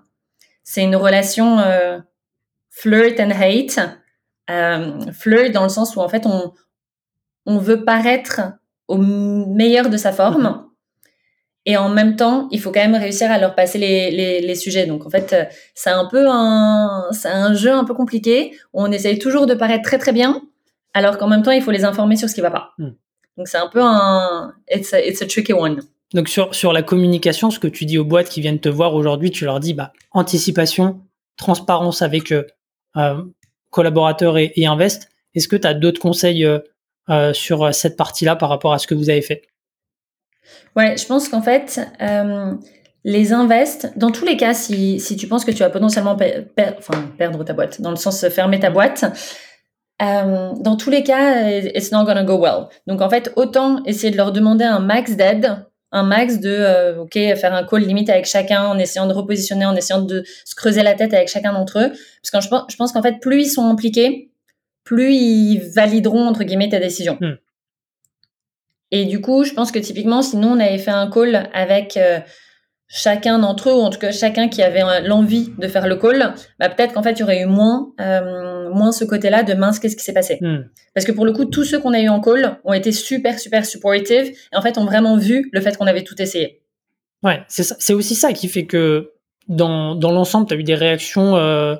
C'est 0.63 0.81
une 0.81 0.95
relation 0.95 1.59
euh, 1.59 1.99
flirt 2.81 3.19
and 3.19 3.31
hate. 3.31 3.79
Euh, 4.49 5.11
flirt 5.11 5.51
dans 5.51 5.63
le 5.63 5.69
sens 5.69 5.95
où 5.95 5.99
en 5.99 6.09
fait 6.09 6.25
on 6.25 6.53
on 7.45 7.57
veut 7.57 7.83
paraître 7.83 8.41
au 8.87 8.97
meilleur 8.97 9.89
de 9.89 9.97
sa 9.97 10.11
forme. 10.11 10.65
Et 11.65 11.77
en 11.77 11.89
même 11.89 12.15
temps, 12.15 12.47
il 12.51 12.59
faut 12.59 12.71
quand 12.71 12.79
même 12.79 12.95
réussir 12.95 13.29
à 13.31 13.37
leur 13.37 13.53
passer 13.53 13.77
les, 13.77 14.11
les, 14.11 14.41
les 14.41 14.55
sujets. 14.55 14.85
Donc 14.85 15.05
en 15.05 15.09
fait, 15.09 15.35
c'est 15.75 15.89
un 15.89 16.05
peu 16.05 16.25
un, 16.27 17.07
c'est 17.11 17.27
un 17.27 17.53
jeu 17.53 17.71
un 17.71 17.83
peu 17.83 17.93
compliqué 17.93 18.57
on 18.73 18.91
essaye 18.91 19.19
toujours 19.19 19.45
de 19.45 19.53
paraître 19.53 19.83
très 19.83 19.97
très 19.97 20.11
bien, 20.11 20.41
alors 20.93 21.17
qu'en 21.17 21.27
même 21.27 21.43
temps, 21.43 21.51
il 21.51 21.61
faut 21.61 21.71
les 21.71 21.85
informer 21.85 22.15
sur 22.15 22.29
ce 22.29 22.35
qui 22.35 22.41
va 22.41 22.51
pas. 22.51 22.71
Hmm. 22.77 22.91
Donc 23.37 23.47
c'est 23.47 23.57
un 23.57 23.67
peu 23.67 23.81
un 23.81 24.53
it's 24.69 24.93
a, 24.93 25.05
it's 25.05 25.21
a 25.21 25.25
tricky 25.25 25.53
one. 25.53 25.81
Donc 26.13 26.27
sur 26.27 26.55
sur 26.55 26.73
la 26.73 26.81
communication, 26.81 27.51
ce 27.51 27.59
que 27.59 27.67
tu 27.67 27.85
dis 27.85 27.97
aux 27.97 28.05
boîtes 28.05 28.29
qui 28.29 28.41
viennent 28.41 28.59
te 28.59 28.69
voir 28.69 28.95
aujourd'hui, 28.95 29.31
tu 29.31 29.45
leur 29.45 29.59
dis 29.59 29.73
bah 29.73 29.93
anticipation, 30.11 31.01
transparence 31.37 32.01
avec 32.01 32.31
euh, 32.31 32.39
euh 32.41 32.58
collaborateurs 33.69 34.37
et, 34.37 34.51
et. 34.55 34.67
Est-ce 35.35 35.47
que 35.47 35.55
tu 35.55 35.67
as 35.67 35.73
d'autres 35.73 36.01
conseils 36.01 36.45
euh, 36.45 36.59
euh, 37.09 37.33
sur 37.33 37.73
cette 37.73 37.97
partie-là 37.97 38.35
par 38.35 38.49
rapport 38.49 38.73
à 38.73 38.79
ce 38.79 38.87
que 38.87 38.95
vous 38.95 39.09
avez 39.09 39.21
fait? 39.21 39.43
Ouais, 40.75 40.97
je 40.97 41.05
pense 41.05 41.29
qu'en 41.29 41.41
fait 41.41 41.79
euh, 42.01 42.53
les 43.03 43.33
invests, 43.33 43.93
dans 43.95 44.11
tous 44.11 44.25
les 44.25 44.37
cas, 44.37 44.53
si, 44.53 44.99
si 44.99 45.15
tu 45.15 45.27
penses 45.27 45.45
que 45.45 45.51
tu 45.51 45.59
vas 45.59 45.69
potentiellement 45.69 46.15
perdre 46.15 47.43
ta 47.43 47.53
boîte, 47.53 47.81
dans 47.81 47.91
le 47.91 47.95
sens 47.95 48.27
fermer 48.29 48.59
ta 48.59 48.69
boîte, 48.69 49.05
euh, 50.01 50.53
dans 50.59 50.77
tous 50.77 50.89
les 50.89 51.03
cas, 51.03 51.49
it's 51.49 51.91
not 51.91 52.05
gonna 52.05 52.23
go 52.23 52.37
well. 52.37 52.67
Donc 52.87 53.01
en 53.01 53.09
fait, 53.09 53.31
autant 53.35 53.83
essayer 53.85 54.11
de 54.11 54.17
leur 54.17 54.31
demander 54.31 54.65
un 54.65 54.79
max 54.79 55.15
d'aide, 55.15 55.65
un 55.91 56.03
max 56.03 56.39
de, 56.39 56.49
euh, 56.49 57.01
ok, 57.01 57.13
faire 57.13 57.53
un 57.53 57.63
call 57.63 57.81
limite 57.83 58.09
avec 58.09 58.25
chacun, 58.25 58.63
en 58.63 58.77
essayant 58.77 59.07
de 59.07 59.13
repositionner, 59.13 59.65
en 59.65 59.75
essayant 59.75 60.01
de 60.01 60.23
se 60.45 60.55
creuser 60.55 60.83
la 60.83 60.93
tête 60.93 61.13
avec 61.13 61.29
chacun 61.29 61.53
d'entre 61.53 61.79
eux. 61.79 61.89
Parce 61.89 62.31
que 62.31 62.41
je 62.41 62.47
pense, 62.47 62.65
je 62.69 62.75
pense 62.75 62.91
qu'en 62.91 63.01
fait, 63.01 63.19
plus 63.19 63.43
ils 63.43 63.49
sont 63.49 63.67
impliqués, 63.67 64.31
plus 64.83 65.13
ils 65.13 65.59
valideront 65.59 66.27
entre 66.27 66.43
guillemets 66.43 66.69
ta 66.69 66.79
décision. 66.79 67.17
Hmm. 67.19 67.35
Et 68.91 69.05
du 69.05 69.21
coup, 69.21 69.43
je 69.43 69.53
pense 69.53 69.71
que 69.71 69.79
typiquement, 69.79 70.21
sinon 70.21 70.53
on 70.53 70.59
avait 70.59 70.79
fait 70.79 70.91
un 70.91 71.09
call 71.09 71.49
avec 71.53 71.95
euh, 71.97 72.19
chacun 72.89 73.37
d'entre 73.37 73.69
eux, 73.69 73.73
ou 73.73 73.81
en 73.81 73.91
tout 73.91 73.99
cas 73.99 74.11
chacun 74.11 74.49
qui 74.49 74.63
avait 74.63 74.83
euh, 74.83 74.99
l'envie 75.01 75.53
de 75.57 75.67
faire 75.67 75.87
le 75.87 75.95
call, 75.95 76.33
bah 76.57 76.69
peut-être 76.69 76.93
qu'en 76.93 77.03
fait 77.03 77.13
il 77.13 77.19
y 77.19 77.23
aurait 77.23 77.41
eu 77.41 77.45
moins, 77.45 77.93
euh, 78.01 78.69
moins 78.71 78.91
ce 78.91 79.05
côté-là 79.05 79.43
de 79.43 79.53
mince, 79.53 79.79
qu'est-ce 79.79 79.95
qui 79.95 80.03
s'est 80.03 80.13
passé? 80.13 80.39
Hmm. 80.41 80.63
Parce 80.95 81.05
que 81.05 81.11
pour 81.11 81.25
le 81.25 81.31
coup, 81.31 81.45
tous 81.45 81.63
ceux 81.63 81.79
qu'on 81.79 81.93
a 81.93 82.01
eu 82.01 82.09
en 82.09 82.19
call 82.19 82.59
ont 82.65 82.73
été 82.73 82.91
super, 82.91 83.39
super 83.39 83.65
supportive 83.65 84.25
et 84.51 84.55
en 84.55 84.61
fait 84.61 84.77
ont 84.79 84.85
vraiment 84.85 85.17
vu 85.17 85.49
le 85.53 85.61
fait 85.61 85.77
qu'on 85.77 85.85
avait 85.85 86.03
tout 86.03 86.19
essayé. 86.19 86.63
Ouais, 87.21 87.43
c'est 87.47 87.93
aussi 87.93 88.15
ça 88.15 88.33
qui 88.33 88.47
fait 88.47 88.65
que 88.65 89.11
dans, 89.47 89.93
dans 89.93 90.11
l'ensemble, 90.11 90.47
tu 90.47 90.53
as 90.53 90.57
eu 90.57 90.63
des 90.63 90.75
réactions, 90.75 91.35
euh, 91.35 91.75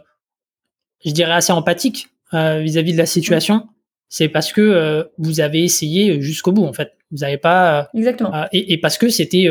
je 1.04 1.12
dirais, 1.12 1.32
assez 1.32 1.54
empathiques 1.54 2.10
euh, 2.34 2.60
vis-à-vis 2.60 2.92
de 2.92 2.98
la 2.98 3.06
situation. 3.06 3.68
C'est 4.10 4.28
parce 4.28 4.52
que 4.52 5.08
vous 5.18 5.40
avez 5.40 5.64
essayé 5.64 6.20
jusqu'au 6.20 6.52
bout, 6.52 6.66
en 6.66 6.74
fait. 6.74 6.92
Vous 7.12 7.20
n'avez 7.20 7.38
pas. 7.38 7.90
Exactement. 7.94 8.48
Et, 8.52 8.74
et, 8.74 8.78
parce 8.80 8.98
que 8.98 9.08
c'était 9.08 9.48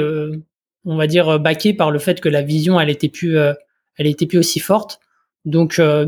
on 0.84 0.96
va 0.96 1.06
dire 1.06 1.28
euh, 1.28 1.38
baqué 1.38 1.74
par 1.74 1.90
le 1.90 1.98
fait 1.98 2.20
que 2.20 2.28
la 2.28 2.42
vision 2.42 2.80
elle 2.80 2.90
était 2.90 3.08
plus 3.08 3.38
euh, 3.38 3.52
elle 3.96 4.06
était 4.06 4.26
plus 4.26 4.38
aussi 4.38 4.60
forte. 4.60 5.00
Donc 5.44 5.78
euh, 5.78 6.06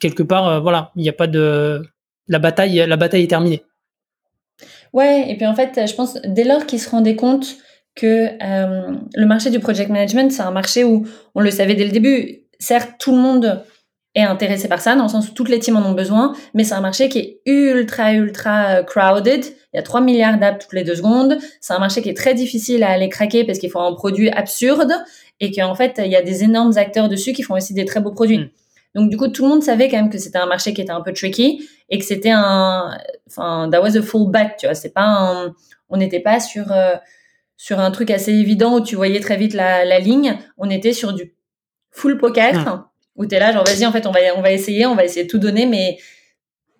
quelque 0.00 0.22
part 0.22 0.62
voilà 0.62 0.92
il 0.96 1.02
n'y 1.02 1.08
a 1.08 1.14
pas 1.14 1.26
de 1.26 1.82
la 2.28 2.38
bataille 2.38 2.84
la 2.86 2.96
bataille 2.96 3.24
est 3.24 3.28
terminée. 3.28 3.64
Ouais 4.92 5.30
et 5.30 5.36
puis 5.36 5.46
en 5.46 5.54
fait 5.54 5.86
je 5.86 5.94
pense 5.94 6.18
dès 6.24 6.44
lors 6.44 6.66
qu'ils 6.66 6.80
se 6.80 6.90
rendaient 6.90 7.16
compte 7.16 7.56
que 7.94 8.28
le 8.40 9.26
marché 9.26 9.50
du 9.50 9.58
project 9.58 9.90
management 9.90 10.30
c'est 10.30 10.42
un 10.42 10.50
marché 10.50 10.84
où 10.84 11.06
on 11.34 11.40
le 11.40 11.50
savait 11.50 11.74
dès 11.74 11.84
le 11.84 11.92
début. 11.92 12.42
Certes 12.58 12.92
tout 12.98 13.12
le 13.12 13.18
monde 13.18 13.62
est 14.16 14.24
intéressé 14.24 14.66
par 14.66 14.80
ça, 14.80 14.96
dans 14.96 15.04
le 15.04 15.08
sens 15.08 15.28
où 15.28 15.32
toutes 15.34 15.50
les 15.50 15.58
teams 15.58 15.76
en 15.76 15.84
ont 15.84 15.92
besoin, 15.92 16.34
mais 16.54 16.64
c'est 16.64 16.74
un 16.74 16.80
marché 16.80 17.08
qui 17.08 17.18
est 17.18 17.40
ultra, 17.44 18.14
ultra 18.14 18.82
crowded. 18.82 19.44
Il 19.44 19.76
y 19.76 19.78
a 19.78 19.82
3 19.82 20.00
milliards 20.00 20.38
d'apps 20.38 20.64
toutes 20.64 20.72
les 20.72 20.84
deux 20.84 20.96
secondes. 20.96 21.36
C'est 21.60 21.74
un 21.74 21.78
marché 21.78 22.00
qui 22.00 22.08
est 22.08 22.16
très 22.16 22.34
difficile 22.34 22.82
à 22.82 22.90
aller 22.90 23.10
craquer 23.10 23.44
parce 23.44 23.58
qu'il 23.58 23.70
faut 23.70 23.78
un 23.78 23.94
produit 23.94 24.30
absurde 24.30 24.92
et 25.40 25.52
qu'en 25.52 25.74
fait, 25.74 26.00
il 26.02 26.10
y 26.10 26.16
a 26.16 26.22
des 26.22 26.44
énormes 26.44 26.72
acteurs 26.76 27.10
dessus 27.10 27.34
qui 27.34 27.42
font 27.42 27.54
aussi 27.54 27.74
des 27.74 27.84
très 27.84 28.00
beaux 28.00 28.10
produits. 28.10 28.38
Mm. 28.38 28.48
Donc, 28.94 29.10
du 29.10 29.18
coup, 29.18 29.28
tout 29.28 29.42
le 29.42 29.50
monde 29.50 29.62
savait 29.62 29.90
quand 29.90 29.98
même 29.98 30.08
que 30.08 30.16
c'était 30.16 30.38
un 30.38 30.46
marché 30.46 30.72
qui 30.72 30.80
était 30.80 30.92
un 30.92 31.02
peu 31.02 31.12
tricky 31.12 31.68
et 31.90 31.98
que 31.98 32.04
c'était 32.04 32.30
un, 32.30 32.96
enfin, 33.28 33.68
that 33.70 33.82
was 33.82 33.98
a 33.98 34.02
full 34.02 34.30
bet, 34.30 34.56
tu 34.58 34.66
vois. 34.66 34.74
C'est 34.74 34.94
pas 34.94 35.04
un, 35.04 35.54
on 35.90 35.98
n'était 35.98 36.20
pas 36.20 36.40
sur, 36.40 36.72
euh, 36.72 36.94
sur 37.58 37.78
un 37.80 37.90
truc 37.90 38.10
assez 38.10 38.32
évident 38.32 38.76
où 38.76 38.80
tu 38.80 38.96
voyais 38.96 39.20
très 39.20 39.36
vite 39.36 39.52
la, 39.52 39.84
la 39.84 39.98
ligne. 39.98 40.38
On 40.56 40.70
était 40.70 40.94
sur 40.94 41.12
du 41.12 41.34
full 41.90 42.16
poker. 42.16 42.54
Mm 42.54 42.84
où 43.16 43.26
tu 43.26 43.34
es 43.34 43.38
là, 43.38 43.52
genre, 43.52 43.64
vas-y, 43.64 43.86
en 43.86 43.92
fait, 43.92 44.06
on 44.06 44.10
va, 44.10 44.20
on 44.36 44.42
va 44.42 44.52
essayer, 44.52 44.86
on 44.86 44.94
va 44.94 45.04
essayer 45.04 45.24
de 45.24 45.30
tout 45.30 45.38
donner, 45.38 45.66
mais 45.66 45.98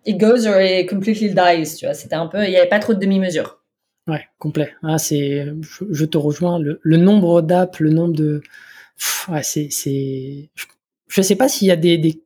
it 0.05 0.19
goes 0.19 0.47
or 0.47 0.61
it 0.61 0.89
completely 0.89 1.31
dies, 1.31 1.77
tu 1.77 1.87
vois. 1.87 1.95
C'était 1.95 2.15
un 2.15 2.27
peu, 2.27 2.45
il 2.45 2.51
n'y 2.51 2.57
avait 2.57 2.69
pas 2.69 2.79
trop 2.79 2.95
de 2.95 3.01
demi-mesure. 3.01 3.63
Ouais, 4.07 4.25
complet. 4.39 4.73
Ah, 4.83 4.99
c'est, 4.99 5.47
je, 5.91 6.05
te 6.05 6.17
rejoins. 6.17 6.61
Le, 6.61 6.97
nombre 6.97 7.43
d'apps, 7.43 7.81
le 7.81 7.91
nombre 7.91 8.15
de, 8.15 8.41
ouais, 9.29 9.43
c'est, 9.43 9.69
c'est, 9.71 10.51
je, 11.09 11.23
sais 11.23 11.37
pas 11.37 11.49
s'il 11.49 11.69
y 11.69 11.73
a 11.73 11.77
des, 11.77 11.99
des, 11.99 12.23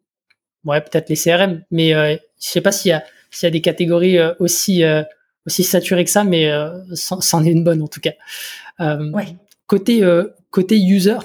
ouais, 0.65 0.81
peut-être 0.83 1.09
les 1.09 1.17
CRM, 1.17 1.63
mais 1.71 1.95
euh, 1.95 2.17
je 2.41 2.49
sais 2.49 2.61
pas 2.61 2.73
s'il 2.73 2.91
y 2.91 2.93
a, 2.93 3.03
s'il 3.31 3.47
y 3.47 3.49
a 3.49 3.51
des 3.51 3.63
catégories 3.63 4.19
euh, 4.19 4.35
aussi, 4.41 4.85
euh, 4.85 5.03
aussi 5.47 5.65
saturées 5.65 6.05
que 6.05 6.11
ça, 6.11 6.23
mais 6.23 6.51
c'en 6.95 7.45
est 7.45 7.51
une 7.51 7.65
bonne 7.65 7.81
en 7.81 7.89
tout 7.89 8.01
cas. 8.01 8.13
ouais. 8.79 9.37
Côté, 9.67 10.03
côté 10.51 10.79
user, 10.79 11.19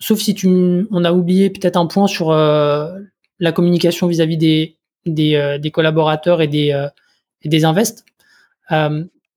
sauf 0.00 0.18
si 0.18 0.34
tu, 0.34 0.48
on 0.90 1.04
a 1.04 1.12
oublié 1.12 1.50
peut-être 1.50 1.76
un 1.76 1.86
point 1.86 2.06
sur 2.06 2.30
euh, 2.30 2.98
la 3.38 3.52
communication 3.52 4.06
vis-à-vis 4.06 4.38
des, 4.38 4.78
des, 5.06 5.34
euh, 5.36 5.58
des, 5.58 5.70
collaborateurs 5.70 6.40
et 6.40 6.48
des, 6.48 6.72
euh, 6.72 6.88
et 7.42 7.48
des 7.48 7.64
invests. 7.64 8.04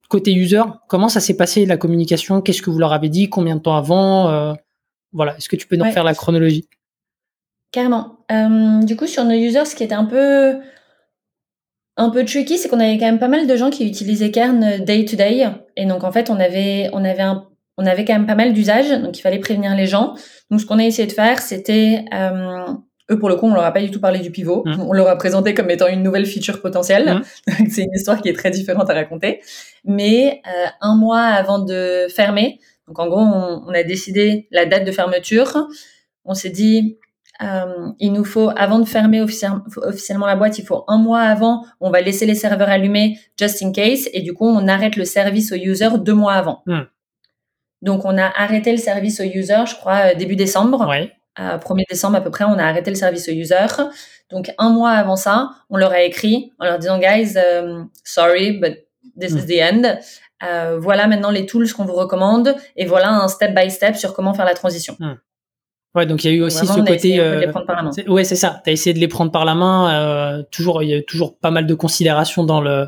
côté 0.10 0.34
user, 0.34 0.64
comment 0.88 1.10
ça 1.10 1.20
s'est 1.20 1.36
passé 1.36 1.66
la 1.66 1.78
communication? 1.78 2.42
Qu'est-ce 2.42 2.62
que 2.62 2.70
vous 2.70 2.80
leur 2.80 2.94
avez 2.94 3.10
dit? 3.10 3.30
Combien 3.30 3.56
de 3.56 3.62
temps 3.62 3.76
avant? 3.76 4.56
Voilà, 5.12 5.36
est-ce 5.38 5.50
que 5.50 5.56
tu 5.56 5.68
peux 5.68 5.76
nous 5.76 5.92
faire 5.92 6.04
la 6.04 6.14
chronologie? 6.14 6.68
Carrément. 7.72 8.20
du 8.84 8.96
coup, 8.96 9.08
sur 9.08 9.26
nos 9.26 9.34
users, 9.36 9.66
ce 9.66 9.76
qui 9.76 9.84
était 9.84 9.96
un 9.96 10.06
peu 10.06 10.60
un 11.96 12.10
peu 12.10 12.26
tricky, 12.26 12.58
c'est 12.58 12.70
qu'on 12.70 12.80
avait 12.80 12.98
quand 12.98 13.06
même 13.06 13.20
pas 13.20 13.28
mal 13.28 13.46
de 13.46 13.56
gens 13.56 13.70
qui 13.70 13.88
utilisaient 13.88 14.32
Kern 14.32 14.84
day 14.84 15.06
to 15.06 15.16
day, 15.16 15.48
et 15.78 15.86
donc 15.86 16.04
en 16.04 16.12
fait, 16.12 16.30
on 16.30 16.40
avait 16.40 16.90
on 16.94 17.04
avait 17.04 17.22
un 17.22 17.48
on 17.78 17.86
avait 17.86 18.06
quand 18.06 18.14
même 18.14 18.28
pas 18.28 18.36
mal 18.36 18.54
d'usages, 18.54 18.90
donc 19.02 19.18
il 19.18 19.22
fallait 19.22 19.40
prévenir 19.40 19.76
les 19.76 19.88
gens. 19.88 20.16
Donc 20.50 20.62
ce 20.62 20.66
qu'on 20.66 20.80
a 20.80 20.84
essayé 20.84 21.08
de 21.08 21.14
faire, 21.14 21.40
c'était 21.40 22.06
euh, 22.14 22.66
eux 23.12 23.20
pour 23.20 23.30
le 23.30 23.36
coup, 23.36 23.48
on 23.48 23.54
leur 23.54 23.64
a 23.64 23.72
pas 23.72 23.82
du 23.82 23.92
tout 23.92 24.00
parlé 24.00 24.20
du 24.20 24.32
pivot. 24.32 24.64
Mmh. 24.66 24.82
On 24.82 24.94
leur 24.94 25.08
a 25.08 25.18
présenté 25.18 25.54
comme 25.54 25.70
étant 25.70 25.88
une 25.88 26.04
nouvelle 26.04 26.26
feature 26.26 26.62
potentielle. 26.62 27.22
Mmh. 27.48 27.52
c'est 27.70 27.84
une 27.84 27.94
histoire 27.94 28.22
qui 28.22 28.30
est 28.30 28.34
très 28.34 28.52
différente 28.52 28.90
à 28.90 28.94
raconter. 28.94 29.42
Mais 29.86 30.42
euh, 30.48 30.68
un 30.82 30.96
mois 30.96 31.22
avant 31.22 31.60
de 31.60 32.08
fermer, 32.14 32.60
donc 32.88 33.00
en 33.00 33.08
gros, 33.08 33.20
on, 33.20 33.70
a 33.70 33.84
décidé 33.84 34.48
la 34.52 34.66
date 34.66 34.86
de 34.86 34.92
fermeture. 34.92 35.68
On 36.26 36.34
s'est 36.34 36.50
dit, 36.50 36.98
euh, 37.42 37.90
il 38.00 38.14
nous 38.14 38.26
faut, 38.26 38.52
avant 38.56 38.80
de 38.80 38.86
fermer 38.86 39.22
officiellement 39.22 40.28
la 40.28 40.36
boîte, 40.36 40.60
il 40.60 40.66
faut 40.66 40.84
un 40.88 40.98
mois 40.98 41.22
avant, 41.22 41.66
on 41.80 41.90
va 41.90 42.02
laisser 42.02 42.26
les 42.26 42.36
serveurs 42.36 42.70
allumés 42.70 43.18
just 43.40 43.64
in 43.64 43.72
case, 43.72 44.10
et 44.14 44.22
du 44.22 44.34
coup, 44.34 44.48
on 44.48 44.68
arrête 44.68 44.96
le 44.96 45.06
service 45.06 45.52
aux 45.52 45.56
users 45.56 45.98
deux 46.00 46.14
mois 46.14 46.34
avant. 46.34 46.62
Mmh. 46.66 46.82
Donc, 47.84 48.06
on 48.06 48.18
a 48.18 48.26
arrêté 48.26 48.72
le 48.72 48.78
service 48.78 49.20
aux 49.20 49.24
users, 49.24 49.66
je 49.68 49.76
crois, 49.76 50.12
euh, 50.12 50.16
début 50.16 50.36
décembre. 50.36 50.88
Ouais. 50.88 51.12
1er 51.38 51.82
euh, 51.82 51.84
décembre 51.90 52.18
à 52.18 52.22
peu 52.22 52.32
près, 52.32 52.46
on 52.46 52.58
a 52.58 52.64
arrêté 52.64 52.90
le 52.90 52.96
service 52.96 53.30
aux 53.30 53.34
users. 53.34 53.84
Donc, 54.32 54.52
un 54.58 54.70
mois 54.70 54.92
avant 54.92 55.16
ça, 55.16 55.52
on 55.70 55.78
leur 55.78 55.92
a 55.92 56.02
écrit 56.02 56.52
en 56.60 56.66
leur 56.66 56.80
disant, 56.80 57.00
guys, 57.00 57.36
um, 57.38 57.90
sorry, 58.04 58.54
but 58.54 58.86
this 59.20 59.32
is 59.32 59.44
hmm. 59.44 59.46
the 59.46 59.62
end. 59.62 60.00
Euh, 60.44 60.78
voilà 60.78 61.08
maintenant 61.08 61.32
les 61.32 61.46
tools 61.46 61.72
qu'on 61.72 61.86
vous 61.86 61.94
recommande 61.94 62.56
et 62.76 62.86
voilà 62.86 63.10
un 63.10 63.30
step 63.30 63.56
by 63.56 63.72
step 63.72 63.96
sur 63.96 64.14
comment 64.14 64.34
faire 64.34 64.46
la 64.46 64.56
transition. 64.56 64.98
Hmm. 65.00 65.16
Ouais, 65.96 66.06
donc 66.08 66.24
il 66.24 66.32
y 66.32 66.34
a 66.34 66.38
eu 66.38 66.42
aussi 66.42 66.66
ce 66.66 66.80
côté. 66.80 67.20
Euh, 67.20 67.40
les 67.40 67.48
prendre 67.48 67.68
par 67.68 67.76
la 67.76 67.84
main. 67.84 67.92
Ouais, 68.08 68.24
c'est 68.24 68.36
ça. 68.36 68.62
T'as 68.66 68.72
essayé 68.72 68.94
de 68.94 69.00
les 69.00 69.08
prendre 69.08 69.32
par 69.32 69.46
la 69.46 69.54
main. 69.54 69.94
Euh, 69.94 70.44
toujours, 70.52 70.82
il 70.82 70.90
y 70.90 70.96
a 70.96 71.02
toujours 71.04 71.38
pas 71.38 71.52
mal 71.52 71.68
de 71.68 71.74
considérations 71.76 72.44
dans 72.44 72.62
le 72.62 72.88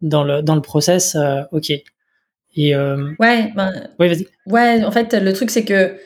dans 0.00 0.24
le 0.24 0.40
dans 0.42 0.54
le 0.54 0.62
process. 0.62 1.14
Euh, 1.14 1.42
ok. 1.52 1.72
Et 2.58 2.74
euh... 2.74 3.12
ouais, 3.20 3.52
ben, 3.54 3.72
ouais, 4.00 4.08
vas-y. 4.08 4.26
Ouais, 4.46 4.84
en 4.84 4.90
fait, 4.90 5.14
le 5.14 5.32
truc 5.32 5.48
c'est 5.48 5.64
que 5.64 5.96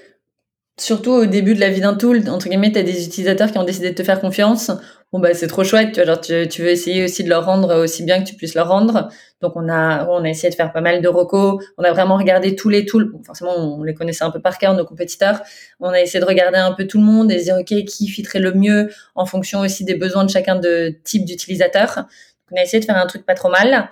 surtout 0.79 1.13
au 1.13 1.27
début 1.27 1.55
de 1.55 1.61
la 1.61 1.71
vie 1.71 1.81
d'un 1.81 1.95
tool, 1.95 2.29
entre 2.29 2.49
guillemets, 2.49 2.71
t'as 2.71 2.83
des 2.83 3.07
utilisateurs 3.07 3.51
qui 3.51 3.57
ont 3.57 3.65
décidé 3.65 3.91
de 3.91 3.95
te 3.95 4.03
faire 4.03 4.21
confiance. 4.21 4.71
Bon 5.13 5.19
bah 5.19 5.35
c'est 5.35 5.47
trop 5.47 5.65
chouette, 5.65 5.93
tu 5.93 5.97
vois, 5.97 6.07
genre 6.07 6.21
tu, 6.21 6.49
tu, 6.49 6.63
veux 6.63 6.69
essayer 6.69 7.05
aussi 7.05 7.23
de 7.23 7.29
leur 7.29 7.45
rendre 7.45 7.83
aussi 7.83 8.03
bien 8.03 8.23
que 8.23 8.29
tu 8.29 8.35
puisses 8.35 8.55
leur 8.55 8.69
rendre. 8.69 9.09
Donc 9.41 9.53
on 9.57 9.69
a 9.69 10.07
on 10.09 10.25
a 10.25 10.29
essayé 10.29 10.51
de 10.51 10.55
faire 10.55 10.73
pas 10.73 10.81
mal 10.83 11.03
de 11.03 11.09
recos, 11.09 11.63
on 11.79 11.85
a 11.85 11.93
vraiment 11.93 12.17
regardé 12.17 12.55
tous 12.55 12.69
les 12.69 12.87
tools. 12.87 13.11
Bon, 13.11 13.23
forcément 13.23 13.55
on 13.57 13.83
les 13.83 13.95
connaissait 13.95 14.25
un 14.25 14.31
peu 14.31 14.41
par 14.41 14.59
cœur 14.59 14.75
nos 14.75 14.85
compétiteurs. 14.85 15.43
On 15.81 15.89
a 15.91 16.01
essayé 16.01 16.21
de 16.21 16.27
regarder 16.27 16.59
un 16.59 16.73
peu 16.73 16.87
tout 16.87 16.99
le 16.99 17.05
monde 17.05 17.31
et 17.31 17.37
de 17.37 17.43
dire 17.43 17.57
ok 17.59 17.85
qui 17.85 18.09
fitterait 18.09 18.41
le 18.41 18.53
mieux 18.53 18.91
en 19.15 19.27
fonction 19.27 19.61
aussi 19.61 19.85
des 19.85 19.95
besoins 19.95 20.25
de 20.25 20.31
chacun 20.31 20.57
de 20.57 20.95
type 21.05 21.25
d'utilisateur. 21.27 22.07
On 22.51 22.57
a 22.57 22.63
essayé 22.63 22.81
de 22.81 22.85
faire 22.87 22.97
un 22.97 23.07
truc 23.07 23.25
pas 23.27 23.35
trop 23.35 23.51
mal. 23.51 23.89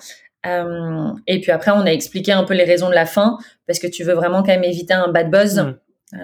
Euh, 0.47 1.13
et 1.27 1.41
puis 1.41 1.53
après 1.53 1.71
on 1.71 1.83
a 1.83 1.91
expliqué 1.91 2.33
un 2.33 2.45
peu 2.45 2.55
les 2.55 2.65
raisons 2.65 2.89
de 2.89 2.95
la 2.95 3.05
fin 3.05 3.37
parce 3.67 3.79
que 3.79 3.87
tu 3.87 4.05
veux 4.05 4.15
vraiment 4.15 4.43
quand 4.43 4.53
même 4.53 4.65
éviter 4.65 4.95
un 4.95 5.09
bad 5.09 5.31
buzz. 5.31 5.59
Mmh. 5.59 5.75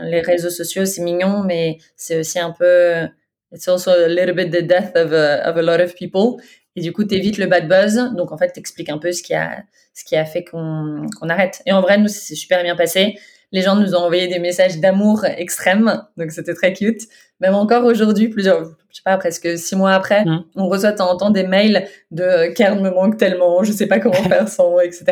Les 0.02 0.20
réseaux 0.20 0.50
sociaux, 0.50 0.84
c'est 0.84 1.02
mignon, 1.02 1.44
mais 1.44 1.78
c'est 1.96 2.18
aussi 2.18 2.40
un 2.40 2.50
peu, 2.50 3.06
it's 3.52 3.68
also 3.68 3.90
a 3.90 4.08
little 4.08 4.34
bit 4.34 4.50
the 4.50 4.66
death 4.66 4.96
of 4.96 5.12
a, 5.12 5.48
of 5.48 5.56
a 5.56 5.62
lot 5.62 5.80
of 5.80 5.94
people. 5.94 6.42
Et 6.74 6.80
du 6.80 6.92
coup, 6.92 7.04
t'évites 7.04 7.38
le 7.38 7.46
bad 7.46 7.68
buzz. 7.68 8.12
Donc, 8.16 8.32
en 8.32 8.36
fait, 8.36 8.50
t'expliques 8.50 8.90
un 8.90 8.98
peu 8.98 9.12
ce 9.12 9.22
qui 9.22 9.34
a, 9.34 9.62
ce 9.94 10.04
qui 10.04 10.16
a 10.16 10.24
fait 10.24 10.44
qu'on 10.44 11.06
qu'on 11.18 11.28
arrête. 11.28 11.62
Et 11.66 11.72
en 11.72 11.80
vrai, 11.80 11.98
nous, 11.98 12.08
c'est 12.08 12.34
super 12.34 12.62
bien 12.62 12.76
passé. 12.76 13.16
Les 13.56 13.62
gens 13.62 13.74
nous 13.74 13.94
ont 13.94 14.00
envoyé 14.00 14.28
des 14.28 14.38
messages 14.38 14.80
d'amour 14.80 15.24
extrême. 15.24 16.02
Donc, 16.18 16.30
c'était 16.30 16.52
très 16.52 16.74
cute. 16.74 17.08
Même 17.40 17.54
encore 17.54 17.86
aujourd'hui, 17.86 18.28
plusieurs, 18.28 18.64
je 18.90 18.96
sais 18.96 19.02
pas, 19.02 19.16
presque 19.16 19.56
six 19.56 19.74
mois 19.74 19.92
après, 19.92 20.26
mmh. 20.26 20.44
on 20.56 20.68
reçoit 20.68 20.92
de 20.92 20.98
temps 20.98 21.10
en 21.10 21.16
temps 21.16 21.30
des 21.30 21.42
mails 21.42 21.88
de 22.10 22.52
Kern 22.52 22.78
me 22.82 22.90
manque 22.90 23.16
tellement, 23.16 23.62
je 23.62 23.72
sais 23.72 23.86
pas 23.86 23.98
comment 23.98 24.12
faire 24.28 24.46
sans, 24.46 24.78
etc. 24.80 25.06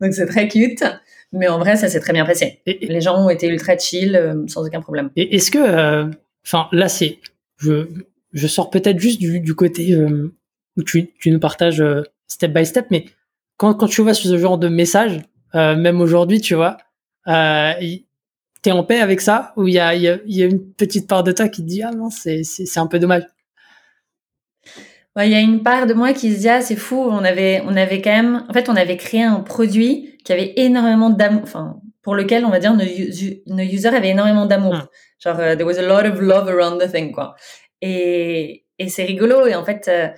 Donc, 0.00 0.14
c'est 0.14 0.24
très 0.24 0.48
cute. 0.48 0.84
Mais 1.32 1.48
en 1.48 1.58
vrai, 1.58 1.76
ça 1.76 1.90
s'est 1.90 2.00
très 2.00 2.14
bien 2.14 2.24
passé. 2.24 2.62
Et, 2.64 2.86
les 2.86 3.02
gens 3.02 3.22
ont 3.22 3.28
été 3.28 3.46
ultra 3.46 3.76
chill, 3.76 4.16
euh, 4.16 4.46
sans 4.46 4.66
aucun 4.66 4.80
problème. 4.80 5.10
Et 5.14 5.36
est-ce 5.36 5.50
que, 5.50 5.58
euh, 5.58 6.10
enfin, 6.46 6.68
là, 6.72 6.88
c'est, 6.88 7.18
je, 7.58 7.88
je 8.32 8.46
sors 8.46 8.70
peut-être 8.70 8.98
juste 8.98 9.20
du, 9.20 9.40
du 9.40 9.54
côté 9.54 9.92
euh, 9.92 10.34
où 10.78 10.82
tu, 10.82 11.12
tu 11.18 11.30
nous 11.30 11.40
partages 11.40 11.84
step 12.26 12.54
by 12.54 12.64
step, 12.64 12.86
mais 12.90 13.04
quand, 13.58 13.74
quand 13.74 13.86
tu 13.86 14.00
vois 14.00 14.14
ce 14.14 14.38
genre 14.38 14.56
de 14.56 14.68
message, 14.68 15.20
même 15.52 16.02
aujourd'hui, 16.02 16.40
tu 16.40 16.54
vois, 16.54 16.76
t'es 17.26 18.72
en 18.72 18.84
paix 18.84 19.00
avec 19.00 19.20
ça 19.20 19.52
ou 19.56 19.68
il 19.68 19.74
y 19.74 19.78
a, 19.78 19.94
y, 19.94 20.08
a, 20.08 20.18
y 20.26 20.42
a 20.42 20.46
une 20.46 20.72
petite 20.72 21.08
part 21.08 21.22
de 21.22 21.32
toi 21.32 21.48
qui 21.48 21.62
te 21.62 21.68
dit 21.68 21.82
ah 21.82 21.92
non, 21.92 22.10
c'est, 22.10 22.42
c'est, 22.44 22.80
un 22.80 22.86
peu 22.86 22.98
dommage? 22.98 23.24
Il 25.18 25.30
y 25.30 25.34
a 25.34 25.40
une 25.40 25.62
part 25.62 25.86
de 25.86 25.94
moi 25.94 26.12
qui 26.12 26.34
se 26.34 26.40
dit 26.40 26.48
ah 26.48 26.60
c'est 26.60 26.76
fou, 26.76 26.96
on 26.96 27.24
avait 27.24 27.62
on 27.64 27.74
avait 27.76 28.02
quand 28.02 28.10
même 28.10 28.44
en 28.48 28.52
fait 28.52 28.68
on 28.68 28.76
avait 28.76 28.96
créé 28.96 29.22
un 29.22 29.40
produit 29.40 30.18
qui 30.24 30.32
avait 30.32 30.52
énormément 30.56 31.10
d'amour, 31.10 31.42
enfin 31.44 31.80
pour 32.02 32.14
lequel 32.14 32.44
on 32.44 32.50
va 32.50 32.58
dire 32.58 32.74
nos, 32.74 32.84
nos 32.84 33.62
users 33.62 33.94
avaient 33.94 34.10
énormément 34.10 34.46
d'amour. 34.46 34.74
Hmm. 34.74 34.86
Genre 35.18 35.36
uh, 35.36 35.56
there 35.56 35.64
was 35.64 35.78
a 35.78 35.82
lot 35.82 36.06
of 36.06 36.20
love 36.20 36.48
around 36.48 36.78
the 36.80 36.90
thing 36.90 37.12
quoi. 37.12 37.34
Et 37.80 38.64
et 38.78 38.88
c'est 38.88 39.04
rigolo 39.04 39.46
et 39.46 39.54
en 39.54 39.64
fait 39.64 39.88
euh, 39.88 40.08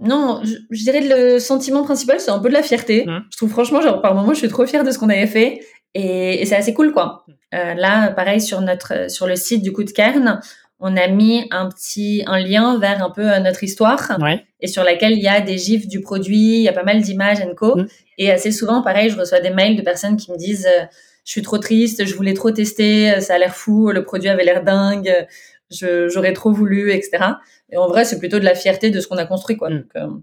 non, 0.00 0.40
je, 0.42 0.54
je, 0.70 0.84
dirais 0.84 1.00
le 1.00 1.38
sentiment 1.38 1.82
principal 1.82 2.18
c'est 2.18 2.30
un 2.30 2.38
peu 2.38 2.48
de 2.48 2.54
la 2.54 2.62
fierté. 2.62 3.04
Hmm. 3.06 3.20
Je 3.30 3.36
trouve 3.36 3.50
franchement 3.50 3.80
genre 3.80 4.00
par 4.00 4.14
moment 4.14 4.32
je 4.32 4.38
suis 4.38 4.48
trop 4.48 4.66
fière 4.66 4.84
de 4.84 4.90
ce 4.90 4.98
qu'on 4.98 5.10
avait 5.10 5.26
fait 5.26 5.60
et, 5.94 6.40
et 6.40 6.46
c'est 6.46 6.56
assez 6.56 6.74
cool 6.74 6.92
quoi. 6.92 7.24
Hmm. 7.26 7.32
Euh, 7.54 7.74
là 7.74 8.10
pareil 8.10 8.40
sur 8.40 8.60
notre 8.62 9.10
sur 9.10 9.26
le 9.26 9.36
site 9.36 9.62
du 9.62 9.72
coup 9.72 9.84
de 9.84 9.90
Kern, 9.90 10.40
on 10.84 10.96
a 10.96 11.06
mis 11.06 11.46
un 11.52 11.68
petit 11.68 12.24
un 12.26 12.40
lien 12.40 12.78
vers 12.78 13.04
un 13.04 13.10
peu 13.10 13.30
euh, 13.30 13.38
notre 13.38 13.62
histoire 13.62 14.18
et 14.60 14.66
sur 14.66 14.82
laquelle 14.82 15.12
il 15.12 15.22
y 15.22 15.28
a 15.28 15.40
des 15.40 15.56
gifs 15.56 15.86
du 15.86 16.00
produit, 16.00 16.56
il 16.56 16.62
y 16.62 16.68
a 16.68 16.72
pas 16.72 16.82
mal 16.82 17.00
d'images 17.00 17.40
and 17.40 17.54
co. 17.56 17.76
Mm. 17.76 17.86
Et 18.18 18.30
assez 18.30 18.50
souvent, 18.50 18.82
pareil, 18.82 19.08
je 19.08 19.16
reçois 19.16 19.40
des 19.40 19.50
mails 19.50 19.76
de 19.76 19.82
personnes 19.82 20.16
qui 20.16 20.32
me 20.32 20.36
disent 20.36 20.66
euh, 20.66 20.84
je 21.24 21.30
suis 21.30 21.42
trop 21.42 21.58
triste, 21.58 22.04
je 22.04 22.14
voulais 22.14 22.34
trop 22.34 22.50
tester, 22.50 23.12
euh, 23.12 23.20
ça 23.20 23.34
a 23.34 23.38
l'air 23.38 23.54
fou, 23.54 23.90
le 23.90 24.02
produit 24.02 24.28
avait 24.28 24.44
l'air 24.44 24.64
dingue, 24.64 25.26
j'aurais 25.72 26.32
trop 26.32 26.52
voulu, 26.52 26.92
etc. 26.92 27.24
Et 27.70 27.76
en 27.76 27.88
vrai, 27.88 28.04
c'est 28.04 28.18
plutôt 28.18 28.38
de 28.38 28.44
la 28.44 28.54
fierté 28.54 28.90
de 28.90 29.00
ce 29.00 29.08
qu'on 29.08 29.18
a 29.18 29.24
construit, 29.24 29.56
quoi. 29.56 29.70
Mm. 29.70 29.84
Donc, 29.94 30.22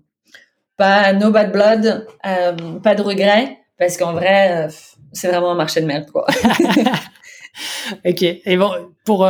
pas 0.78 1.12
no 1.14 1.30
bad 1.32 1.52
blood, 1.52 2.08
pas 2.24 2.96
de 2.96 3.02
regret, 3.02 3.58
parce 3.78 3.98
qu'en 3.98 4.14
vrai, 4.14 4.70
c'est 5.12 5.28
vraiment 5.28 5.52
un 5.52 5.56
marché 5.56 5.82
de 5.82 5.86
merde, 5.86 6.10
quoi. 6.12 6.26
ok. 8.06 8.24
Et 8.24 8.58
bon, 8.58 8.72
pour 9.04 9.26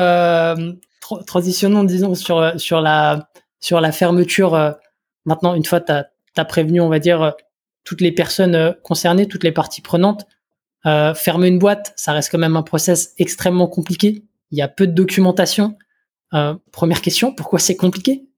transitionnons, 1.25 1.83
disons, 1.83 2.15
sur, 2.15 2.59
sur, 2.59 2.81
la, 2.81 3.29
sur 3.59 3.81
la 3.81 3.91
fermeture. 3.91 4.55
Euh, 4.55 4.71
maintenant, 5.25 5.55
une 5.55 5.65
fois 5.65 5.81
tu 5.81 5.91
as, 5.91 6.45
prévenu, 6.45 6.81
on 6.81 6.89
va 6.89 6.99
dire, 6.99 7.21
euh, 7.21 7.31
toutes 7.83 8.01
les 8.01 8.11
personnes 8.11 8.55
euh, 8.55 8.71
concernées, 8.83 9.27
toutes 9.27 9.43
les 9.43 9.51
parties 9.51 9.81
prenantes, 9.81 10.25
fermer 10.83 11.49
une 11.49 11.59
boîte, 11.59 11.93
ça 11.97 12.13
reste 12.13 12.31
quand 12.31 12.37
même 12.37 12.55
un 12.55 12.63
process 12.63 13.13
extrêmement 13.17 13.67
compliqué. 13.67 14.23
Il 14.51 14.57
y 14.57 14.61
a 14.61 14.69
peu 14.69 14.87
de 14.87 14.93
documentation. 14.93 15.77
Première 16.71 17.01
question, 17.01 17.33
pourquoi 17.33 17.59
c'est 17.59 17.75
compliqué? 17.75 18.29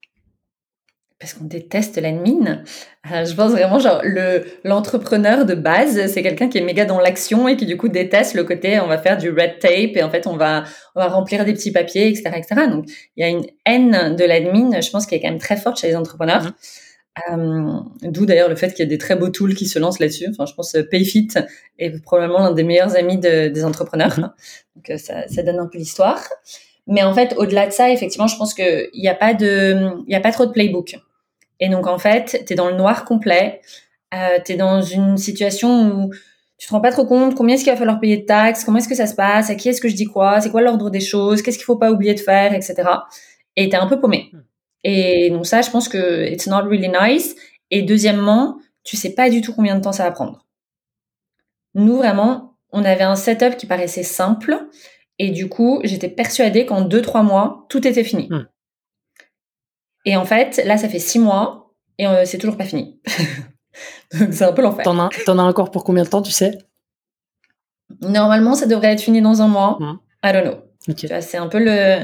Parce 1.21 1.35
qu'on 1.35 1.45
déteste 1.45 2.01
l'admin. 2.01 2.63
Euh, 3.11 3.25
je 3.25 3.35
pense 3.35 3.51
vraiment 3.51 3.77
genre 3.77 4.01
le 4.03 4.43
l'entrepreneur 4.63 5.45
de 5.45 5.53
base, 5.53 6.07
c'est 6.07 6.23
quelqu'un 6.23 6.49
qui 6.49 6.57
est 6.57 6.63
méga 6.63 6.83
dans 6.83 6.99
l'action 6.99 7.47
et 7.47 7.55
qui 7.55 7.67
du 7.67 7.77
coup 7.77 7.89
déteste 7.89 8.33
le 8.33 8.43
côté 8.43 8.79
on 8.79 8.87
va 8.87 8.97
faire 8.97 9.19
du 9.19 9.29
red 9.29 9.59
tape 9.59 9.95
et 9.95 10.01
en 10.01 10.09
fait 10.09 10.25
on 10.25 10.35
va 10.35 10.63
on 10.95 10.99
va 10.99 11.09
remplir 11.09 11.45
des 11.45 11.53
petits 11.53 11.71
papiers 11.71 12.07
etc 12.07 12.31
etc. 12.35 12.61
Donc 12.71 12.85
il 13.15 13.21
y 13.21 13.23
a 13.23 13.29
une 13.29 13.45
haine 13.67 14.15
de 14.15 14.25
l'admin, 14.25 14.81
je 14.81 14.89
pense 14.89 15.05
qui 15.05 15.13
est 15.13 15.21
quand 15.21 15.29
même 15.29 15.37
très 15.37 15.57
forte 15.57 15.79
chez 15.79 15.87
les 15.87 15.95
entrepreneurs. 15.95 16.43
Mmh. 16.43 16.51
Euh, 17.33 17.79
D'où 18.01 18.25
d'ailleurs 18.25 18.49
le 18.49 18.55
fait 18.55 18.69
qu'il 18.69 18.79
y 18.79 18.87
a 18.87 18.89
des 18.89 18.97
très 18.97 19.15
beaux 19.15 19.29
tools 19.29 19.53
qui 19.53 19.67
se 19.67 19.77
lancent 19.77 19.99
là-dessus. 19.99 20.27
Enfin, 20.31 20.47
je 20.47 20.55
pense 20.55 20.75
Payfit 20.89 21.27
est 21.77 22.01
probablement 22.01 22.39
l'un 22.39 22.51
des 22.51 22.63
meilleurs 22.63 22.95
amis 22.95 23.19
de, 23.19 23.49
des 23.49 23.63
entrepreneurs. 23.63 24.17
Mmh. 24.17 24.31
Donc 24.75 24.89
euh, 24.89 24.97
ça, 24.97 25.27
ça 25.27 25.43
donne 25.43 25.59
un 25.59 25.67
peu 25.67 25.77
l'histoire. 25.77 26.23
Mais 26.87 27.03
en 27.03 27.13
fait, 27.13 27.35
au-delà 27.37 27.67
de 27.67 27.71
ça, 27.71 27.91
effectivement, 27.91 28.27
je 28.27 28.37
pense 28.37 28.53
qu'il 28.53 28.89
n'y 28.95 29.07
a 29.07 29.15
pas 29.15 29.33
de, 29.33 29.91
il 30.07 30.11
y 30.11 30.15
a 30.15 30.19
pas 30.19 30.31
trop 30.31 30.45
de 30.45 30.51
playbook. 30.51 30.97
Et 31.59 31.69
donc, 31.69 31.87
en 31.87 31.99
fait, 31.99 32.43
tu 32.45 32.53
es 32.53 32.55
dans 32.55 32.69
le 32.69 32.75
noir 32.75 33.05
complet. 33.05 33.61
Euh, 34.13 34.39
tu 34.43 34.53
es 34.53 34.55
dans 34.55 34.81
une 34.81 35.17
situation 35.17 35.91
où 35.91 36.11
tu 36.57 36.67
te 36.67 36.73
rends 36.73 36.81
pas 36.81 36.91
trop 36.91 37.05
compte 37.05 37.33
combien 37.33 37.55
est-ce 37.55 37.63
qu'il 37.63 37.71
va 37.71 37.77
falloir 37.77 37.99
payer 37.99 38.17
de 38.17 38.25
taxes, 38.25 38.63
comment 38.63 38.77
est-ce 38.77 38.89
que 38.89 38.95
ça 38.95 39.07
se 39.07 39.15
passe, 39.15 39.49
à 39.49 39.55
qui 39.55 39.69
est-ce 39.69 39.81
que 39.81 39.87
je 39.87 39.95
dis 39.95 40.05
quoi, 40.05 40.41
c'est 40.41 40.51
quoi 40.51 40.61
l'ordre 40.61 40.89
des 40.89 40.99
choses, 40.99 41.41
qu'est-ce 41.41 41.57
qu'il 41.57 41.65
faut 41.65 41.77
pas 41.77 41.91
oublier 41.91 42.13
de 42.13 42.19
faire, 42.19 42.53
etc. 42.53 42.75
Et 43.55 43.69
tu 43.69 43.75
es 43.75 43.79
un 43.79 43.87
peu 43.87 43.99
paumé. 43.99 44.29
Hmm. 44.31 44.41
Et 44.83 45.29
donc 45.31 45.47
ça, 45.47 45.61
je 45.61 45.69
pense 45.69 45.87
que 45.87 46.29
it's 46.29 46.47
not 46.47 46.63
really 46.63 46.89
nice. 46.89 47.35
Et 47.71 47.81
deuxièmement, 47.81 48.57
tu 48.83 48.97
sais 48.97 49.11
pas 49.15 49.29
du 49.29 49.41
tout 49.41 49.53
combien 49.53 49.75
de 49.75 49.81
temps 49.81 49.91
ça 49.91 50.03
va 50.03 50.11
prendre. 50.11 50.45
Nous, 51.73 51.97
vraiment, 51.97 52.57
on 52.71 52.83
avait 52.83 53.03
un 53.03 53.15
setup 53.15 53.57
qui 53.57 53.65
paraissait 53.65 54.03
simple. 54.03 54.67
Et 55.23 55.29
du 55.29 55.49
coup, 55.49 55.81
j'étais 55.83 56.09
persuadée 56.09 56.65
qu'en 56.65 56.81
deux, 56.81 57.03
trois 57.03 57.21
mois, 57.21 57.67
tout 57.69 57.87
était 57.87 58.03
fini. 58.03 58.27
Hmm. 58.31 58.47
Et 60.03 60.17
en 60.17 60.25
fait, 60.25 60.59
là, 60.65 60.77
ça 60.77 60.89
fait 60.89 60.97
six 60.97 61.19
mois 61.19 61.75
et 61.99 62.07
euh, 62.07 62.25
c'est 62.25 62.39
toujours 62.39 62.57
pas 62.57 62.65
fini. 62.65 62.99
Donc 64.19 64.33
c'est 64.33 64.45
un 64.45 64.51
peu 64.51 64.63
l'enfer. 64.63 64.83
T'en 64.83 64.97
as, 64.97 65.09
en 65.27 65.37
as 65.37 65.43
encore 65.43 65.69
pour 65.69 65.83
combien 65.83 66.01
de 66.01 66.09
temps, 66.09 66.23
tu 66.23 66.31
sais? 66.31 66.57
Normalement, 68.01 68.55
ça 68.55 68.65
devrait 68.65 68.93
être 68.93 69.01
fini 69.01 69.21
dans 69.21 69.43
un 69.43 69.47
mois. 69.47 69.77
Mmh. 69.79 69.99
I 70.23 70.33
don't 70.33 70.43
know. 70.43 71.21
C'est 71.21 71.37
un 71.37 71.47
peu 71.47 71.63
le. 71.63 71.99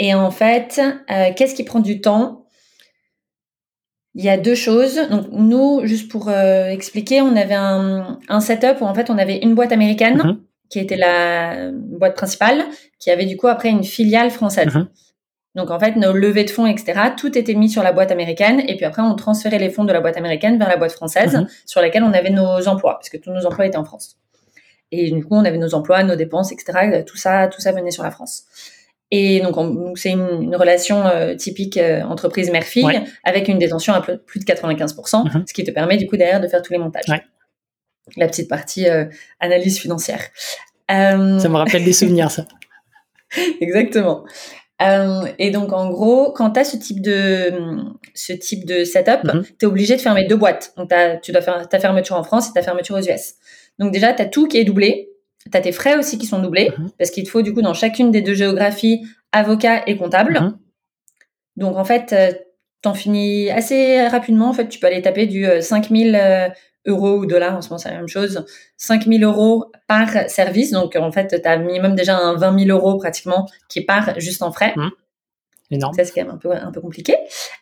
Et 0.00 0.12
en 0.14 0.32
fait, 0.32 0.80
euh, 1.08 1.30
qu'est-ce 1.36 1.54
qui 1.54 1.62
prend 1.62 1.78
du 1.78 2.00
temps? 2.00 2.46
Il 4.16 4.24
y 4.24 4.28
a 4.28 4.38
deux 4.38 4.56
choses. 4.56 4.96
Donc 5.08 5.28
nous, 5.30 5.82
juste 5.84 6.10
pour 6.10 6.28
euh, 6.30 6.66
expliquer, 6.66 7.20
on 7.20 7.36
avait 7.36 7.54
un, 7.54 8.18
un, 8.28 8.40
setup 8.40 8.80
où 8.80 8.86
en 8.86 8.94
fait 8.94 9.08
on 9.08 9.18
avait 9.18 9.38
une 9.38 9.54
boîte 9.54 9.70
américaine 9.70 10.16
mmh. 10.16 10.45
Qui 10.68 10.78
était 10.78 10.96
la 10.96 11.70
boîte 11.72 12.14
principale, 12.14 12.64
qui 12.98 13.10
avait 13.10 13.26
du 13.26 13.36
coup 13.36 13.46
après 13.46 13.68
une 13.68 13.84
filiale 13.84 14.30
française. 14.30 14.74
Mmh. 14.74 14.88
Donc 15.56 15.70
en 15.70 15.80
fait, 15.80 15.96
nos 15.96 16.12
levées 16.12 16.44
de 16.44 16.50
fonds, 16.50 16.66
etc., 16.66 17.00
tout 17.16 17.36
était 17.36 17.54
mis 17.54 17.70
sur 17.70 17.82
la 17.82 17.92
boîte 17.92 18.12
américaine. 18.12 18.62
Et 18.68 18.76
puis 18.76 18.84
après, 18.84 19.02
on 19.02 19.14
transférait 19.14 19.58
les 19.58 19.70
fonds 19.70 19.84
de 19.84 19.92
la 19.92 20.00
boîte 20.00 20.18
américaine 20.18 20.58
vers 20.58 20.68
la 20.68 20.76
boîte 20.76 20.92
française, 20.92 21.34
mhm. 21.34 21.46
sur 21.64 21.80
laquelle 21.80 22.04
on 22.04 22.12
avait 22.12 22.30
nos 22.30 22.68
emplois, 22.68 22.98
puisque 23.00 23.20
tous 23.22 23.30
nos 23.30 23.46
emplois 23.46 23.66
étaient 23.66 23.78
en 23.78 23.84
France. 23.84 24.18
Et 24.92 25.10
du 25.10 25.24
coup, 25.24 25.34
on 25.34 25.44
avait 25.44 25.58
nos 25.58 25.74
emplois, 25.74 26.04
nos 26.04 26.14
dépenses, 26.14 26.52
etc. 26.52 27.02
Tout 27.06 27.16
ça, 27.16 27.48
tout 27.48 27.60
ça 27.60 27.72
venait 27.72 27.90
sur 27.90 28.02
la 28.02 28.10
France. 28.10 28.44
Et 29.10 29.40
donc, 29.40 29.56
c'est 29.96 30.10
une, 30.10 30.54
relation 30.56 31.06
euh, 31.06 31.34
typique 31.34 31.76
euh, 31.76 32.02
entreprise 32.02 32.50
mère-fille, 32.50 33.02
avec 33.24 33.48
une 33.48 33.58
détention 33.58 33.94
à 33.94 34.02
plus 34.02 34.40
de 34.40 34.44
95%, 34.44 35.24
mhm. 35.24 35.44
ce 35.46 35.54
qui 35.54 35.64
te 35.64 35.70
permet 35.70 35.96
du 35.96 36.06
coup 36.06 36.16
derrière 36.16 36.40
de 36.40 36.48
faire 36.48 36.60
tous 36.60 36.72
les 36.72 36.78
montages. 36.78 37.06
La 38.16 38.28
petite 38.28 38.48
partie 38.48 38.88
euh, 38.88 39.04
analyse 39.40 39.78
financière. 39.78 40.20
Ça 40.88 41.16
me 41.16 41.56
rappelle 41.56 41.84
des 41.84 41.92
souvenirs, 41.92 42.30
ça. 42.30 42.44
Exactement. 43.60 44.24
Euh, 44.82 45.26
et 45.38 45.50
donc, 45.50 45.72
en 45.72 45.88
gros, 45.88 46.32
quand 46.32 46.50
tu 46.50 46.60
as 46.60 46.64
ce 46.64 46.76
type 46.76 47.00
de, 47.00 47.52
ce 48.14 48.32
type 48.32 48.64
de 48.66 48.84
setup, 48.84 49.24
Mhm. 49.24 49.42
tu 49.44 49.52
es 49.62 49.64
obligé 49.66 49.96
de 49.96 50.00
fermer 50.00 50.24
deux 50.26 50.36
boîtes. 50.36 50.72
Donc, 50.76 50.90
t'as- 50.90 51.16
tu 51.16 51.32
dois 51.32 51.40
faire 51.42 51.68
ta 51.68 51.78
fermeture 51.80 52.14
en 52.16 52.22
France 52.22 52.50
et 52.50 52.52
ta 52.52 52.62
fermeture 52.62 52.96
aux 52.96 53.00
US. 53.02 53.34
Donc, 53.78 53.92
déjà, 53.92 54.12
tu 54.12 54.22
as 54.22 54.26
tout 54.26 54.46
qui 54.46 54.58
est 54.58 54.64
doublé. 54.64 55.10
Tu 55.50 55.56
as 55.56 55.60
tes 55.60 55.72
frais 55.72 55.96
aussi 55.96 56.18
qui 56.18 56.26
sont 56.26 56.40
doublés 56.40 56.72
Mhm. 56.78 56.90
parce 56.98 57.10
qu'il 57.10 57.24
te 57.24 57.30
faut, 57.30 57.42
du 57.42 57.52
coup, 57.54 57.62
dans 57.62 57.74
chacune 57.74 58.10
des 58.10 58.20
deux 58.20 58.34
géographies, 58.34 59.06
avocat 59.32 59.82
et 59.86 59.96
comptable. 59.96 60.38
Mhm. 60.40 60.58
Donc, 61.56 61.76
en 61.76 61.84
fait, 61.84 62.12
euh, 62.12 62.32
t'en 62.82 62.94
finis 62.94 63.50
assez 63.50 64.06
rapidement. 64.08 64.50
En 64.50 64.52
fait, 64.52 64.68
tu 64.68 64.78
peux 64.78 64.86
aller 64.86 65.02
taper 65.02 65.26
du 65.26 65.46
euh, 65.46 65.60
5000 65.62 66.14
euh, 66.20 66.48
euros 66.86 67.18
ou 67.18 67.26
dollars, 67.26 67.56
en 67.56 67.62
ce 67.62 67.68
moment, 67.68 67.78
c'est 67.78 67.90
la 67.90 67.96
même 67.96 68.08
chose. 68.08 68.44
5000 68.76 69.24
euros 69.24 69.70
par 69.88 70.08
service. 70.28 70.70
Donc, 70.70 70.96
en 70.96 71.12
fait, 71.12 71.40
tu 71.42 71.48
as 71.48 71.56
minimum 71.58 71.94
déjà 71.94 72.16
un 72.16 72.36
20 72.36 72.66
000 72.66 72.76
euros 72.76 72.96
pratiquement 72.98 73.46
qui 73.68 73.82
part 73.82 74.18
juste 74.18 74.42
en 74.42 74.52
frais. 74.52 74.74
Énorme. 75.70 75.94
Ça, 75.94 76.04
c'est 76.04 76.12
quand 76.12 76.24
même 76.24 76.34
un 76.34 76.38
peu, 76.38 76.52
un 76.52 76.70
peu 76.70 76.80
compliqué. 76.80 77.16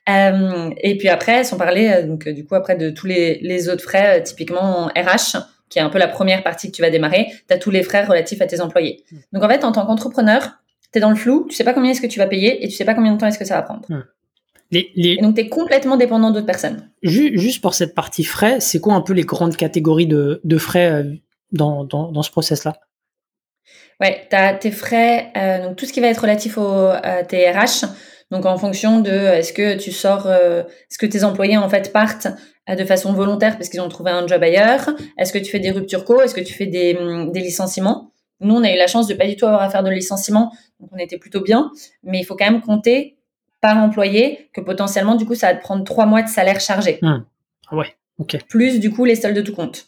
Euh, 0.08 0.70
et 0.78 0.98
puis 0.98 1.08
après, 1.08 1.44
sans 1.44 1.56
parler, 1.56 1.88
euh, 1.88 2.06
donc, 2.06 2.28
du 2.28 2.44
coup, 2.44 2.54
après 2.54 2.76
de 2.76 2.90
tous 2.90 3.06
les, 3.06 3.38
les 3.40 3.68
autres 3.68 3.82
frais, 3.82 4.20
euh, 4.20 4.22
typiquement 4.22 4.60
en 4.60 4.86
RH, 4.88 5.38
qui 5.70 5.78
est 5.78 5.82
un 5.82 5.88
peu 5.88 5.98
la 5.98 6.08
première 6.08 6.42
partie 6.42 6.70
que 6.70 6.76
tu 6.76 6.82
vas 6.82 6.90
démarrer, 6.90 7.28
tu 7.48 7.54
as 7.54 7.58
tous 7.58 7.70
les 7.70 7.82
frais 7.82 8.04
relatifs 8.04 8.42
à 8.42 8.46
tes 8.46 8.60
employés. 8.60 9.04
Donc, 9.32 9.42
en 9.42 9.48
fait, 9.48 9.64
en 9.64 9.72
tant 9.72 9.86
qu'entrepreneur, 9.86 10.50
tu 10.92 10.98
es 10.98 11.00
dans 11.00 11.10
le 11.10 11.16
flou, 11.16 11.46
tu 11.48 11.56
sais 11.56 11.64
pas 11.64 11.72
combien 11.72 11.92
est-ce 11.92 12.02
que 12.02 12.06
tu 12.06 12.18
vas 12.18 12.26
payer 12.26 12.64
et 12.64 12.68
tu 12.68 12.74
sais 12.74 12.84
pas 12.84 12.94
combien 12.94 13.12
de 13.12 13.18
temps 13.18 13.26
est-ce 13.26 13.38
que 13.38 13.46
ça 13.46 13.56
va 13.56 13.62
prendre. 13.62 13.86
Les, 14.74 14.90
les, 14.96 15.12
Et 15.18 15.22
donc, 15.22 15.34
tu 15.36 15.40
es 15.42 15.48
complètement 15.48 15.96
dépendant 15.96 16.30
d'autres 16.30 16.46
personnes. 16.46 16.90
ju- 17.02 17.38
juste 17.38 17.60
pour 17.62 17.74
cette 17.74 17.94
partie 17.94 18.24
frais, 18.24 18.60
c'est 18.60 18.80
quoi 18.80 18.94
un 18.94 19.00
peu 19.00 19.12
les 19.12 19.22
grandes 19.24 19.56
catégories 19.56 20.06
de, 20.06 20.40
de 20.44 20.58
frais 20.58 20.90
euh, 20.90 21.14
dans, 21.52 21.84
dans, 21.84 22.10
dans 22.12 22.22
ce 22.22 22.30
process-là? 22.30 22.74
Ouais, 24.00 24.26
tu 24.28 24.36
as 24.36 24.54
tes 24.54 24.70
frais, 24.70 25.30
euh, 25.36 25.62
donc 25.64 25.76
tout 25.76 25.86
ce 25.86 25.92
qui 25.92 26.00
va 26.00 26.08
être 26.08 26.18
relatif 26.22 26.58
au, 26.58 26.88
à 26.88 27.22
tes 27.22 27.50
RH. 27.50 27.86
Donc 28.30 28.46
en 28.46 28.56
fonction 28.56 29.00
de 29.00 29.10
euh, 29.10 29.36
est-ce 29.38 29.52
que 29.52 29.76
tu 29.76 29.92
sors, 29.92 30.26
euh, 30.26 30.62
est-ce 30.62 30.98
que 30.98 31.06
tes 31.06 31.22
employés 31.24 31.56
en 31.56 31.68
fait 31.68 31.92
partent 31.92 32.26
euh, 32.68 32.74
de 32.74 32.84
façon 32.84 33.12
volontaire 33.12 33.56
parce 33.56 33.68
qu'ils 33.68 33.80
ont 33.80 33.88
trouvé 33.88 34.10
un 34.10 34.26
job 34.26 34.42
ailleurs? 34.42 34.90
Est-ce 35.18 35.32
que 35.32 35.38
tu 35.38 35.50
fais 35.50 35.60
des 35.60 35.70
ruptures 35.70 36.04
co? 36.04 36.20
Est-ce 36.20 36.34
que 36.34 36.40
tu 36.40 36.52
fais 36.54 36.66
des, 36.66 36.96
hum, 36.98 37.30
des 37.30 37.40
licenciements? 37.40 38.10
Nous, 38.40 38.54
on 38.54 38.64
a 38.64 38.72
eu 38.72 38.76
la 38.76 38.88
chance 38.88 39.06
de 39.06 39.14
pas 39.14 39.26
du 39.28 39.36
tout 39.36 39.46
avoir 39.46 39.62
à 39.62 39.70
faire 39.70 39.84
de 39.84 39.90
licenciement, 39.90 40.52
donc 40.80 40.90
on 40.92 40.98
était 40.98 41.18
plutôt 41.18 41.40
bien. 41.40 41.70
Mais 42.02 42.18
il 42.18 42.24
faut 42.24 42.34
quand 42.34 42.50
même 42.50 42.60
compter 42.62 43.13
par 43.64 43.78
employé 43.78 44.50
que 44.52 44.60
potentiellement, 44.60 45.14
du 45.14 45.24
coup, 45.24 45.34
ça 45.34 45.46
va 45.48 45.54
te 45.54 45.62
prendre 45.62 45.84
trois 45.84 46.04
mois 46.04 46.20
de 46.22 46.28
salaire 46.28 46.60
chargé, 46.60 46.98
Ah 47.02 47.20
ouais, 47.72 47.96
ok. 48.18 48.36
plus 48.46 48.78
du 48.78 48.90
coup 48.90 49.06
les 49.06 49.14
soldes 49.16 49.36
de 49.36 49.40
tout 49.40 49.54
compte. 49.54 49.86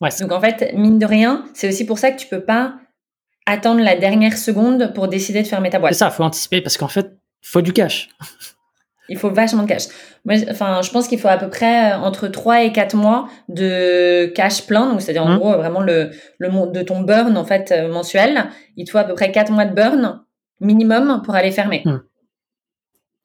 Ouais, 0.00 0.10
c'est- 0.10 0.22
Donc 0.24 0.32
en 0.32 0.40
fait, 0.40 0.72
mine 0.74 0.98
de 0.98 1.04
rien, 1.06 1.44
c'est 1.54 1.68
aussi 1.68 1.84
pour 1.84 1.98
ça 1.98 2.10
que 2.12 2.18
tu 2.18 2.26
peux 2.28 2.40
pas 2.44 2.74
attendre 3.46 3.80
la 3.82 3.94
dernière 3.96 4.38
seconde 4.38 4.92
pour 4.94 5.08
décider 5.08 5.42
de 5.42 5.46
fermer 5.46 5.68
ta 5.68 5.76
c'est 5.76 5.80
boîte. 5.80 5.94
ça, 5.94 6.10
faut 6.10 6.22
anticiper 6.24 6.62
parce 6.62 6.78
qu'en 6.78 6.88
fait, 6.88 7.10
faut 7.42 7.60
du 7.62 7.72
cash. 7.74 8.08
Il 9.08 9.16
faut 9.18 9.30
vachement 9.30 9.62
de 9.62 9.68
cash. 9.68 9.84
Moi, 10.24 10.34
enfin, 10.50 10.80
je 10.82 10.90
pense 10.90 11.06
qu'il 11.06 11.20
faut 11.20 11.28
à 11.28 11.36
peu 11.36 11.48
près 11.48 11.92
euh, 11.92 11.98
entre 11.98 12.26
3 12.26 12.62
et 12.64 12.72
4 12.72 12.96
mois 12.96 13.28
de 13.48 14.26
cash 14.34 14.66
plein, 14.66 14.90
donc 14.90 15.00
c'est-à-dire 15.00 15.24
en 15.24 15.28
Mhm. 15.34 15.38
gros 15.38 15.52
vraiment 15.56 15.80
le, 15.80 16.10
le 16.38 16.72
de 16.72 16.82
ton 16.82 17.02
burn 17.02 17.36
en 17.36 17.44
fait 17.44 17.70
euh, 17.70 17.88
mensuel. 17.92 18.46
Il 18.76 18.84
te 18.86 18.90
faut 18.90 18.98
à 18.98 19.04
peu 19.04 19.14
près 19.14 19.30
4 19.30 19.52
mois 19.52 19.64
de 19.66 19.74
burn 19.74 20.22
minimum 20.60 21.22
pour 21.24 21.34
aller 21.34 21.50
fermer. 21.52 21.82
Mhm. 21.84 22.02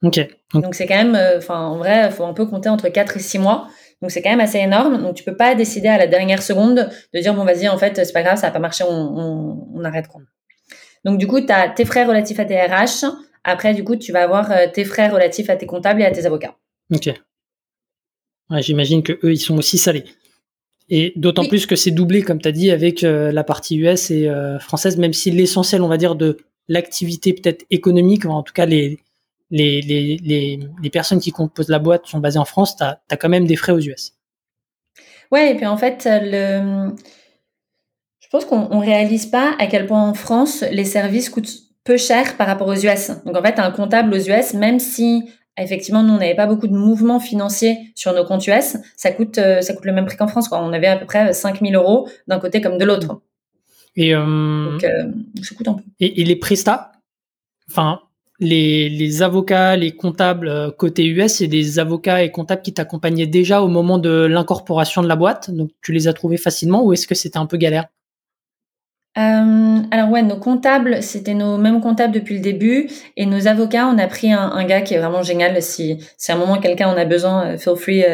Ok. 0.04 0.20
Donc, 0.56 0.74
c'est 0.76 0.88
quand 0.88 0.96
même, 0.96 1.16
euh, 1.16 1.38
enfin 1.38 1.60
en 1.60 1.78
vrai, 1.78 2.08
il 2.08 2.12
faut 2.12 2.26
un 2.26 2.34
peu 2.34 2.46
compter 2.46 2.70
entre 2.70 2.90
4 2.90 3.18
et 3.18 3.20
6 3.20 3.38
mois. 3.40 3.68
Donc 4.02 4.10
c'est 4.10 4.24
quand 4.24 4.32
même 4.32 4.40
assez 4.40 4.58
énorme. 4.58 5.00
Donc 5.02 5.14
tu 5.16 5.24
peux 5.24 5.36
pas 5.38 5.54
décider 5.54 5.88
à 5.88 5.98
la 6.00 6.08
dernière 6.08 6.42
seconde 6.42 6.90
de 7.14 7.20
dire 7.20 7.36
bon 7.36 7.46
vas-y 7.46 7.70
en 7.70 7.78
fait 7.78 7.96
c'est 8.04 8.12
pas 8.14 8.24
grave 8.24 8.38
ça 8.38 8.48
va 8.48 8.52
pas 8.52 8.58
marcher 8.58 8.84
on, 8.84 8.90
on, 8.90 9.68
on 9.76 9.84
arrête 9.84 10.08
quoi. 10.08 10.22
Donc 11.06 11.20
du 11.20 11.28
coup 11.28 11.40
tu 11.40 11.52
as 11.52 11.70
tes 11.70 11.86
frais 11.86 12.04
relatifs 12.04 12.40
à 12.40 12.46
tes 12.46 12.60
RH. 12.60 13.06
Après 13.44 13.76
du 13.76 13.84
coup 13.84 13.96
tu 13.96 14.12
vas 14.12 14.24
avoir 14.24 14.52
euh, 14.52 14.66
tes 14.74 14.86
frais 14.86 15.08
relatifs 15.08 15.52
à 15.52 15.56
tes 15.56 15.68
comptables 15.68 16.02
et 16.02 16.06
à 16.06 16.12
tes 16.12 16.26
avocats. 16.26 16.56
ok. 16.92 17.12
Ouais, 18.50 18.62
J'imagine 18.64 19.02
que 19.04 19.14
eux, 19.24 19.32
ils 19.32 19.40
sont 19.40 19.58
aussi 19.58 19.78
salés. 19.78 20.04
Et 20.90 21.14
d'autant 21.16 21.44
Oui. 21.44 21.48
plus 21.48 21.66
que 21.68 21.78
c'est 21.78 21.92
doublé, 21.92 22.22
comme 22.22 22.42
tu 22.42 22.50
as 22.50 22.52
dit, 22.52 22.70
avec 22.70 23.04
euh, 23.06 23.32
la 23.32 23.46
partie 23.46 23.78
US 23.78 24.12
et 24.12 24.28
euh, 24.28 24.60
française, 24.60 24.98
même 24.98 25.14
si 25.14 25.32
l'essentiel, 25.32 25.84
on 25.84 25.88
va 25.88 25.96
dire, 25.96 26.16
de 26.16 26.36
l'activité 26.72 27.34
peut-être 27.34 27.65
économique, 27.69 28.26
en 28.26 28.43
tout 28.43 28.53
cas 28.53 28.65
les, 28.65 28.99
les, 29.49 29.82
les, 29.82 30.59
les, 30.82 30.89
personnes 30.89 31.19
qui 31.19 31.32
composent 31.32 31.69
la 31.69 31.80
boîte 31.80 32.07
sont 32.07 32.19
basées 32.19 32.39
en 32.39 32.45
France, 32.45 32.78
tu 32.78 32.84
as, 32.84 33.17
quand 33.17 33.30
même 33.30 33.45
des 33.45 33.57
frais 33.57 33.74
aux 33.74 33.80
US. 33.80 34.13
Ouais 35.32 35.51
et 35.51 35.55
puis 35.55 35.65
en 35.65 35.78
fait 35.78 36.07
le, 36.09 36.93
je 38.19 38.28
pense 38.32 38.45
qu'on 38.45 38.67
on 38.72 38.80
réalise 38.80 39.26
pas 39.26 39.55
à 39.59 39.67
quel 39.67 39.86
point 39.86 40.01
en 40.01 40.13
France 40.13 40.63
les 40.72 40.86
services 40.86 41.30
coûtent 41.30 41.53
peu 41.84 41.97
cher 41.97 42.38
par 42.38 42.47
rapport 42.47 42.67
aux 42.67 42.76
US. 42.76 43.11
Donc 43.26 43.36
en 43.36 43.41
fait 43.41 43.59
un 43.59 43.72
comptable 43.72 44.13
aux 44.13 44.19
US 44.19 44.53
même 44.53 44.80
si 44.80 45.30
effectivement 45.57 46.03
nous 46.03 46.13
on 46.13 46.17
n'avait 46.17 46.36
pas 46.36 46.47
beaucoup 46.47 46.67
de 46.67 46.76
mouvements 46.76 47.19
financiers 47.19 47.78
sur 47.95 48.13
nos 48.13 48.24
comptes 48.26 48.47
US, 48.47 48.78
ça 48.95 49.11
coûte 49.11 49.38
euh, 49.38 49.61
ça 49.61 49.74
coûte 49.74 49.86
le 49.86 49.93
même 49.93 50.05
prix 50.05 50.17
qu'en 50.17 50.28
France 50.28 50.47
quoi. 50.47 50.61
On 50.63 50.72
avait 50.72 50.88
à 50.88 50.97
peu 50.97 51.05
près 51.05 51.34
5000 51.34 51.76
euros 51.76 52.07
d'un 52.28 52.39
côté 52.39 52.61
comme 52.61 52.78
de 52.78 52.86
l'autre. 52.86 53.22
Et, 53.96 54.16
euh, 54.16 54.72
Donc 54.72 54.84
euh, 54.84 55.12
ça 55.42 55.56
coûte 55.56 55.68
un 55.68 55.74
peu. 55.74 55.84
et, 56.00 56.22
et 56.22 56.24
les 56.24 56.36
prestats, 56.36 56.94
enfin, 57.70 58.02
les, 58.39 58.89
les 58.89 59.22
avocats, 59.22 59.76
les 59.76 59.92
comptables 59.96 60.48
euh, 60.48 60.72
côté 60.72 61.06
US, 61.06 61.34
c'est 61.34 61.48
des 61.48 61.78
avocats 61.78 62.24
et 62.24 62.32
comptables 62.32 62.62
qui 62.62 62.74
t'accompagnaient 62.74 63.28
déjà 63.28 63.62
au 63.62 63.68
moment 63.68 63.98
de 63.98 64.26
l'incorporation 64.26 65.04
de 65.04 65.08
la 65.08 65.16
boîte. 65.16 65.52
Donc, 65.52 65.72
tu 65.82 65.92
les 65.92 66.08
as 66.08 66.14
trouvés 66.14 66.38
facilement 66.38 66.84
ou 66.84 66.94
est-ce 66.94 67.08
que 67.08 67.16
c'était 67.16 67.38
un 67.38 67.46
peu 67.46 67.58
galère? 67.58 67.88
Euh, 69.18 69.82
alors 69.92 70.10
ouais, 70.10 70.24
nos 70.24 70.38
comptables, 70.38 71.04
c'était 71.04 71.34
nos 71.34 71.58
mêmes 71.58 71.82
comptables 71.82 72.14
depuis 72.14 72.36
le 72.36 72.42
début, 72.42 72.89
et 73.18 73.26
nos 73.26 73.46
avocats, 73.46 73.88
on 73.88 73.98
a 73.98 74.08
pris 74.08 74.32
un, 74.32 74.39
un 74.52 74.64
gars 74.64 74.80
qui 74.80 74.94
est 74.94 75.00
vraiment 75.00 75.22
génial. 75.22 75.62
Si, 75.62 76.00
si 76.18 76.32
à 76.32 76.36
un 76.36 76.38
moment 76.38 76.60
quelqu'un 76.60 76.88
en 76.88 76.96
a 76.96 77.04
besoin, 77.04 77.58
feel 77.58 77.76
free, 77.76 78.06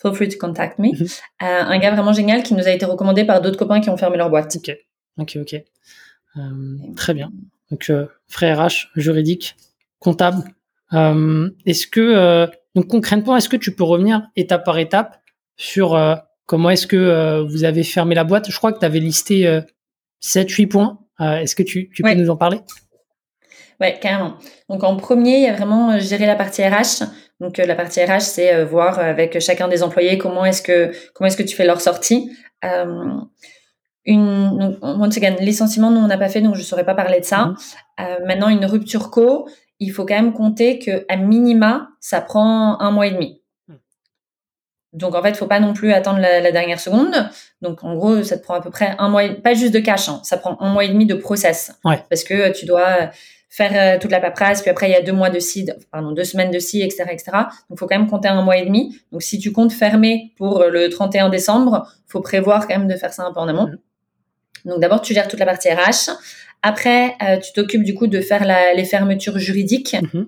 feel 0.00 0.14
free 0.14 0.28
to 0.28 0.38
contact 0.38 0.78
me. 0.78 0.88
Mhm. 0.88 1.06
Euh, 1.42 1.62
un 1.64 1.78
gars 1.78 1.90
vraiment 1.92 2.12
génial 2.12 2.42
qui 2.42 2.54
nous 2.54 2.66
a 2.66 2.70
été 2.70 2.86
recommandé 2.86 3.24
par 3.24 3.42
d'autres 3.42 3.58
copains 3.58 3.80
qui 3.80 3.90
ont 3.90 3.96
fermé 3.96 4.16
leur 4.16 4.30
boîte. 4.30 4.56
Ok, 5.18 5.38
ok. 5.40 5.54
Euh, 6.36 6.76
très 6.96 7.14
bien. 7.14 7.30
Donc, 7.70 7.90
euh, 7.90 8.06
frais 8.28 8.52
RH, 8.54 8.88
juridique, 8.96 9.56
comptable. 9.98 10.42
Euh, 10.94 11.50
est-ce 11.66 11.86
que, 11.86 12.46
donc 12.74 12.88
concrètement, 12.88 13.36
est-ce 13.36 13.48
que 13.48 13.56
tu 13.56 13.74
peux 13.74 13.84
revenir 13.84 14.22
étape 14.36 14.64
par 14.64 14.78
étape 14.78 15.20
sur 15.56 15.98
comment 16.46 16.70
est-ce 16.70 16.86
que 16.86 17.42
vous 17.48 17.64
avez 17.64 17.82
fermé 17.82 18.14
la 18.14 18.24
boîte? 18.24 18.50
Je 18.50 18.56
crois 18.56 18.72
que 18.72 18.78
tu 18.78 18.86
avais 18.86 19.00
listé 19.00 19.46
euh, 19.46 19.60
7-8 20.22 20.68
points. 20.68 20.98
Est-ce 21.20 21.54
que 21.56 21.62
tu, 21.64 21.90
tu 21.90 22.02
Ouais. 22.02 22.14
peux 22.14 22.20
nous 22.20 22.30
en 22.30 22.36
parler? 22.36 22.60
Ouais, 23.80 23.98
carrément. 24.00 24.36
Donc 24.68 24.82
en 24.84 24.96
premier, 24.96 25.36
il 25.38 25.42
y 25.44 25.46
a 25.48 25.52
vraiment 25.54 25.98
gérer 25.98 26.26
la 26.26 26.36
partie 26.36 26.62
RH. 26.64 27.04
Donc 27.40 27.58
la 27.58 27.74
partie 27.74 28.02
RH, 28.04 28.20
c'est 28.20 28.64
voir 28.64 28.98
avec 28.98 29.38
chacun 29.40 29.68
des 29.68 29.82
employés 29.82 30.16
comment 30.18 30.44
est-ce 30.44 30.62
que 30.62 30.90
comment 31.14 31.28
est-ce 31.28 31.36
que 31.36 31.42
tu 31.42 31.54
fais 31.54 31.66
leur 31.66 31.80
sortie. 31.80 32.30
Euh, 32.64 33.14
une 34.08 34.58
donc, 34.58 34.78
once 34.82 35.16
again, 35.16 35.36
licenciement, 35.40 35.90
nous 35.90 36.00
on 36.00 36.06
n'a 36.06 36.18
pas 36.18 36.28
fait, 36.28 36.40
donc 36.40 36.54
je 36.54 36.62
saurais 36.62 36.84
pas 36.84 36.94
parler 36.94 37.20
de 37.20 37.24
ça. 37.24 37.46
Mhm. 37.46 37.56
Euh, 38.00 38.16
maintenant, 38.26 38.48
une 38.48 38.64
rupture 38.64 39.10
co, 39.10 39.48
il 39.80 39.90
faut 39.90 40.04
quand 40.06 40.14
même 40.14 40.32
compter 40.32 40.78
que 40.78 41.04
à 41.08 41.16
minima, 41.16 41.88
ça 42.00 42.20
prend 42.20 42.80
un 42.80 42.90
mois 42.90 43.06
et 43.06 43.10
demi. 43.12 43.42
Mhm. 43.68 43.76
Donc 44.94 45.14
en 45.14 45.22
fait, 45.22 45.36
faut 45.36 45.46
pas 45.46 45.60
non 45.60 45.74
plus 45.74 45.92
attendre 45.92 46.20
la, 46.20 46.40
la 46.40 46.52
dernière 46.52 46.80
seconde. 46.80 47.14
Donc 47.60 47.84
en 47.84 47.94
gros, 47.94 48.22
ça 48.22 48.38
te 48.38 48.42
prend 48.42 48.54
à 48.54 48.60
peu 48.62 48.70
près 48.70 48.94
un 48.98 49.08
mois, 49.10 49.24
et- 49.24 49.34
pas 49.34 49.54
juste 49.54 49.74
de 49.74 49.78
cash, 49.80 50.08
hein, 50.08 50.20
ça 50.24 50.38
prend 50.38 50.56
un 50.60 50.72
mois 50.72 50.84
et 50.84 50.88
demi 50.88 51.04
de 51.06 51.14
process. 51.14 51.72
Ouais. 51.84 52.02
Parce 52.08 52.24
que 52.24 52.34
euh, 52.34 52.52
tu 52.52 52.64
dois 52.66 53.10
faire 53.50 53.72
euh, 53.74 53.98
toute 54.00 54.10
la 54.10 54.20
paperasse, 54.20 54.60
puis 54.62 54.70
après 54.70 54.88
il 54.88 54.92
y 54.92 54.96
a 54.96 55.02
deux 55.02 55.12
mois 55.12 55.30
de 55.30 55.38
ci, 55.38 55.68
pardon, 55.90 56.12
deux 56.12 56.24
semaines 56.24 56.50
de 56.50 56.58
ci, 56.58 56.80
etc., 56.82 57.04
etc. 57.10 57.30
Donc 57.68 57.78
faut 57.78 57.86
quand 57.86 57.98
même 57.98 58.08
compter 58.08 58.28
un 58.28 58.42
mois 58.42 58.56
et 58.56 58.64
demi. 58.64 58.98
Donc 59.12 59.22
si 59.22 59.38
tu 59.38 59.52
comptes 59.52 59.72
fermer 59.72 60.32
pour 60.36 60.60
euh, 60.62 60.70
le 60.70 60.88
31 60.88 61.28
décembre, 61.28 61.86
faut 62.06 62.20
prévoir 62.20 62.66
quand 62.66 62.78
même 62.78 62.88
de 62.88 62.96
faire 62.96 63.12
ça 63.12 63.24
un 63.24 63.32
peu 63.32 63.40
en 63.40 63.48
amont. 63.48 63.68
Donc 64.64 64.80
d'abord 64.80 65.00
tu 65.02 65.14
gères 65.14 65.28
toute 65.28 65.40
la 65.40 65.46
partie 65.46 65.68
RH. 65.70 66.10
Après 66.62 67.14
euh, 67.22 67.36
tu 67.38 67.52
t'occupes 67.52 67.84
du 67.84 67.94
coup 67.94 68.06
de 68.06 68.20
faire 68.20 68.44
la- 68.44 68.74
les 68.74 68.84
fermetures 68.84 69.38
juridiques. 69.38 69.96
Mhm. 70.14 70.26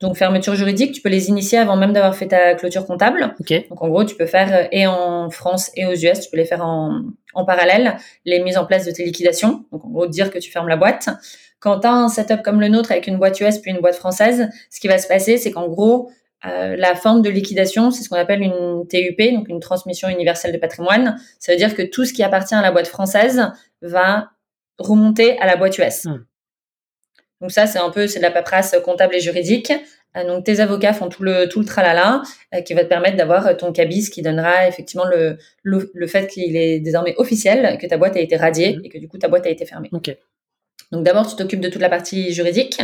Donc 0.00 0.16
fermeture 0.16 0.56
juridique, 0.56 0.92
tu 0.92 1.00
peux 1.00 1.08
les 1.08 1.28
initier 1.28 1.58
avant 1.58 1.76
même 1.76 1.92
d'avoir 1.92 2.16
fait 2.16 2.26
ta 2.26 2.54
clôture 2.54 2.86
comptable. 2.86 3.34
Ok, 3.38 3.68
Donc 3.68 3.82
en 3.82 3.88
gros, 3.88 4.04
tu 4.04 4.16
peux 4.16 4.26
faire 4.26 4.52
euh, 4.52 4.66
et 4.72 4.86
en 4.88 5.30
France 5.30 5.70
et 5.76 5.86
aux 5.86 5.92
US, 5.94 6.18
tu 6.20 6.28
peux 6.30 6.36
les 6.36 6.44
faire 6.44 6.64
en, 6.64 7.02
en 7.34 7.44
parallèle, 7.44 7.96
les 8.24 8.40
mises 8.40 8.58
en 8.58 8.66
place 8.66 8.84
de 8.84 8.90
tes 8.90 9.04
liquidations. 9.04 9.64
Donc 9.70 9.84
en 9.84 9.88
gros, 9.90 10.06
dire 10.08 10.30
que 10.32 10.38
tu 10.40 10.50
fermes 10.50 10.66
la 10.68 10.76
boîte. 10.76 11.08
Quand 11.60 11.78
tu 11.78 11.86
as 11.86 11.92
un 11.92 12.08
setup 12.08 12.42
comme 12.42 12.60
le 12.60 12.66
nôtre 12.66 12.90
avec 12.90 13.06
une 13.06 13.16
boîte 13.16 13.38
US 13.40 13.58
puis 13.58 13.70
une 13.70 13.78
boîte 13.78 13.94
française, 13.94 14.48
ce 14.70 14.80
qui 14.80 14.88
va 14.88 14.98
se 14.98 15.06
passer, 15.06 15.36
c'est 15.38 15.52
qu'en 15.52 15.68
gros, 15.68 16.10
euh, 16.46 16.76
la 16.76 16.94
forme 16.94 17.22
de 17.22 17.30
liquidation, 17.30 17.90
c'est 17.90 18.02
ce 18.02 18.08
qu'on 18.08 18.16
appelle 18.16 18.42
une 18.42 18.86
TUP, 18.88 19.20
donc 19.32 19.48
une 19.48 19.60
transmission 19.60 20.08
universelle 20.08 20.52
de 20.52 20.58
patrimoine. 20.58 21.16
Ça 21.38 21.52
veut 21.52 21.58
dire 21.58 21.74
que 21.74 21.82
tout 21.82 22.04
ce 22.04 22.12
qui 22.12 22.22
appartient 22.22 22.54
à 22.54 22.62
la 22.62 22.72
boîte 22.72 22.88
française 22.88 23.42
va 23.80 24.30
remonter 24.78 25.38
à 25.38 25.46
la 25.46 25.56
boîte 25.56 25.78
US. 25.78 26.04
Hmm. 26.06 26.24
Donc 27.40 27.52
ça, 27.52 27.66
c'est 27.66 27.78
un 27.78 27.90
peu, 27.90 28.06
c'est 28.06 28.18
de 28.18 28.24
la 28.24 28.30
paperasse 28.30 28.74
comptable 28.84 29.14
et 29.14 29.20
juridique. 29.20 29.72
Euh, 30.16 30.26
donc 30.26 30.44
tes 30.44 30.60
avocats 30.60 30.92
font 30.92 31.08
tout 31.08 31.22
le 31.22 31.48
tout 31.48 31.58
le 31.60 31.64
tralala 31.64 32.22
euh, 32.54 32.60
qui 32.60 32.74
va 32.74 32.84
te 32.84 32.88
permettre 32.88 33.16
d'avoir 33.16 33.56
ton 33.56 33.72
cabis 33.72 34.10
qui 34.10 34.20
donnera 34.20 34.68
effectivement 34.68 35.06
le 35.06 35.38
le, 35.62 35.90
le 35.94 36.06
fait 36.06 36.26
qu'il 36.26 36.54
est 36.54 36.80
désormais 36.80 37.14
officiel 37.16 37.78
que 37.78 37.86
ta 37.86 37.96
boîte 37.96 38.16
a 38.16 38.20
été 38.20 38.36
radiée 38.36 38.76
Mhm. 38.76 38.84
et 38.84 38.88
que 38.90 38.98
du 38.98 39.08
coup 39.08 39.16
ta 39.16 39.28
boîte 39.28 39.46
a 39.46 39.50
été 39.50 39.64
fermée. 39.64 39.88
ok. 39.92 40.14
Donc 40.90 41.04
d'abord, 41.04 41.26
tu 41.26 41.36
t'occupes 41.36 41.60
de 41.60 41.70
toute 41.70 41.80
la 41.80 41.88
partie 41.88 42.32
juridique. 42.34 42.78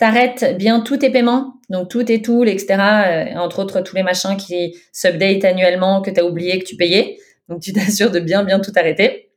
T'arrêtes 0.00 0.56
bien 0.56 0.80
tous 0.80 0.96
tes 0.96 1.10
paiements, 1.10 1.60
donc 1.68 1.90
tout 1.90 2.02
tes 2.02 2.22
tools, 2.22 2.48
etc. 2.48 2.68
Euh, 2.70 3.34
entre 3.36 3.58
autres, 3.58 3.82
tous 3.82 3.94
les 3.94 4.02
machins 4.02 4.34
qui 4.38 4.74
s'update 4.94 5.44
annuellement, 5.44 6.00
que 6.00 6.10
tu 6.10 6.18
as 6.18 6.24
oublié 6.24 6.58
que 6.58 6.64
tu 6.64 6.74
payais. 6.74 7.18
Donc 7.50 7.60
tu 7.60 7.72
t'assures 7.74 8.10
de 8.10 8.18
bien, 8.18 8.42
bien 8.42 8.60
tout 8.60 8.72
arrêter. 8.76 9.30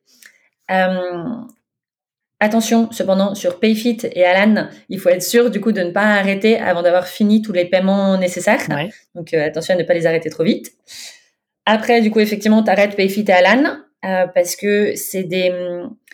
Euh, 0.71 1.25
attention, 2.39 2.89
cependant, 2.93 3.35
sur 3.35 3.59
Payfit 3.59 3.97
et 4.09 4.23
Alan, 4.23 4.69
il 4.87 4.99
faut 4.99 5.09
être 5.09 5.21
sûr 5.21 5.51
du 5.51 5.59
coup 5.59 5.73
de 5.73 5.81
ne 5.81 5.91
pas 5.91 6.15
arrêter 6.15 6.57
avant 6.57 6.81
d'avoir 6.81 7.09
fini 7.09 7.41
tous 7.41 7.51
les 7.51 7.65
paiements 7.65 8.17
nécessaires. 8.17 8.65
Donc 9.15 9.33
euh, 9.33 9.45
attention 9.45 9.73
à 9.73 9.77
ne 9.77 9.83
pas 9.83 9.93
les 9.93 10.05
arrêter 10.05 10.29
trop 10.29 10.45
vite. 10.45 10.71
Après, 11.65 11.99
du 11.99 12.09
coup, 12.09 12.21
effectivement, 12.21 12.63
tu 12.63 12.71
arrêtes 12.71 12.95
Payfit 12.95 13.25
et 13.27 13.33
Alan 13.33 13.79
parce 14.01 14.55
que 14.55 14.95
c'est 14.95 15.23
des, 15.23 15.51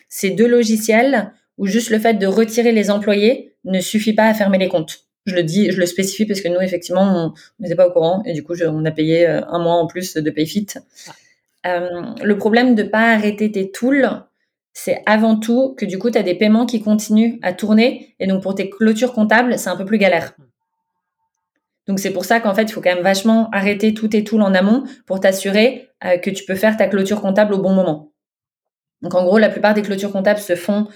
c'est 0.08 0.30
deux 0.30 0.48
logiciels 0.48 1.32
où 1.56 1.66
juste 1.66 1.90
le 1.90 2.00
fait 2.00 2.14
de 2.14 2.26
retirer 2.26 2.72
les 2.72 2.90
employés 2.90 3.49
ne 3.64 3.80
suffit 3.80 4.14
pas 4.14 4.26
à 4.26 4.34
fermer 4.34 4.58
les 4.58 4.68
comptes. 4.68 5.04
Je 5.26 5.34
le 5.34 5.42
dis, 5.42 5.70
je 5.70 5.78
le 5.78 5.86
spécifie 5.86 6.26
parce 6.26 6.40
que 6.40 6.48
nous, 6.48 6.60
effectivement, 6.60 7.34
on 7.58 7.62
n'était 7.62 7.74
pas 7.74 7.86
au 7.86 7.92
courant 7.92 8.22
et 8.24 8.32
du 8.32 8.42
coup, 8.42 8.54
on 8.62 8.84
a 8.84 8.90
payé 8.90 9.26
euh, 9.26 9.42
un 9.48 9.58
mois 9.58 9.74
en 9.74 9.86
plus 9.86 10.14
de 10.14 10.30
Payfit. 10.30 10.66
Euh, 11.66 12.02
le 12.22 12.38
problème 12.38 12.74
de 12.74 12.82
pas 12.82 13.12
arrêter 13.12 13.52
tes 13.52 13.70
tools, 13.70 14.08
c'est 14.72 15.02
avant 15.04 15.36
tout 15.38 15.74
que 15.76 15.84
du 15.84 15.98
coup, 15.98 16.10
tu 16.10 16.18
as 16.18 16.22
des 16.22 16.34
paiements 16.34 16.64
qui 16.64 16.80
continuent 16.80 17.38
à 17.42 17.52
tourner 17.52 18.14
et 18.18 18.26
donc 18.26 18.42
pour 18.42 18.54
tes 18.54 18.70
clôtures 18.70 19.12
comptables, 19.12 19.58
c'est 19.58 19.68
un 19.68 19.76
peu 19.76 19.84
plus 19.84 19.98
galère. 19.98 20.32
Donc 21.86 21.98
c'est 21.98 22.12
pour 22.12 22.24
ça 22.24 22.40
qu'en 22.40 22.54
fait, 22.54 22.62
il 22.62 22.72
faut 22.72 22.80
quand 22.80 22.94
même 22.94 23.02
vachement 23.02 23.50
arrêter 23.50 23.92
tous 23.94 24.08
tes 24.08 24.24
tools 24.24 24.42
en 24.42 24.54
amont 24.54 24.84
pour 25.06 25.20
t'assurer 25.20 25.88
euh, 26.04 26.16
que 26.18 26.30
tu 26.30 26.44
peux 26.44 26.54
faire 26.54 26.76
ta 26.76 26.86
clôture 26.86 27.20
comptable 27.20 27.52
au 27.52 27.58
bon 27.58 27.74
moment. 27.74 28.12
Donc 29.02 29.14
en 29.14 29.24
gros, 29.24 29.38
la 29.38 29.48
plupart 29.48 29.74
des 29.74 29.82
clôtures 29.82 30.12
comptables 30.12 30.40
se 30.40 30.54
font 30.54 30.86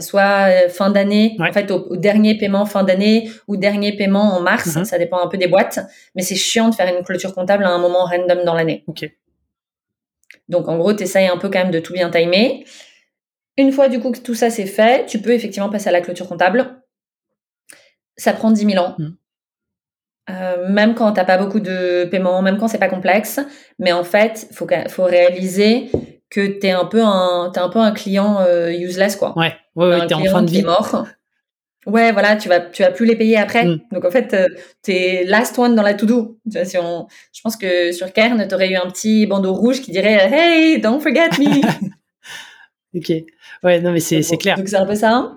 soit 0.00 0.48
euh, 0.48 0.68
fin 0.68 0.90
d'année, 0.90 1.36
en 1.38 1.52
fait 1.52 1.70
au, 1.70 1.96
dernier 1.96 2.38
paiement 2.38 2.64
fin 2.64 2.84
d'année 2.84 3.30
ou 3.48 3.56
dernier 3.56 3.94
paiement 3.96 4.36
en 4.36 4.40
mars, 4.40 4.76
mhm. 4.76 4.84
ça 4.84 4.98
dépend 4.98 5.18
un 5.18 5.28
peu 5.28 5.36
des 5.36 5.46
boîtes, 5.46 5.80
mais 6.14 6.22
c'est 6.22 6.36
chiant 6.36 6.70
de 6.70 6.74
faire 6.74 6.94
une 6.94 7.04
clôture 7.04 7.34
comptable 7.34 7.64
à 7.64 7.70
un 7.70 7.78
moment 7.78 8.04
random 8.04 8.44
dans 8.44 8.54
l'année. 8.54 8.84
Ok. 8.86 9.10
Donc 10.48 10.68
en 10.68 10.78
gros, 10.78 10.92
tu 10.92 11.02
essayes 11.02 11.26
un 11.26 11.36
peu 11.36 11.48
quand 11.48 11.58
même 11.58 11.70
de 11.70 11.80
tout 11.80 11.92
bien 11.92 12.10
timer. 12.10 12.64
Une 13.56 13.72
fois 13.72 13.88
du 13.88 14.00
coup 14.00 14.10
que 14.10 14.18
tout 14.18 14.34
ça 14.34 14.50
c'est 14.50 14.66
fait, 14.66 15.06
tu 15.06 15.20
peux 15.20 15.32
effectivement 15.32 15.68
passer 15.68 15.88
à 15.88 15.92
la 15.92 16.00
clôture 16.00 16.28
comptable. 16.28 16.82
Ça 18.16 18.32
prend 18.32 18.50
10 18.50 18.64
000 18.64 18.84
ans. 18.84 18.94
Mhm. 18.98 19.16
Euh, 20.30 20.68
même 20.70 20.94
quand 20.94 21.12
t'as 21.12 21.24
pas 21.24 21.36
beaucoup 21.36 21.60
de 21.60 22.06
paiements, 22.10 22.40
même 22.40 22.56
quand 22.56 22.68
c'est 22.68 22.78
pas 22.78 22.88
complexe, 22.88 23.40
mais 23.78 23.92
en 23.92 24.04
fait, 24.04 24.48
faut 24.52 24.66
faut 24.88 25.04
réaliser 25.04 25.90
que 26.34 26.46
t'es 26.58 26.72
un 26.72 26.84
peu 26.84 27.00
un 27.00 27.50
t'es 27.54 27.60
un 27.60 27.68
peu 27.68 27.78
un 27.78 27.92
client 27.92 28.40
euh, 28.40 28.72
useless 28.72 29.14
quoi. 29.14 29.38
Ouais, 29.38 29.54
ouais, 29.76 29.86
ouais 29.86 30.06
t'es 30.08 30.14
en 30.14 30.24
fin 30.24 30.42
de 30.42 30.50
vie. 30.50 30.62
mort. 30.64 31.06
Ouais, 31.86 32.10
voilà, 32.12 32.34
tu 32.34 32.48
vas 32.48 32.58
tu 32.58 32.82
vas 32.82 32.90
plus 32.90 33.06
les 33.06 33.14
payer 33.14 33.36
après. 33.36 33.64
Mm. 33.66 33.80
Donc 33.92 34.04
en 34.04 34.10
fait, 34.10 34.34
euh, 34.34 34.48
t'es 34.82 35.22
last 35.24 35.56
one 35.58 35.76
dans 35.76 35.82
la 35.82 35.94
to 35.94 36.06
do. 36.06 36.40
Si 36.64 36.76
on, 36.76 37.06
je 37.32 37.40
pense 37.40 37.56
que 37.56 37.92
sur 37.92 38.12
Kern, 38.12 38.48
t'aurais 38.48 38.70
eu 38.70 38.74
un 38.74 38.90
petit 38.90 39.26
bandeau 39.26 39.54
rouge 39.54 39.80
qui 39.80 39.92
dirait 39.92 40.28
Hey, 40.32 40.80
don't 40.80 41.00
forget 41.00 41.28
me. 41.38 41.60
ok. 42.96 43.12
Ouais, 43.62 43.80
non 43.80 43.92
mais 43.92 44.00
c'est 44.00 44.22
c'est 44.22 44.38
clair. 44.38 44.56
Donc 44.56 44.66
c'est 44.66 44.76
un 44.76 44.86
peu 44.86 44.96
ça. 44.96 45.34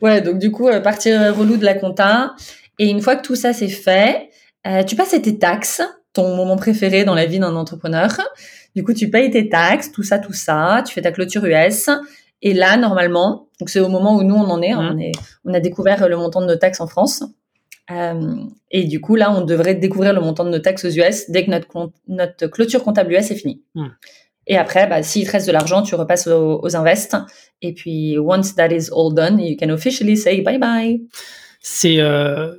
Ouais, 0.00 0.20
donc 0.20 0.38
du 0.38 0.50
coup, 0.50 0.66
euh, 0.66 0.80
partir 0.80 1.36
relou 1.36 1.56
de 1.56 1.64
la 1.64 1.74
compta. 1.74 2.34
Et 2.80 2.88
une 2.88 3.00
fois 3.00 3.14
que 3.14 3.22
tout 3.22 3.36
ça 3.36 3.52
c'est 3.52 3.68
fait, 3.68 4.30
euh, 4.66 4.82
tu 4.82 4.96
passes 4.96 5.14
à 5.14 5.20
tes 5.20 5.38
taxes, 5.38 5.82
ton 6.14 6.34
moment 6.34 6.56
préféré 6.56 7.04
dans 7.04 7.14
la 7.14 7.26
vie 7.26 7.38
d'un 7.38 7.54
entrepreneur. 7.54 8.10
Du 8.74 8.82
coup, 8.82 8.92
tu 8.92 9.10
payes 9.10 9.30
tes 9.30 9.48
taxes, 9.48 9.92
tout 9.92 10.02
ça, 10.02 10.18
tout 10.18 10.32
ça, 10.32 10.82
tu 10.86 10.94
fais 10.94 11.02
ta 11.02 11.12
clôture 11.12 11.44
US. 11.44 11.88
Et 12.42 12.52
là, 12.52 12.76
normalement, 12.76 13.48
donc 13.60 13.70
c'est 13.70 13.80
au 13.80 13.88
moment 13.88 14.16
où 14.16 14.22
nous 14.22 14.34
on 14.34 14.50
en 14.50 14.60
est, 14.60 14.74
mmh. 14.74 14.78
on, 14.78 14.98
est 14.98 15.12
on 15.44 15.54
a 15.54 15.60
découvert 15.60 16.08
le 16.08 16.16
montant 16.16 16.40
de 16.40 16.46
nos 16.46 16.56
taxes 16.56 16.80
en 16.80 16.86
France. 16.86 17.24
Euh, 17.90 18.36
et 18.70 18.84
du 18.84 19.00
coup, 19.00 19.14
là, 19.14 19.32
on 19.32 19.42
devrait 19.42 19.74
découvrir 19.74 20.12
le 20.12 20.20
montant 20.20 20.44
de 20.44 20.50
nos 20.50 20.58
taxes 20.58 20.84
aux 20.84 20.90
US 20.90 21.30
dès 21.30 21.44
que 21.44 21.50
notre, 21.50 21.68
notre 22.08 22.46
clôture 22.48 22.82
comptable 22.82 23.12
US 23.12 23.30
est 23.30 23.36
finie. 23.36 23.62
Mmh. 23.74 23.86
Et 24.46 24.56
après, 24.58 24.86
bah, 24.86 25.02
s'il 25.02 25.26
te 25.26 25.32
reste 25.32 25.46
de 25.46 25.52
l'argent, 25.52 25.82
tu 25.82 25.94
repasses 25.94 26.26
aux, 26.26 26.60
aux 26.62 26.76
invests. 26.76 27.16
Et 27.62 27.72
puis, 27.72 28.18
once 28.18 28.54
that 28.56 28.68
is 28.68 28.90
all 28.94 29.14
done, 29.14 29.38
you 29.40 29.56
can 29.58 29.70
officially 29.70 30.16
say 30.16 30.42
bye 30.42 30.58
bye. 30.58 31.00
C'est 31.60 32.00
euh, 32.00 32.56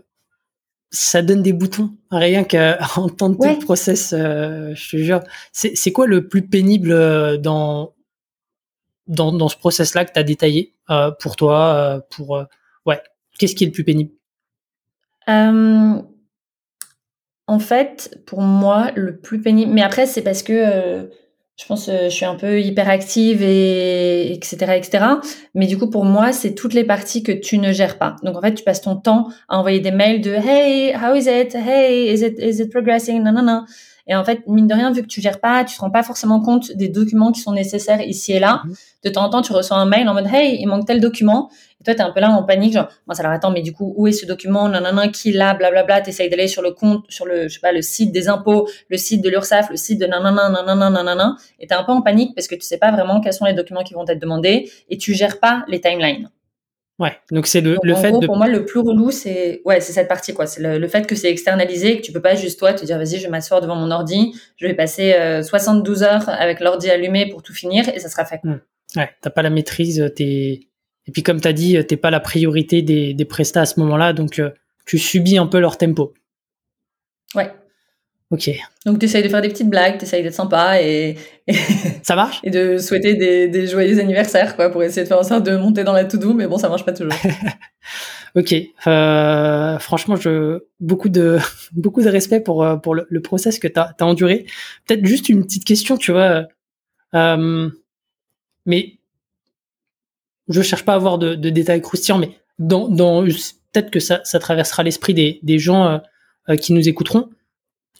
ça 0.95 1.21
donne 1.21 1.43
des 1.43 1.53
boutons 1.53 1.91
rien 2.09 2.43
qu'à 2.43 2.79
entendre 2.95 3.37
tout 3.37 3.47
le 3.47 3.63
process. 3.63 4.13
Euh, 4.13 4.73
je 4.75 4.91
te 4.91 4.97
jure. 4.97 5.21
C'est 5.51 5.91
quoi 5.91 6.07
le 6.07 6.27
plus 6.27 6.47
pénible 6.47 6.91
euh, 6.91 7.37
dans 7.37 7.93
dans, 9.07 9.31
dans 9.31 9.49
ce 9.49 9.57
process-là 9.57 10.05
que 10.05 10.13
tu 10.13 10.19
as 10.19 10.23
détaillé 10.23 10.73
euh, 10.89 11.11
pour 11.19 11.35
toi 11.35 12.03
pour 12.09 12.43
ouais 12.85 13.01
qu'est-ce 13.37 13.55
qui 13.55 13.65
est 13.65 13.67
le 13.67 13.73
plus 13.73 13.83
pénible? 13.83 14.11
En 17.47 17.59
fait, 17.59 18.19
pour 18.25 18.41
moi, 18.41 18.89
le 18.95 19.17
plus 19.17 19.39
pénible. 19.39 19.71
Mais 19.71 19.83
après, 19.83 20.07
c'est 20.07 20.23
parce 20.23 20.41
que 20.41 21.11
je 21.57 21.65
pense 21.65 21.87
euh, 21.87 22.05
je 22.05 22.09
suis 22.09 22.25
un 22.25 22.35
peu 22.35 22.61
hyperactive 22.61 23.41
et 23.41 24.33
etc 24.33 24.73
etc 24.75 25.05
mais 25.53 25.67
du 25.67 25.77
coup 25.77 25.89
pour 25.89 26.03
moi 26.03 26.33
c'est 26.33 26.53
toutes 26.53 26.73
les 26.73 26.83
parties 26.83 27.23
que 27.23 27.31
tu 27.31 27.57
ne 27.57 27.71
gères 27.71 27.97
pas 27.97 28.15
donc 28.23 28.35
en 28.35 28.41
fait 28.41 28.53
tu 28.53 28.63
passes 28.63 28.81
ton 28.81 28.95
temps 28.95 29.29
à 29.47 29.57
envoyer 29.57 29.79
des 29.79 29.91
mails 29.91 30.21
de 30.21 30.31
hey 30.31 30.93
how 30.95 31.15
is 31.15 31.27
it? 31.29 31.55
Hey 31.55 32.13
is 32.13 32.23
it 32.23 32.37
is 32.39 32.61
it 32.61 32.71
progressing? 32.71 33.23
Non 33.23 33.31
non 33.31 33.43
non 33.43 33.65
et 34.07 34.15
en 34.15 34.23
fait, 34.23 34.41
mine 34.47 34.67
de 34.67 34.73
rien, 34.73 34.91
vu 34.91 35.01
que 35.01 35.07
tu 35.07 35.19
gères 35.19 35.39
pas, 35.39 35.63
tu 35.63 35.75
te 35.75 35.81
rends 35.81 35.89
pas 35.89 36.03
forcément 36.03 36.39
compte 36.39 36.71
des 36.73 36.89
documents 36.89 37.31
qui 37.31 37.41
sont 37.41 37.53
nécessaires 37.53 38.01
ici 38.01 38.33
et 38.33 38.39
là. 38.39 38.61
Mhm. 38.65 38.73
De 39.03 39.09
temps 39.09 39.23
en 39.23 39.29
temps, 39.29 39.41
tu 39.41 39.51
reçois 39.51 39.77
un 39.77 39.85
mail 39.85 40.07
en 40.07 40.13
mode 40.13 40.27
Hey, 40.31 40.57
il 40.59 40.67
manque 40.67 40.85
tel 40.85 40.99
document. 40.99 41.49
Et 41.85 41.93
toi, 41.93 41.93
tu 41.93 42.01
es 42.01 42.03
un 42.03 42.11
peu 42.11 42.19
là 42.19 42.31
en 42.31 42.43
panique, 42.43 42.73
genre, 42.73 42.89
moi, 43.05 43.15
ça 43.15 43.21
leur 43.21 43.31
attend, 43.31 43.51
mais 43.51 43.61
du 43.61 43.71
coup, 43.71 43.93
où 43.95 44.07
est 44.07 44.11
ce 44.11 44.25
document? 44.25 44.67
Nanana, 44.67 45.09
qui 45.09 45.31
l'a, 45.31 45.53
blablabla. 45.53 46.01
Tu 46.01 46.09
essayes 46.09 46.29
d'aller 46.29 46.47
sur 46.47 46.61
le 46.61 46.71
compte, 46.71 47.05
sur 47.09 47.25
le, 47.25 47.47
je 47.47 47.53
sais 47.53 47.59
pas, 47.59 47.71
le 47.71 47.81
site 47.81 48.11
des 48.11 48.27
impôts, 48.27 48.67
le 48.89 48.97
site 48.97 49.21
de 49.21 49.29
l'URSSAF, 49.29 49.69
le 49.69 49.77
site 49.77 49.99
de 49.99 50.05
nanana, 50.05 50.49
nanana, 50.49 50.89
nanana. 50.89 51.35
Et 51.59 51.67
tu 51.67 51.73
es 51.73 51.77
un 51.77 51.83
peu 51.83 51.91
en 51.91 52.01
panique 52.01 52.33
parce 52.35 52.47
que 52.47 52.55
tu 52.55 52.61
sais 52.61 52.77
pas 52.77 52.91
vraiment 52.91 53.21
quels 53.21 53.33
sont 53.33 53.45
les 53.45 53.53
documents 53.53 53.83
qui 53.83 53.93
vont 53.93 54.05
être 54.07 54.19
demandés 54.19 54.69
et 54.89 54.97
tu 54.97 55.13
gères 55.13 55.39
pas 55.39 55.63
les 55.67 55.79
timelines. 55.79 56.29
Ouais, 56.97 57.11
donc 57.29 57.45
c'est 57.45 57.59
le, 57.59 57.77
le 57.83 57.95
fait 57.95 58.11
gros, 58.11 58.21
de... 58.21 58.25
Pour 58.25 58.37
moi, 58.37 58.47
le 58.47 58.63
plus 58.63 58.79
relou, 58.79 59.11
c'est 59.11 59.61
ouais, 59.65 59.81
c'est 59.81 59.91
cette 59.91 60.07
partie 60.07 60.33
quoi. 60.33 60.47
C'est 60.47 60.61
le, 60.61 60.87
fait 60.87 61.05
que 61.05 61.15
c'est 61.15 61.29
externalisé, 61.29 61.97
que 61.97 62.01
tu 62.01 62.13
peux 62.13 62.21
pas 62.21 62.35
juste 62.35 62.57
toi 62.57 62.73
te 62.73 62.85
dire 62.85 62.97
vas-y, 62.97 63.17
je 63.17 63.23
vais 63.23 63.29
m'asseoir 63.29 63.59
devant 63.59 63.75
mon 63.75 63.91
ordi, 63.91 64.33
je 64.55 64.65
vais 64.65 64.73
passer 64.73 65.13
72 65.43 66.03
euh, 66.03 66.05
heures 66.05 66.29
avec 66.29 66.61
l'ordi 66.61 66.89
allumé 66.89 67.27
pour 67.29 67.43
tout 67.43 67.53
finir 67.53 67.89
et 67.89 67.99
ça 67.99 68.07
sera 68.07 68.23
fait. 68.23 68.39
Mmh. 68.43 68.55
Ouais, 68.95 69.09
t'as 69.21 69.29
pas 69.29 69.41
la 69.41 69.49
maîtrise, 69.49 70.09
t'es 70.15 70.61
et 71.07 71.11
puis 71.11 71.23
comme 71.23 71.39
t'as 71.39 71.53
dit, 71.53 71.77
t'es 71.85 71.97
pas 71.97 72.11
la 72.11 72.19
priorité 72.19 72.81
des, 72.81 73.13
des 73.13 73.25
prestats 73.25 73.61
à 73.61 73.65
ce 73.65 73.79
moment-là, 73.79 74.13
donc 74.13 74.39
euh, 74.39 74.49
tu 74.85 74.97
subis 74.97 75.37
un 75.37 75.47
peu 75.47 75.59
leur 75.59 75.77
tempo. 75.77 76.13
Ouais. 77.35 77.51
Ok. 78.31 78.49
Donc 78.85 78.99
tu 78.99 79.05
essayes 79.05 79.21
de 79.21 79.29
faire 79.29 79.41
des 79.41 79.49
petites 79.49 79.69
blagues, 79.69 79.99
tu 79.99 80.05
essayes 80.05 80.23
d'être 80.23 80.33
sympa 80.33 80.81
et, 80.81 81.15
ça 82.01 82.15
marche? 82.15 82.39
et 82.43 82.49
de 82.49 82.79
souhaiter 82.79 83.13
des, 83.13 83.47
des, 83.47 83.67
joyeux 83.67 83.99
anniversaires 83.99 84.55
quoi 84.55 84.71
pour 84.71 84.81
essayer 84.81 85.03
de 85.03 85.07
faire 85.07 85.19
en 85.19 85.23
sorte 85.23 85.45
de 85.45 85.55
monter 85.55 85.83
dans 85.83 85.93
la 85.93 86.05
to-do, 86.05 86.33
mais 86.33 86.47
bon 86.47 86.57
ça 86.57 86.67
marche 86.67 86.83
pas 86.83 86.93
toujours. 86.93 87.13
ok. 88.35 88.55
Euh, 88.87 89.77
franchement, 89.77 90.15
je 90.15 90.63
beaucoup 90.79 91.09
de 91.09 91.37
beaucoup 91.73 92.01
de 92.01 92.09
respect 92.09 92.39
pour 92.39 92.63
euh, 92.63 92.77
pour 92.77 92.95
le, 92.95 93.21
process 93.21 93.59
que 93.59 93.67
tu 93.67 93.79
as, 93.79 93.95
enduré. 93.99 94.47
Peut-être 94.87 95.05
juste 95.05 95.29
une 95.29 95.43
petite 95.45 95.63
question, 95.63 95.95
tu 95.95 96.11
vois. 96.11 96.45
Euh, 97.13 97.69
mais 98.65 98.97
je 100.47 100.61
cherche 100.61 100.85
pas 100.85 100.93
à 100.93 100.95
avoir 100.95 101.17
de, 101.17 101.35
de 101.35 101.49
détails 101.49 101.81
croustillants, 101.81 102.17
mais 102.17 102.37
dans, 102.59 102.87
dans 102.87 103.23
peut-être 103.23 103.91
que 103.91 103.99
ça, 103.99 104.21
ça 104.23 104.39
traversera 104.39 104.83
l'esprit 104.83 105.13
des, 105.13 105.39
des 105.43 105.59
gens 105.59 105.85
euh, 105.87 105.97
euh, 106.49 106.55
qui 106.55 106.73
nous 106.73 106.87
écouteront 106.87 107.29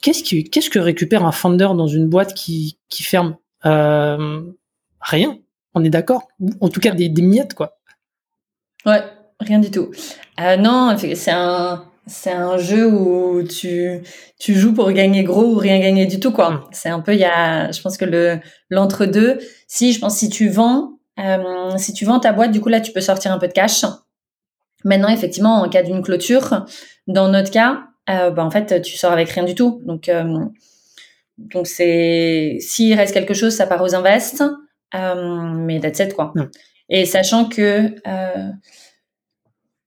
Qu'est-ce, 0.01 0.23
qui, 0.23 0.43
qu'est-ce 0.43 0.69
que 0.69 0.77
récupère 0.77 1.25
un 1.25 1.31
founder 1.31 1.69
dans 1.75 1.87
une 1.87 2.07
boîte 2.07 2.33
qui, 2.35 2.77
qui 2.89 3.01
ferme? 3.01 3.37
Euh, 3.65 4.43
Rien. 5.01 5.37
On 5.73 5.83
est 5.83 5.89
d'accord? 5.89 6.27
En 6.61 6.69
tout 6.69 6.79
cas, 6.79 6.91
des, 6.91 7.09
des, 7.09 7.21
miettes, 7.21 7.53
quoi. 7.53 7.77
Ouais, 8.85 9.03
rien 9.39 9.59
du 9.59 9.71
tout. 9.71 9.91
Euh, 10.39 10.57
non, 10.57 10.95
c'est 10.97 11.31
un, 11.31 11.85
c'est 12.07 12.31
un 12.31 12.57
jeu 12.57 12.87
où 12.87 13.43
tu, 13.43 14.01
tu 14.39 14.55
joues 14.55 14.73
pour 14.73 14.91
gagner 14.91 15.23
gros 15.23 15.53
ou 15.53 15.55
rien 15.55 15.79
gagner 15.79 16.05
du 16.05 16.19
tout, 16.19 16.31
quoi. 16.31 16.51
Mm. 16.51 16.63
C'est 16.71 16.89
un 16.89 16.99
peu, 17.01 17.13
il 17.13 17.19
y 17.19 17.25
a, 17.25 17.71
je 17.71 17.81
pense 17.81 17.97
que 17.97 18.05
le, 18.05 18.39
l'entre-deux, 18.69 19.39
si, 19.67 19.91
je 19.91 19.99
pense, 19.99 20.17
si 20.17 20.29
tu 20.29 20.49
vends, 20.49 20.99
euh, 21.19 21.77
si 21.77 21.93
tu 21.93 22.05
vends 22.05 22.19
ta 22.19 22.33
boîte, 22.33 22.51
du 22.51 22.61
coup, 22.61 22.69
là, 22.69 22.81
tu 22.81 22.91
peux 22.91 23.01
sortir 23.01 23.31
un 23.31 23.39
peu 23.39 23.47
de 23.47 23.53
cash. 23.53 23.85
Maintenant, 24.83 25.09
effectivement, 25.09 25.61
en 25.61 25.69
cas 25.69 25.83
d'une 25.83 26.01
clôture, 26.01 26.65
dans 27.07 27.29
notre 27.29 27.51
cas, 27.51 27.83
euh, 28.09 28.29
bah, 28.29 28.43
en 28.43 28.51
fait, 28.51 28.81
tu 28.81 28.97
sors 28.97 29.11
avec 29.11 29.29
rien 29.29 29.43
du 29.43 29.55
tout. 29.55 29.81
Donc, 29.85 30.09
euh, 30.09 30.39
donc 31.37 31.67
c'est 31.67 32.57
s'il 32.59 32.93
reste 32.93 33.13
quelque 33.13 33.33
chose, 33.33 33.53
ça 33.53 33.67
part 33.67 33.81
aux 33.81 33.95
invests, 33.95 34.43
mais 34.93 35.81
that's 35.81 35.99
it 35.99 36.13
quoi. 36.13 36.33
Et 36.87 37.05
sachant 37.05 37.49
que 37.49 37.93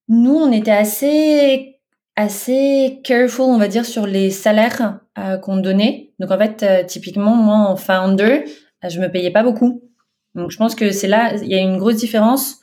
nous, 0.08 0.34
on 0.34 0.52
était 0.52 0.72
assez 0.72 1.76
assez 2.16 3.00
careful, 3.02 3.46
on 3.46 3.56
va 3.56 3.68
dire, 3.68 3.86
sur 3.86 4.06
les 4.06 4.30
salaires 4.30 5.00
qu'on 5.40 5.56
donnait. 5.56 6.12
Donc 6.18 6.30
en 6.32 6.36
fait, 6.36 6.86
typiquement, 6.86 7.34
moi 7.34 7.56
en 7.56 7.76
founder, 7.76 8.44
je 8.86 9.00
me 9.00 9.10
payais 9.10 9.30
pas 9.30 9.42
beaucoup. 9.42 9.88
Donc 10.34 10.50
je 10.50 10.56
pense 10.56 10.74
que 10.74 10.90
c'est 10.90 11.08
là, 11.08 11.34
il 11.34 11.48
y 11.48 11.54
a 11.54 11.60
une 11.60 11.78
grosse 11.78 11.96
différence 11.96 12.60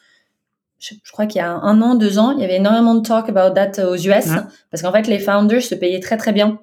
je, 0.80 1.12
crois 1.12 1.26
qu'il 1.26 1.40
y 1.40 1.44
a 1.44 1.50
un 1.50 1.82
an, 1.82 1.96
deux 1.96 2.20
ans, 2.20 2.32
il 2.32 2.40
y 2.40 2.44
avait 2.44 2.58
énormément 2.58 2.96
de 2.96 3.02
talk 3.02 3.30
about 3.30 3.54
that 3.54 3.84
aux 3.86 3.96
US, 3.96 4.28
parce 4.72 4.82
qu'en 4.82 4.92
fait, 4.92 5.08
les 5.08 5.20
founders 5.20 5.64
se 5.64 5.76
payaient 5.76 6.00
très 6.00 6.18
très 6.18 6.32
bien. 6.32 6.60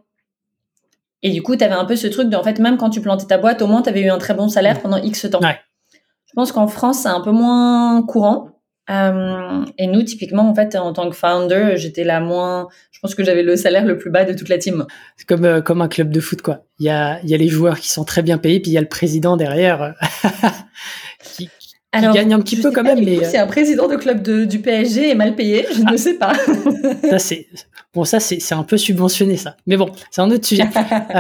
Et 1.23 1.31
du 1.31 1.43
coup, 1.43 1.57
tu 1.57 1.65
avais 1.65 1.75
un 1.75 1.85
peu 1.85 1.97
ce 1.97 2.09
truc 2.09 2.29
de, 2.29 2.37
en 2.37 2.43
fait, 2.43 2.59
même 2.59 2.77
quand 2.77 2.91
tu 2.91 3.01
plantais 3.01 3.27
ta 3.27 3.39
boîte, 3.39 3.63
au 3.63 3.67
moins, 3.67 3.83
tu 3.83 3.89
avais 3.89 4.03
eu 4.03 4.11
un 4.11 4.19
très 4.19 4.35
bon 4.35 4.49
salaire 4.49 4.81
pendant 4.81 4.97
X 4.97 5.29
temps. 5.31 5.41
Je 5.41 6.33
pense 6.35 6.53
qu'en 6.53 6.67
France, 6.67 7.01
c'est 7.01 7.09
un 7.09 7.21
peu 7.21 7.31
moins 7.31 8.03
courant. 8.03 8.49
Euh, 8.91 9.65
et 9.79 9.87
nous, 9.87 10.03
typiquement, 10.03 10.49
en 10.49 10.55
fait, 10.55 10.75
en 10.75 10.93
tant 10.93 11.09
que 11.09 11.15
founder, 11.15 11.75
j'étais 11.77 12.05
la 12.05 12.21
moins. 12.21 12.69
Je 13.03 13.09
pense 13.09 13.17
que 13.17 13.25
j'avais 13.25 13.43
le 13.43 13.57
salaire 13.57 13.85
le 13.85 13.99
plus 13.99 14.11
bas 14.11 14.25
de 14.25 14.33
toute 14.33 14.49
la 14.49 14.59
team. 14.59 14.87
C'est 15.17 15.27
comme 15.27 15.45
euh, 15.45 15.61
comme 15.61 15.83
un 15.83 15.89
club 15.89 16.11
de 16.11 16.21
foot, 16.21 16.41
quoi. 16.41 16.67
Il 16.79 16.87
y 16.87 16.89
a 16.89 17.19
il 17.25 17.31
y 17.31 17.35
a 17.35 17.37
les 17.37 17.49
joueurs 17.49 17.81
qui 17.81 17.91
sont 17.91 18.05
très 18.05 18.23
bien 18.23 18.39
payés, 18.39 18.61
puis 18.61 18.71
il 18.71 18.75
y 18.75 18.79
a 18.79 18.81
le 18.81 18.87
président 18.87 19.37
derrière 19.37 19.83
euh, 19.83 19.91
qui, 21.25 21.51
gagne 21.93 22.33
un 22.33 22.41
petit 22.41 22.61
peu 22.61 22.71
quand 22.71 22.85
même. 22.85 23.05
Mais 23.05 23.25
c'est 23.25 23.39
un 23.39 23.49
président 23.49 23.89
de 23.89 23.97
club 23.97 24.23
de, 24.23 24.45
du 24.45 24.61
PSG 24.61 25.11
est 25.11 25.15
mal 25.17 25.35
payé, 25.35 25.67
je 25.75 25.83
ne 25.83 25.97
sais 25.97 26.15
pas. 26.15 26.33
ça 27.11 27.19
c'est 27.19 27.49
bon, 27.93 28.05
ça 28.05 28.21
c'est 28.21 28.39
c'est 28.39 28.55
un 28.55 28.63
peu 28.63 28.77
subventionné 28.77 29.37
ça. 29.37 29.57
Mais 29.67 29.77
bon, 29.77 29.91
c'est 30.13 30.21
un 30.21 30.31
autre 30.31 30.47
sujet. 30.47 30.69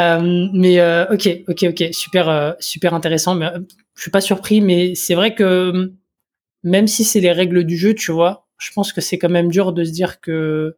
mais 0.54 0.80
ok, 1.10 1.42
ok, 1.48 1.64
ok, 1.70 1.88
super 1.90 2.54
super 2.60 2.94
intéressant. 2.94 3.34
Mais 3.34 3.48
je 3.96 4.02
suis 4.02 4.12
pas 4.12 4.20
surpris, 4.20 4.60
mais 4.60 4.94
c'est 4.94 5.16
vrai 5.16 5.34
que 5.34 5.90
même 6.62 6.86
si 6.86 7.02
c'est 7.02 7.18
les 7.18 7.32
règles 7.32 7.64
du 7.64 7.76
jeu, 7.76 7.92
tu 7.92 8.12
vois, 8.12 8.46
je 8.58 8.70
pense 8.72 8.92
que 8.92 9.00
c'est 9.00 9.18
quand 9.18 9.30
même 9.30 9.50
dur 9.50 9.72
de 9.72 9.82
se 9.82 9.90
dire 9.90 10.20
que 10.20 10.76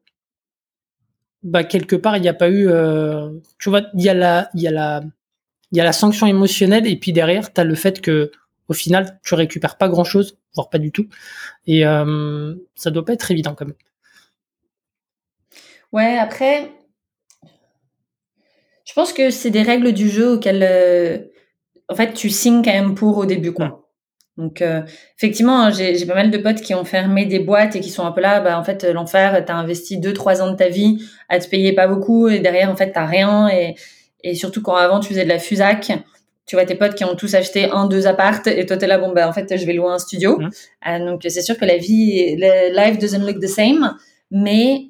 bah 1.45 1.63
quelque 1.63 1.95
part 1.95 2.17
il 2.17 2.23
n'y 2.23 2.29
a 2.29 2.35
pas 2.35 2.49
eu 2.49 2.69
euh, 2.69 3.31
tu 3.59 3.69
vois 3.69 3.83
il 3.95 4.03
y 4.03 4.09
a 4.09 4.15
la 4.15 4.49
il 4.55 4.63
y 4.63 4.67
a 4.67 4.71
la 4.71 5.03
il 5.71 5.79
y 5.79 5.81
a 5.81 5.85
la 5.85 5.93
sanction 5.93 6.27
émotionnelle 6.27 6.87
et 6.87 6.97
puis 6.97 7.13
derrière 7.13 7.53
tu 7.53 7.61
as 7.61 7.65
le 7.65 7.75
fait 7.75 8.01
que 8.01 8.33
au 8.69 8.73
final 8.73 9.21
tu 9.23 9.35
récupères 9.35 9.77
pas 9.77 9.89
grand 9.89 10.05
chose 10.05 10.39
voire 10.55 10.71
pas 10.71 10.79
du 10.79 10.93
tout. 10.93 11.09
Et 11.67 11.87
euh, 11.87 12.55
ça 12.75 12.91
doit 12.91 13.05
pas 13.05 13.13
être 13.13 13.31
évident 13.31 13.55
quand 13.55 13.67
même. 13.67 13.75
Ouais 15.93 16.19
après 16.19 16.73
je 18.85 18.93
pense 18.95 19.13
que 19.13 19.31
c'est 19.31 19.51
des 19.51 19.63
règles 19.63 19.93
du 19.93 20.09
jeu 20.09 20.33
auxquelles 20.33 20.63
euh, 20.63 21.19
en 21.91 21.95
fait 21.95 22.15
tu 22.15 22.31
signes 22.31 22.63
quand 22.63 22.73
même 22.73 22.95
pour 22.95 23.19
au 23.19 23.27
début 23.27 23.53
quoi 23.53 23.84
donc 24.37 24.63
euh, 24.63 24.83
effectivement, 25.17 25.61
hein, 25.61 25.71
j'ai 25.71 26.07
pas 26.07 26.15
mal 26.15 26.31
de 26.31 26.39
potes 26.39 26.61
qui 26.61 26.75
ont 26.75 26.85
fermé 26.85 27.25
des 27.25 27.39
boîtes 27.39 27.77
et 27.77 27.81
qui 27.81 27.91
sont 27.91 28.05
un 28.05 28.11
peu 28.11 28.21
là, 28.21 28.41
bah 28.41 28.59
en 28.59 28.65
fait 28.65 28.85
l'enfer, 28.85 29.45
t'as 29.47 29.55
investi 29.55 29.99
deux 29.99 30.13
trois 30.13 30.43
ans 30.43 30.51
de 30.51 30.57
ta 30.57 30.69
vie 30.69 30.99
à 31.29 31.39
te 31.39 31.49
payer 31.49 31.73
pas 31.73 31.87
beaucoup 31.87 32.29
et 32.29 32.41
derrière 32.41 32.69
en 32.69 32.77
fait 32.77 32.91
t'as 32.93 33.07
rien 33.07 33.49
et, 33.49 33.77
et 34.25 34.35
surtout 34.35 34.61
quand 34.61 34.75
avant 34.75 34.99
tu 34.99 35.11
faisais 35.11 35.25
de 35.25 35.29
la 35.29 35.39
fusac, 35.39 35.93
tu 36.47 36.57
vois 36.57 36.65
tes 36.65 36.75
potes 36.75 36.95
qui 36.95 37.05
ont 37.05 37.15
tous 37.15 37.35
acheté 37.35 37.71
un 37.71 37.87
deux 37.87 38.09
appartes 38.09 38.49
et 38.49 38.67
toi 38.67 38.77
t'es 38.77 38.89
là 38.89 38.99
bon 38.99 39.13
bah 39.13 39.29
en 39.29 39.33
fait 39.33 39.57
je 39.57 39.65
vais 39.65 39.73
louer 39.73 39.93
un 39.93 39.99
studio. 39.99 40.39
Mmh. 40.39 40.51
Euh, 40.89 40.99
donc 41.07 41.21
c'est 41.29 41.43
sûr 41.43 41.57
que 41.57 41.65
la 41.65 41.77
vie, 41.77 42.35
le 42.37 42.75
life 42.75 42.99
doesn't 42.99 43.25
look 43.25 43.41
the 43.41 43.47
same, 43.47 43.97
mais 44.33 44.89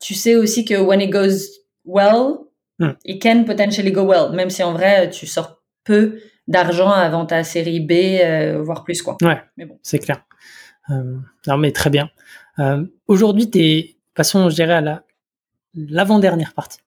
tu 0.00 0.14
sais 0.14 0.36
aussi 0.36 0.64
que 0.64 0.74
when 0.74 1.02
it 1.02 1.10
goes 1.10 1.50
well, 1.84 2.38
mmh. 2.78 2.90
it 3.04 3.22
can 3.22 3.44
potentially 3.44 3.92
go 3.92 4.04
well, 4.04 4.32
même 4.32 4.48
si 4.48 4.62
en 4.62 4.72
vrai 4.72 5.10
tu 5.10 5.26
sors 5.26 5.60
peu 5.84 6.18
d'argent 6.48 6.90
avant 6.90 7.26
ta 7.26 7.44
série 7.44 7.80
B, 7.80 7.92
euh, 7.92 8.62
voire 8.62 8.84
plus 8.84 9.02
quoi. 9.02 9.16
Ouais, 9.22 9.40
mais 9.56 9.64
bon. 9.64 9.78
c'est 9.82 9.98
clair. 9.98 10.24
Euh, 10.90 11.16
non 11.46 11.56
mais 11.56 11.72
très 11.72 11.90
bien. 11.90 12.10
Euh, 12.58 12.84
Aujourd'hui, 13.08 13.50
t'es, 13.50 13.96
passons, 14.14 14.48
je 14.50 14.54
dirais 14.54 14.74
à 14.74 14.80
la 14.80 15.02
l'avant-dernière 15.74 16.54
partie. 16.54 16.78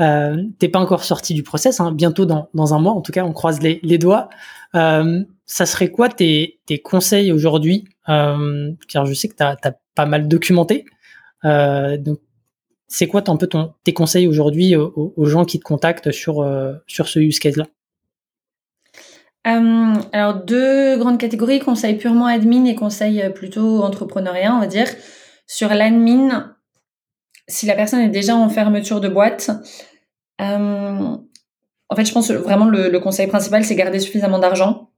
Euh, 0.00 0.42
t'es 0.58 0.68
pas 0.68 0.78
encore 0.78 1.04
sorti 1.04 1.34
du 1.34 1.42
process, 1.42 1.80
hein, 1.80 1.92
bientôt 1.92 2.26
dans, 2.26 2.48
dans 2.54 2.74
un 2.74 2.78
mois. 2.78 2.92
En 2.92 3.00
tout 3.00 3.12
cas, 3.12 3.24
on 3.24 3.32
croise 3.32 3.62
les, 3.62 3.80
les 3.82 3.98
doigts. 3.98 4.28
Euh, 4.74 5.24
ça 5.46 5.66
serait 5.66 5.90
quoi 5.90 6.08
tes, 6.08 6.60
tes 6.66 6.78
conseils 6.78 7.32
aujourd'hui? 7.32 7.84
Euh, 8.08 8.72
Car 8.88 9.06
je 9.06 9.14
sais 9.14 9.28
que 9.28 9.34
t'as 9.34 9.56
as 9.62 9.72
pas 9.94 10.06
mal 10.06 10.28
documenté. 10.28 10.84
Euh, 11.44 11.96
donc, 11.96 12.18
c'est 12.86 13.06
quoi 13.06 13.22
un 13.28 13.36
peu 13.36 13.46
ton, 13.46 13.74
tes 13.82 13.92
conseils 13.92 14.28
aujourd'hui 14.28 14.76
aux, 14.76 15.14
aux, 15.16 15.24
gens 15.24 15.44
qui 15.44 15.58
te 15.58 15.64
contactent 15.64 16.12
sur 16.12 16.46
sur 16.86 17.08
ce 17.08 17.18
use 17.18 17.38
case 17.38 17.56
là 17.56 17.66
euh, 19.46 19.94
alors 20.12 20.34
deux 20.34 20.96
grandes 20.96 21.18
catégories, 21.18 21.58
conseils 21.58 21.96
purement 21.96 22.26
admin 22.26 22.64
et 22.64 22.74
conseils 22.74 23.30
plutôt 23.34 23.82
entrepreneuriat, 23.82 24.54
on 24.54 24.60
va 24.60 24.66
dire. 24.66 24.88
Sur 25.46 25.68
l'admin, 25.68 26.56
si 27.48 27.66
la 27.66 27.74
personne 27.74 28.00
est 28.00 28.08
déjà 28.08 28.34
en 28.34 28.48
fermeture 28.48 29.00
de 29.00 29.08
boîte, 29.08 29.50
euh, 30.40 31.16
en 31.88 31.96
fait, 31.96 32.04
je 32.04 32.12
pense 32.12 32.30
vraiment 32.30 32.64
le, 32.64 32.88
le 32.88 33.00
conseil 33.00 33.26
principal, 33.26 33.64
c'est 33.64 33.74
garder 33.74 34.00
suffisamment 34.00 34.38
d'argent. 34.38 34.90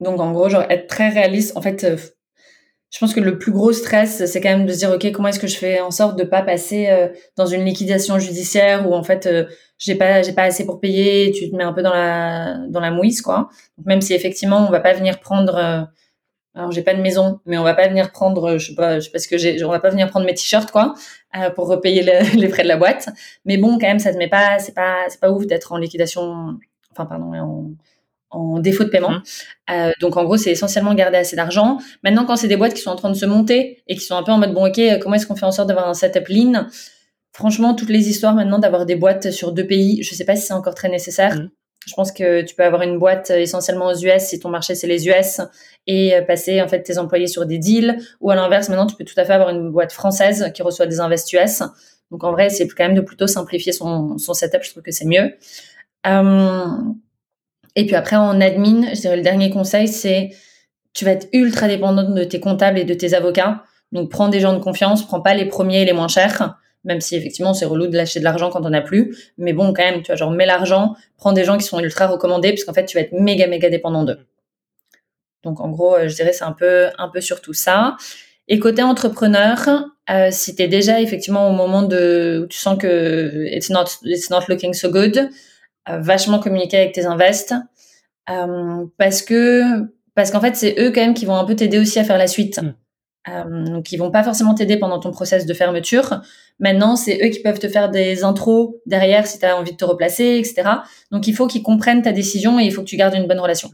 Donc 0.00 0.20
en 0.20 0.32
gros, 0.32 0.48
genre 0.48 0.64
être 0.68 0.86
très 0.86 1.08
réaliste. 1.08 1.56
En 1.56 1.62
fait, 1.62 1.84
je 2.90 2.98
pense 2.98 3.14
que 3.14 3.20
le 3.20 3.38
plus 3.38 3.52
gros 3.52 3.72
stress, 3.72 4.24
c'est 4.26 4.40
quand 4.40 4.48
même 4.48 4.66
de 4.66 4.72
se 4.72 4.78
dire, 4.78 4.90
ok, 4.90 5.12
comment 5.12 5.28
est-ce 5.28 5.38
que 5.38 5.46
je 5.46 5.56
fais 5.56 5.80
en 5.80 5.92
sorte 5.92 6.18
de 6.18 6.24
pas 6.24 6.42
passer 6.42 6.88
euh, 6.88 7.08
dans 7.36 7.46
une 7.46 7.64
liquidation 7.64 8.18
judiciaire 8.18 8.88
où 8.88 8.94
en 8.94 9.04
fait 9.04 9.26
euh, 9.26 9.44
j'ai 9.78 9.94
pas 9.94 10.22
j'ai 10.22 10.32
pas 10.32 10.42
assez 10.42 10.66
pour 10.66 10.80
payer, 10.80 11.30
tu 11.30 11.48
te 11.48 11.56
mets 11.56 11.62
un 11.62 11.72
peu 11.72 11.82
dans 11.82 11.94
la 11.94 12.58
dans 12.68 12.80
la 12.80 12.90
mouise 12.90 13.22
quoi. 13.22 13.48
Donc, 13.78 13.86
même 13.86 14.00
si 14.00 14.12
effectivement 14.12 14.66
on 14.66 14.70
va 14.70 14.80
pas 14.80 14.92
venir 14.92 15.20
prendre, 15.20 15.56
euh, 15.56 15.82
alors 16.54 16.72
j'ai 16.72 16.82
pas 16.82 16.94
de 16.94 17.00
maison, 17.00 17.40
mais 17.46 17.58
on 17.58 17.62
va 17.62 17.74
pas 17.74 17.86
venir 17.86 18.10
prendre, 18.10 18.58
je 18.58 18.68
sais 18.70 18.74
pas, 18.74 18.98
je 18.98 19.04
sais 19.04 19.10
pas 19.12 19.20
ce 19.20 19.28
que 19.28 19.38
j'ai, 19.38 19.62
on 19.64 19.70
va 19.70 19.80
pas 19.80 19.90
venir 19.90 20.08
prendre 20.10 20.26
mes 20.26 20.34
t-shirts 20.34 20.72
quoi 20.72 20.94
pour 21.54 21.68
repayer 21.68 22.02
les 22.34 22.48
frais 22.48 22.64
de 22.64 22.68
la 22.68 22.76
boîte. 22.76 23.08
Mais 23.44 23.56
bon, 23.56 23.78
quand 23.78 23.86
même, 23.86 24.00
ça 24.00 24.12
te 24.12 24.18
met 24.18 24.28
pas, 24.28 24.58
c'est 24.58 24.74
pas 24.74 25.04
c'est 25.08 25.20
pas 25.20 25.30
ouf 25.30 25.46
d'être 25.46 25.72
en 25.72 25.78
liquidation, 25.78 26.58
enfin 26.92 27.06
pardon, 27.06 27.32
en 27.34 27.70
en 28.30 28.58
défaut 28.60 28.84
de 28.84 28.88
paiement. 28.88 29.10
Mmh. 29.10 29.22
Euh, 29.70 29.92
donc 30.00 30.16
en 30.16 30.24
gros, 30.24 30.36
c'est 30.36 30.50
essentiellement 30.50 30.94
garder 30.94 31.18
assez 31.18 31.36
d'argent. 31.36 31.78
Maintenant, 32.02 32.24
quand 32.24 32.36
c'est 32.36 32.48
des 32.48 32.56
boîtes 32.56 32.74
qui 32.74 32.80
sont 32.80 32.90
en 32.90 32.96
train 32.96 33.10
de 33.10 33.16
se 33.16 33.26
monter 33.26 33.82
et 33.86 33.96
qui 33.96 34.04
sont 34.04 34.16
un 34.16 34.22
peu 34.22 34.32
en 34.32 34.38
mode 34.38 34.54
bon 34.54 34.68
ok, 34.68 34.80
comment 35.00 35.16
est-ce 35.16 35.26
qu'on 35.26 35.36
fait 35.36 35.46
en 35.46 35.52
sorte 35.52 35.68
d'avoir 35.68 35.88
un 35.88 35.94
setup 35.94 36.28
lean? 36.28 36.66
Franchement, 37.32 37.74
toutes 37.74 37.90
les 37.90 38.08
histoires 38.08 38.34
maintenant 38.34 38.58
d'avoir 38.58 38.86
des 38.86 38.96
boîtes 38.96 39.30
sur 39.30 39.52
deux 39.52 39.66
pays, 39.66 40.02
je 40.02 40.14
sais 40.14 40.24
pas 40.24 40.36
si 40.36 40.46
c'est 40.46 40.54
encore 40.54 40.74
très 40.74 40.88
nécessaire. 40.88 41.36
Mmh. 41.36 41.50
Je 41.86 41.94
pense 41.94 42.12
que 42.12 42.42
tu 42.42 42.54
peux 42.54 42.64
avoir 42.64 42.82
une 42.82 42.98
boîte 42.98 43.30
essentiellement 43.30 43.86
aux 43.86 43.96
US 43.96 44.22
si 44.24 44.38
ton 44.38 44.50
marché 44.50 44.74
c'est 44.74 44.86
les 44.86 45.08
US 45.08 45.40
et 45.86 46.14
euh, 46.14 46.22
passer 46.22 46.60
en 46.60 46.68
fait 46.68 46.82
tes 46.82 46.98
employés 46.98 47.26
sur 47.26 47.46
des 47.46 47.58
deals. 47.58 47.96
Ou 48.20 48.30
à 48.30 48.36
l'inverse, 48.36 48.68
maintenant 48.68 48.86
tu 48.86 48.96
peux 48.96 49.04
tout 49.04 49.18
à 49.18 49.24
fait 49.24 49.32
avoir 49.32 49.48
une 49.48 49.70
boîte 49.70 49.92
française 49.92 50.50
qui 50.54 50.62
reçoit 50.62 50.86
des 50.86 51.00
invests 51.00 51.32
US. 51.32 51.62
Donc 52.10 52.24
en 52.24 52.32
vrai, 52.32 52.50
c'est 52.50 52.66
quand 52.68 52.84
même 52.84 52.94
de 52.94 53.00
plutôt 53.00 53.26
simplifier 53.26 53.72
son, 53.72 54.18
son 54.18 54.34
setup. 54.34 54.62
Je 54.62 54.70
trouve 54.70 54.82
que 54.82 54.90
c'est 54.90 55.06
mieux. 55.06 55.32
Euh, 56.06 56.76
et 57.76 57.86
puis 57.86 57.96
après, 57.96 58.16
en 58.16 58.40
admin, 58.40 58.92
je 58.94 59.00
dirais 59.00 59.16
le 59.16 59.22
dernier 59.22 59.50
conseil, 59.50 59.88
c'est 59.88 60.30
tu 60.92 61.04
vas 61.04 61.12
être 61.12 61.28
ultra 61.32 61.68
dépendante 61.68 62.14
de 62.14 62.24
tes 62.24 62.40
comptables 62.40 62.78
et 62.78 62.84
de 62.84 62.94
tes 62.94 63.14
avocats. 63.14 63.62
Donc, 63.92 64.10
prends 64.10 64.28
des 64.28 64.40
gens 64.40 64.52
de 64.52 64.58
confiance, 64.58 65.06
prends 65.06 65.20
pas 65.20 65.34
les 65.34 65.46
premiers 65.46 65.82
et 65.82 65.84
les 65.84 65.92
moins 65.92 66.08
chers, 66.08 66.56
même 66.84 67.00
si 67.00 67.16
effectivement 67.16 67.54
c'est 67.54 67.64
relou 67.64 67.86
de 67.86 67.96
lâcher 67.96 68.18
de 68.20 68.24
l'argent 68.24 68.50
quand 68.50 68.64
on 68.64 68.72
a 68.72 68.80
plus. 68.80 69.16
Mais 69.38 69.52
bon, 69.52 69.72
quand 69.72 69.82
même, 69.82 70.02
tu 70.02 70.06
vois, 70.06 70.16
genre, 70.16 70.30
mets 70.30 70.46
l'argent, 70.46 70.94
prends 71.16 71.32
des 71.32 71.44
gens 71.44 71.58
qui 71.58 71.64
sont 71.64 71.80
ultra 71.80 72.06
recommandés, 72.06 72.50
puisqu'en 72.50 72.72
fait, 72.72 72.86
tu 72.86 72.96
vas 72.96 73.02
être 73.02 73.12
méga, 73.12 73.46
méga 73.46 73.70
dépendant 73.70 74.04
d'eux. 74.04 74.18
Donc, 75.42 75.60
en 75.60 75.70
gros, 75.70 75.96
euh, 75.96 76.08
je 76.08 76.14
dirais 76.14 76.32
c'est 76.32 76.44
un 76.44 76.52
peu, 76.52 76.88
un 76.98 77.08
peu 77.08 77.20
sur 77.20 77.40
tout 77.40 77.54
ça. 77.54 77.96
Et 78.48 78.58
côté 78.58 78.82
entrepreneur, 78.82 79.86
euh, 80.10 80.28
si 80.30 80.56
tu 80.56 80.62
es 80.62 80.68
déjà 80.68 81.00
effectivement 81.00 81.48
au 81.48 81.52
moment 81.52 81.82
de 81.82 82.42
où 82.42 82.46
tu 82.46 82.58
sens 82.58 82.76
que 82.78 83.46
it's 83.46 83.70
not, 83.70 83.84
it's 84.04 84.28
not 84.28 84.40
looking 84.48 84.74
so 84.74 84.90
good, 84.90 85.30
vachement 85.88 86.38
communiquer 86.38 86.76
avec 86.76 86.92
tes 86.92 87.06
invests 87.06 87.54
euh, 88.30 88.86
parce 88.98 89.22
que 89.22 89.62
parce 90.14 90.30
qu'en 90.30 90.40
fait 90.40 90.56
c'est 90.56 90.74
eux 90.78 90.90
quand 90.90 91.00
même 91.00 91.14
qui 91.14 91.24
vont 91.24 91.36
un 91.36 91.44
peu 91.44 91.56
t'aider 91.56 91.78
aussi 91.78 91.98
à 91.98 92.04
faire 92.04 92.18
la 92.18 92.26
suite. 92.26 92.60
Mm. 92.62 92.74
Euh, 93.28 93.64
donc 93.66 93.92
ils 93.92 93.98
vont 93.98 94.10
pas 94.10 94.22
forcément 94.22 94.54
t'aider 94.54 94.78
pendant 94.78 94.98
ton 94.98 95.10
process 95.10 95.46
de 95.46 95.52
fermeture. 95.52 96.22
Maintenant, 96.58 96.96
c'est 96.96 97.20
eux 97.22 97.28
qui 97.28 97.40
peuvent 97.40 97.58
te 97.58 97.68
faire 97.68 97.90
des 97.90 98.24
intros 98.24 98.76
derrière 98.86 99.26
si 99.26 99.38
tu 99.38 99.44
as 99.44 99.56
envie 99.56 99.72
de 99.72 99.76
te 99.76 99.84
replacer, 99.84 100.38
etc. 100.38 100.62
Donc 101.10 101.26
il 101.26 101.34
faut 101.34 101.46
qu'ils 101.46 101.62
comprennent 101.62 102.02
ta 102.02 102.12
décision 102.12 102.58
et 102.58 102.64
il 102.64 102.72
faut 102.72 102.80
que 102.80 102.86
tu 102.86 102.96
gardes 102.96 103.14
une 103.14 103.26
bonne 103.26 103.40
relation. 103.40 103.70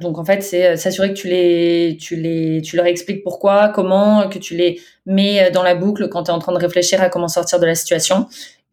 Donc 0.00 0.18
en 0.18 0.24
fait, 0.24 0.42
c'est 0.42 0.76
s'assurer 0.76 1.10
que 1.10 1.18
tu 1.18 1.28
les, 1.28 1.96
tu 2.00 2.16
les, 2.16 2.60
tu 2.60 2.74
leur 2.74 2.86
expliques 2.86 3.22
pourquoi, 3.22 3.68
comment, 3.68 4.28
que 4.28 4.38
tu 4.38 4.56
les 4.56 4.80
mets 5.06 5.52
dans 5.52 5.62
la 5.62 5.76
boucle 5.76 6.08
quand 6.08 6.24
tu 6.24 6.30
es 6.32 6.34
en 6.34 6.40
train 6.40 6.52
de 6.52 6.58
réfléchir 6.58 7.00
à 7.00 7.08
comment 7.08 7.28
sortir 7.28 7.60
de 7.60 7.66
la 7.66 7.76
situation 7.76 8.26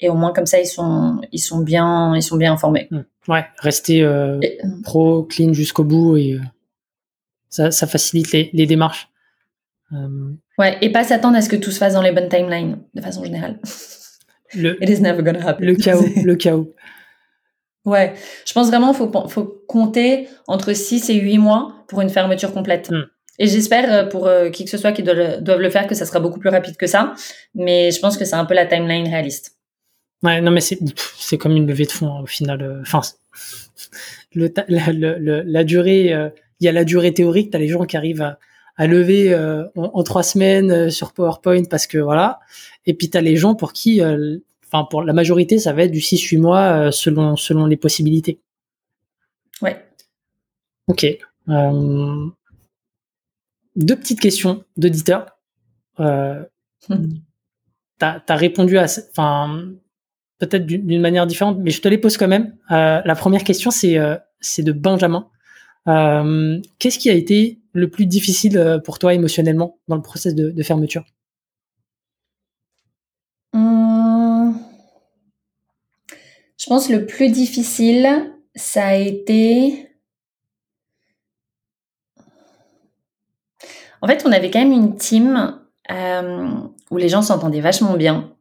et 0.03 0.09
au 0.09 0.15
moins 0.15 0.33
comme 0.33 0.45
ça 0.45 0.59
ils 0.59 0.67
sont 0.67 1.21
ils 1.31 1.39
sont 1.39 1.59
bien 1.59 2.15
ils 2.15 2.21
sont 2.21 2.37
bien 2.37 2.53
informés. 2.53 2.87
Mmh. 2.91 3.01
Ouais, 3.27 3.45
rester 3.59 4.03
euh, 4.03 4.39
pro 4.83 5.23
clean 5.23 5.53
jusqu'au 5.53 5.85
bout 5.85 6.17
et 6.17 6.33
euh, 6.33 6.41
ça, 7.49 7.71
ça 7.71 7.87
facilite 7.87 8.31
les, 8.33 8.49
les 8.53 8.65
démarches. 8.65 9.07
Euh, 9.93 10.33
ouais, 10.57 10.77
et 10.81 10.91
pas 10.91 11.03
s'attendre 11.03 11.37
à 11.37 11.41
ce 11.41 11.47
que 11.47 11.55
tout 11.55 11.71
se 11.71 11.77
fasse 11.77 11.93
dans 11.93 12.01
les 12.01 12.11
bonnes 12.11 12.27
timelines 12.27 12.79
de 12.93 13.01
façon 13.01 13.23
générale. 13.23 13.59
Le, 14.55 14.77
It 14.83 14.89
is 14.89 15.01
never 15.01 15.23
gonna 15.23 15.47
happen. 15.47 15.65
Le 15.65 15.75
chaos, 15.75 16.05
le 16.23 16.35
chaos. 16.35 16.73
Ouais, 17.85 18.13
je 18.45 18.53
pense 18.53 18.67
vraiment 18.67 18.93
faut 18.93 19.11
faut 19.27 19.63
compter 19.67 20.27
entre 20.47 20.73
6 20.73 21.09
et 21.09 21.15
8 21.15 21.37
mois 21.37 21.85
pour 21.87 22.01
une 22.01 22.09
fermeture 22.09 22.53
complète. 22.53 22.91
Mmh. 22.91 23.03
Et 23.39 23.47
j'espère 23.47 24.09
pour 24.09 24.29
qui 24.51 24.63
que 24.63 24.69
ce 24.69 24.77
soit 24.77 24.91
qui 24.91 25.01
doivent, 25.01 25.41
doivent 25.41 25.59
le 25.59 25.69
faire 25.69 25.87
que 25.87 25.95
ça 25.95 26.05
sera 26.05 26.19
beaucoup 26.19 26.39
plus 26.39 26.49
rapide 26.49 26.77
que 26.77 26.85
ça, 26.85 27.13
mais 27.55 27.89
je 27.89 27.99
pense 27.99 28.15
que 28.15 28.25
c'est 28.25 28.35
un 28.35 28.45
peu 28.45 28.53
la 28.53 28.67
timeline 28.67 29.07
réaliste. 29.07 29.57
Ouais, 30.23 30.41
non, 30.41 30.51
mais 30.51 30.61
c'est, 30.61 30.79
c'est 31.17 31.37
comme 31.37 31.55
une 31.55 31.67
levée 31.67 31.85
de 31.85 31.91
fonds, 31.91 32.15
hein, 32.15 32.21
au 32.21 32.25
final. 32.25 32.61
Euh, 32.61 32.81
enfin, 32.81 33.01
le, 34.33 34.51
la, 34.67 34.91
la, 34.91 35.43
la, 35.43 35.63
durée, 35.63 36.13
euh, 36.13 36.29
il 36.59 36.65
y 36.65 36.69
a 36.69 36.71
la 36.71 36.85
durée 36.85 37.13
théorique, 37.13 37.51
tu 37.51 37.57
as 37.57 37.59
les 37.59 37.67
gens 37.67 37.83
qui 37.85 37.97
arrivent 37.97 38.21
à, 38.21 38.39
à 38.77 38.87
lever 38.87 39.35
en, 39.75 40.03
trois 40.03 40.23
semaines 40.23 40.89
sur 40.89 41.13
PowerPoint 41.13 41.65
parce 41.69 41.85
que 41.85 41.99
voilà. 41.99 42.39
Et 42.87 42.95
puis 42.95 43.09
tu 43.09 43.17
as 43.17 43.21
les 43.21 43.35
gens 43.35 43.53
pour 43.53 43.71
qui, 43.71 44.01
enfin 44.65 44.87
pour 44.89 45.03
la 45.03 45.13
majorité, 45.13 45.59
ça 45.59 45.73
va 45.73 45.83
être 45.83 45.91
du 45.91 45.99
6-8 45.99 46.39
mois 46.39 46.91
selon 46.91 47.35
selon 47.35 47.67
les 47.67 47.77
possibilités. 47.77 48.39
Ouais. 49.61 49.85
Ok. 50.87 51.05
deux 53.75 53.95
petites 53.95 54.19
questions 54.19 54.63
d'auditeurs. 54.75 55.37
Euh, 55.99 56.43
tu 56.87 58.05
as, 58.05 58.35
répondu 58.35 58.77
à, 58.77 58.85
enfin, 59.11 59.73
peut-être 60.45 60.65
d'une 60.65 61.01
manière 61.01 61.27
différente, 61.27 61.57
mais 61.59 61.71
je 61.71 61.81
te 61.81 61.87
les 61.87 61.97
pose 61.97 62.17
quand 62.17 62.27
même. 62.27 62.55
Euh, 62.71 63.01
la 63.03 63.15
première 63.15 63.43
question, 63.43 63.71
c'est 63.71 63.97
euh, 63.97 64.15
de 64.59 64.71
Benjamin. 64.71 65.27
Euh, 65.87 66.59
Qu'est-ce 66.79 66.99
qui 66.99 67.09
a 67.09 67.13
été 67.13 67.59
le 67.73 67.89
plus 67.89 68.05
difficile 68.05 68.81
pour 68.85 68.99
toi 68.99 69.13
émotionnellement 69.13 69.77
dans 69.87 69.95
le 69.95 70.01
process 70.01 70.35
de, 70.35 70.63
fermeture? 70.63 71.05
Hum. 73.53 74.57
Je 76.57 76.65
pense 76.67 76.89
le 76.89 77.05
plus 77.05 77.29
difficile, 77.29 78.31
ça 78.55 78.87
a 78.87 78.95
été. 78.95 79.89
En 84.01 84.07
fait, 84.07 84.23
on 84.25 84.31
avait 84.31 84.51
quand 84.51 84.59
même 84.59 84.71
une 84.71 84.95
team 84.97 85.59
où 85.89 86.97
les 86.97 87.09
gens 87.09 87.21
s'entendaient 87.21 87.61
vachement 87.61 87.95
bien, 87.95 88.32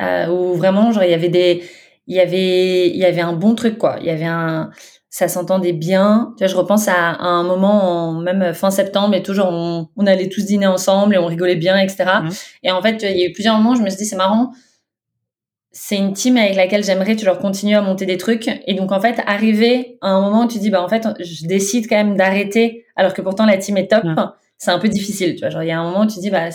euh, 0.00 0.28
où 0.28 0.54
vraiment 0.54 0.92
genre 0.92 1.04
il 1.04 1.10
y 1.10 1.14
avait 1.14 1.28
des, 1.28 1.62
il 2.06 2.16
y 2.16 2.20
avait, 2.20 2.88
il 2.88 2.96
y 2.96 3.04
avait 3.04 3.20
un 3.20 3.32
bon 3.32 3.54
truc 3.54 3.78
quoi. 3.78 3.96
Il 4.00 4.06
y 4.06 4.10
avait 4.10 4.24
un, 4.24 4.70
ça 5.16 5.28
s'entendait 5.28 5.72
bien. 5.72 6.34
Tu 6.36 6.44
vois, 6.44 6.52
je 6.52 6.56
repense 6.56 6.88
à, 6.88 7.16
un 7.20 7.42
moment, 7.42 8.12
même 8.20 8.52
fin 8.52 8.70
septembre, 8.70 9.14
et 9.14 9.22
toujours 9.22 9.48
on, 9.48 9.88
on, 9.96 10.06
allait 10.06 10.28
tous 10.28 10.44
dîner 10.44 10.66
ensemble 10.66 11.14
et 11.14 11.18
on 11.18 11.24
rigolait 11.24 11.56
bien, 11.56 11.78
etc. 11.78 12.04
Mmh. 12.22 12.28
Et 12.64 12.70
en 12.70 12.82
fait, 12.82 13.02
il 13.02 13.16
y 13.16 13.24
a 13.24 13.26
eu 13.26 13.32
plusieurs 13.32 13.56
moments, 13.56 13.74
je 13.74 13.82
me 13.82 13.88
suis 13.88 13.96
dit 13.96 14.04
c'est 14.04 14.16
marrant. 14.16 14.52
C'est 15.72 15.96
une 15.96 16.12
team 16.12 16.36
avec 16.36 16.54
laquelle 16.54 16.84
j'aimerais 16.84 17.16
toujours 17.16 17.38
continuer 17.38 17.76
à 17.76 17.80
monter 17.80 18.04
des 18.04 18.18
trucs. 18.18 18.48
Et 18.66 18.74
donc, 18.74 18.92
en 18.92 19.00
fait, 19.00 19.22
arriver 19.26 19.96
à 20.02 20.08
un 20.08 20.20
moment 20.20 20.44
où 20.44 20.48
tu 20.48 20.58
dis, 20.58 20.70
bah, 20.70 20.82
en 20.82 20.88
fait, 20.88 21.06
je 21.18 21.46
décide 21.46 21.86
quand 21.88 21.96
même 21.96 22.16
d'arrêter, 22.16 22.84
alors 22.94 23.14
que 23.14 23.22
pourtant 23.22 23.46
la 23.46 23.56
team 23.56 23.78
est 23.78 23.90
top, 23.90 24.04
mmh. 24.04 24.16
c'est 24.58 24.70
un 24.70 24.78
peu 24.78 24.88
difficile. 24.88 25.34
Tu 25.34 25.40
vois, 25.40 25.50
genre, 25.50 25.62
il 25.62 25.68
y 25.68 25.72
a 25.72 25.78
un 25.78 25.84
moment 25.84 26.02
où 26.02 26.06
tu 26.06 26.20
dis, 26.20 26.30
bah, 26.30 26.48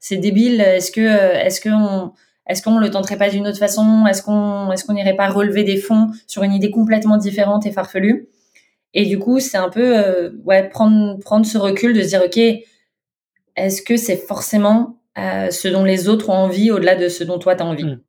c'est 0.00 0.16
débile. 0.16 0.62
Est-ce 0.62 0.92
que, 0.92 1.00
est-ce 1.00 1.60
que 1.60 1.68
on, 1.68 2.12
est-ce 2.48 2.62
qu'on 2.62 2.78
le 2.78 2.90
tenterait 2.90 3.18
pas 3.18 3.28
d'une 3.28 3.46
autre 3.46 3.58
façon? 3.58 4.06
Est-ce 4.06 4.22
qu'on, 4.22 4.72
est-ce 4.72 4.84
qu'on 4.84 4.94
n'irait 4.94 5.16
pas 5.16 5.28
relever 5.28 5.64
des 5.64 5.76
fonds 5.76 6.10
sur 6.26 6.42
une 6.42 6.52
idée 6.52 6.70
complètement 6.70 7.16
différente 7.16 7.66
et 7.66 7.72
farfelue? 7.72 8.28
Et 8.94 9.04
du 9.04 9.18
coup, 9.18 9.38
c'est 9.38 9.58
un 9.58 9.68
peu, 9.68 9.98
euh, 9.98 10.30
ouais, 10.44 10.68
prendre, 10.68 11.18
prendre 11.18 11.44
ce 11.44 11.58
recul 11.58 11.92
de 11.92 12.02
se 12.02 12.08
dire, 12.08 12.22
ok, 12.24 12.38
est-ce 13.56 13.82
que 13.82 13.96
c'est 13.96 14.16
forcément 14.16 14.98
euh, 15.18 15.50
ce 15.50 15.68
dont 15.68 15.84
les 15.84 16.08
autres 16.08 16.30
ont 16.30 16.34
envie 16.34 16.70
au-delà 16.70 16.96
de 16.96 17.08
ce 17.08 17.22
dont 17.22 17.38
toi 17.38 17.54
tu 17.54 17.62
as 17.62 17.66
envie? 17.66 17.84
Mmh. 17.84 18.00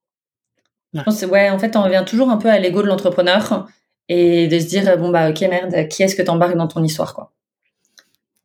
Je 0.94 1.02
pense, 1.04 1.22
ouais, 1.24 1.50
en 1.50 1.60
fait, 1.60 1.76
on 1.76 1.84
revient 1.84 2.04
toujours 2.08 2.30
un 2.30 2.38
peu 2.38 2.50
à 2.50 2.60
l'ego 2.60 2.82
de 2.82 2.88
l'entrepreneur 2.88 3.68
et 4.08 4.48
de 4.48 4.58
se 4.58 4.66
dire, 4.66 4.98
bon 4.98 5.10
bah, 5.10 5.30
ok, 5.30 5.42
merde, 5.42 5.88
qui 5.90 6.02
est-ce 6.02 6.16
que 6.16 6.22
t'embarques 6.22 6.56
dans 6.56 6.68
ton 6.68 6.84
histoire, 6.84 7.14
quoi? 7.14 7.32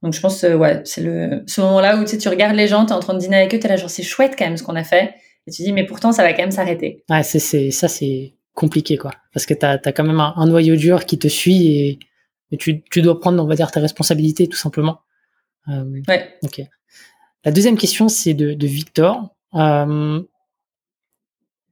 Donc 0.02 0.12
je 0.12 0.20
pense, 0.20 0.44
euh, 0.44 0.54
ouais, 0.54 0.82
c'est 0.84 1.00
le 1.00 1.44
ce 1.46 1.62
moment-là 1.62 1.96
où 1.96 2.00
tu, 2.00 2.08
sais, 2.08 2.18
tu 2.18 2.28
regardes 2.28 2.56
les 2.56 2.68
gens, 2.68 2.84
tu 2.84 2.92
es 2.92 2.94
en 2.94 3.00
train 3.00 3.14
de 3.14 3.18
dîner 3.18 3.36
avec 3.36 3.54
eux, 3.54 3.58
tu 3.58 3.64
es 3.64 3.68
là, 3.70 3.76
genre 3.76 3.88
c'est 3.88 4.02
chouette 4.02 4.34
quand 4.38 4.44
même 4.44 4.58
ce 4.58 4.62
qu'on 4.62 4.76
a 4.76 4.84
fait. 4.84 5.14
Et 5.46 5.50
tu 5.50 5.62
dis, 5.62 5.72
mais 5.72 5.84
pourtant 5.84 6.12
ça 6.12 6.22
va 6.22 6.32
quand 6.32 6.42
même 6.42 6.50
s'arrêter. 6.50 7.04
Ouais, 7.10 7.22
c'est, 7.22 7.38
c'est, 7.38 7.70
ça 7.70 7.88
c'est 7.88 8.34
compliqué 8.54 8.96
quoi. 8.96 9.10
Parce 9.32 9.46
que 9.46 9.54
tu 9.54 9.66
as, 9.66 9.78
quand 9.78 10.04
même 10.04 10.20
un, 10.20 10.46
noyau 10.46 10.76
dur 10.76 11.04
qui 11.04 11.18
te 11.18 11.28
suit 11.28 11.66
et, 11.66 11.98
et, 12.50 12.56
tu, 12.56 12.82
tu 12.84 13.02
dois 13.02 13.20
prendre, 13.20 13.42
on 13.42 13.46
va 13.46 13.54
dire, 13.54 13.70
tes 13.70 13.80
responsabilités 13.80 14.46
tout 14.48 14.56
simplement. 14.56 15.00
Euh, 15.68 16.00
ouais. 16.08 16.34
Ok. 16.42 16.62
La 17.44 17.52
deuxième 17.52 17.76
question, 17.76 18.08
c'est 18.08 18.34
de, 18.34 18.54
de 18.54 18.66
Victor. 18.66 19.34
Euh, 19.54 20.22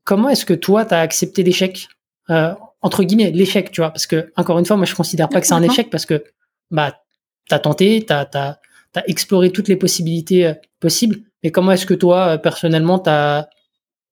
comment 0.04 0.28
est-ce 0.28 0.44
que 0.44 0.54
toi, 0.54 0.84
tu 0.84 0.94
as 0.94 1.00
accepté 1.00 1.42
l'échec? 1.42 1.88
Euh, 2.30 2.54
Entre 2.82 3.04
guillemets, 3.04 3.30
l'échec, 3.30 3.70
tu 3.70 3.80
vois 3.80 3.90
Parce 3.90 4.06
que, 4.06 4.32
encore 4.36 4.58
une 4.58 4.66
fois, 4.66 4.76
moi, 4.76 4.86
je 4.86 4.94
considère 4.94 5.28
pas 5.28 5.40
que 5.40 5.46
c'est 5.46 5.54
un 5.54 5.62
échec 5.62 5.88
parce 5.90 6.06
que 6.06 6.24
bah, 6.70 7.00
tu 7.48 7.54
as 7.54 7.58
tenté, 7.58 8.04
tu 8.04 8.12
as, 8.12 8.58
exploré 9.06 9.50
toutes 9.50 9.68
les 9.68 9.76
possibilités 9.76 10.46
euh, 10.46 10.54
possibles. 10.78 11.20
Mais 11.42 11.50
comment 11.50 11.72
est-ce 11.72 11.86
que 11.86 11.94
toi, 11.94 12.38
personnellement, 12.38 12.98
tu 12.98 13.10
as, 13.10 13.48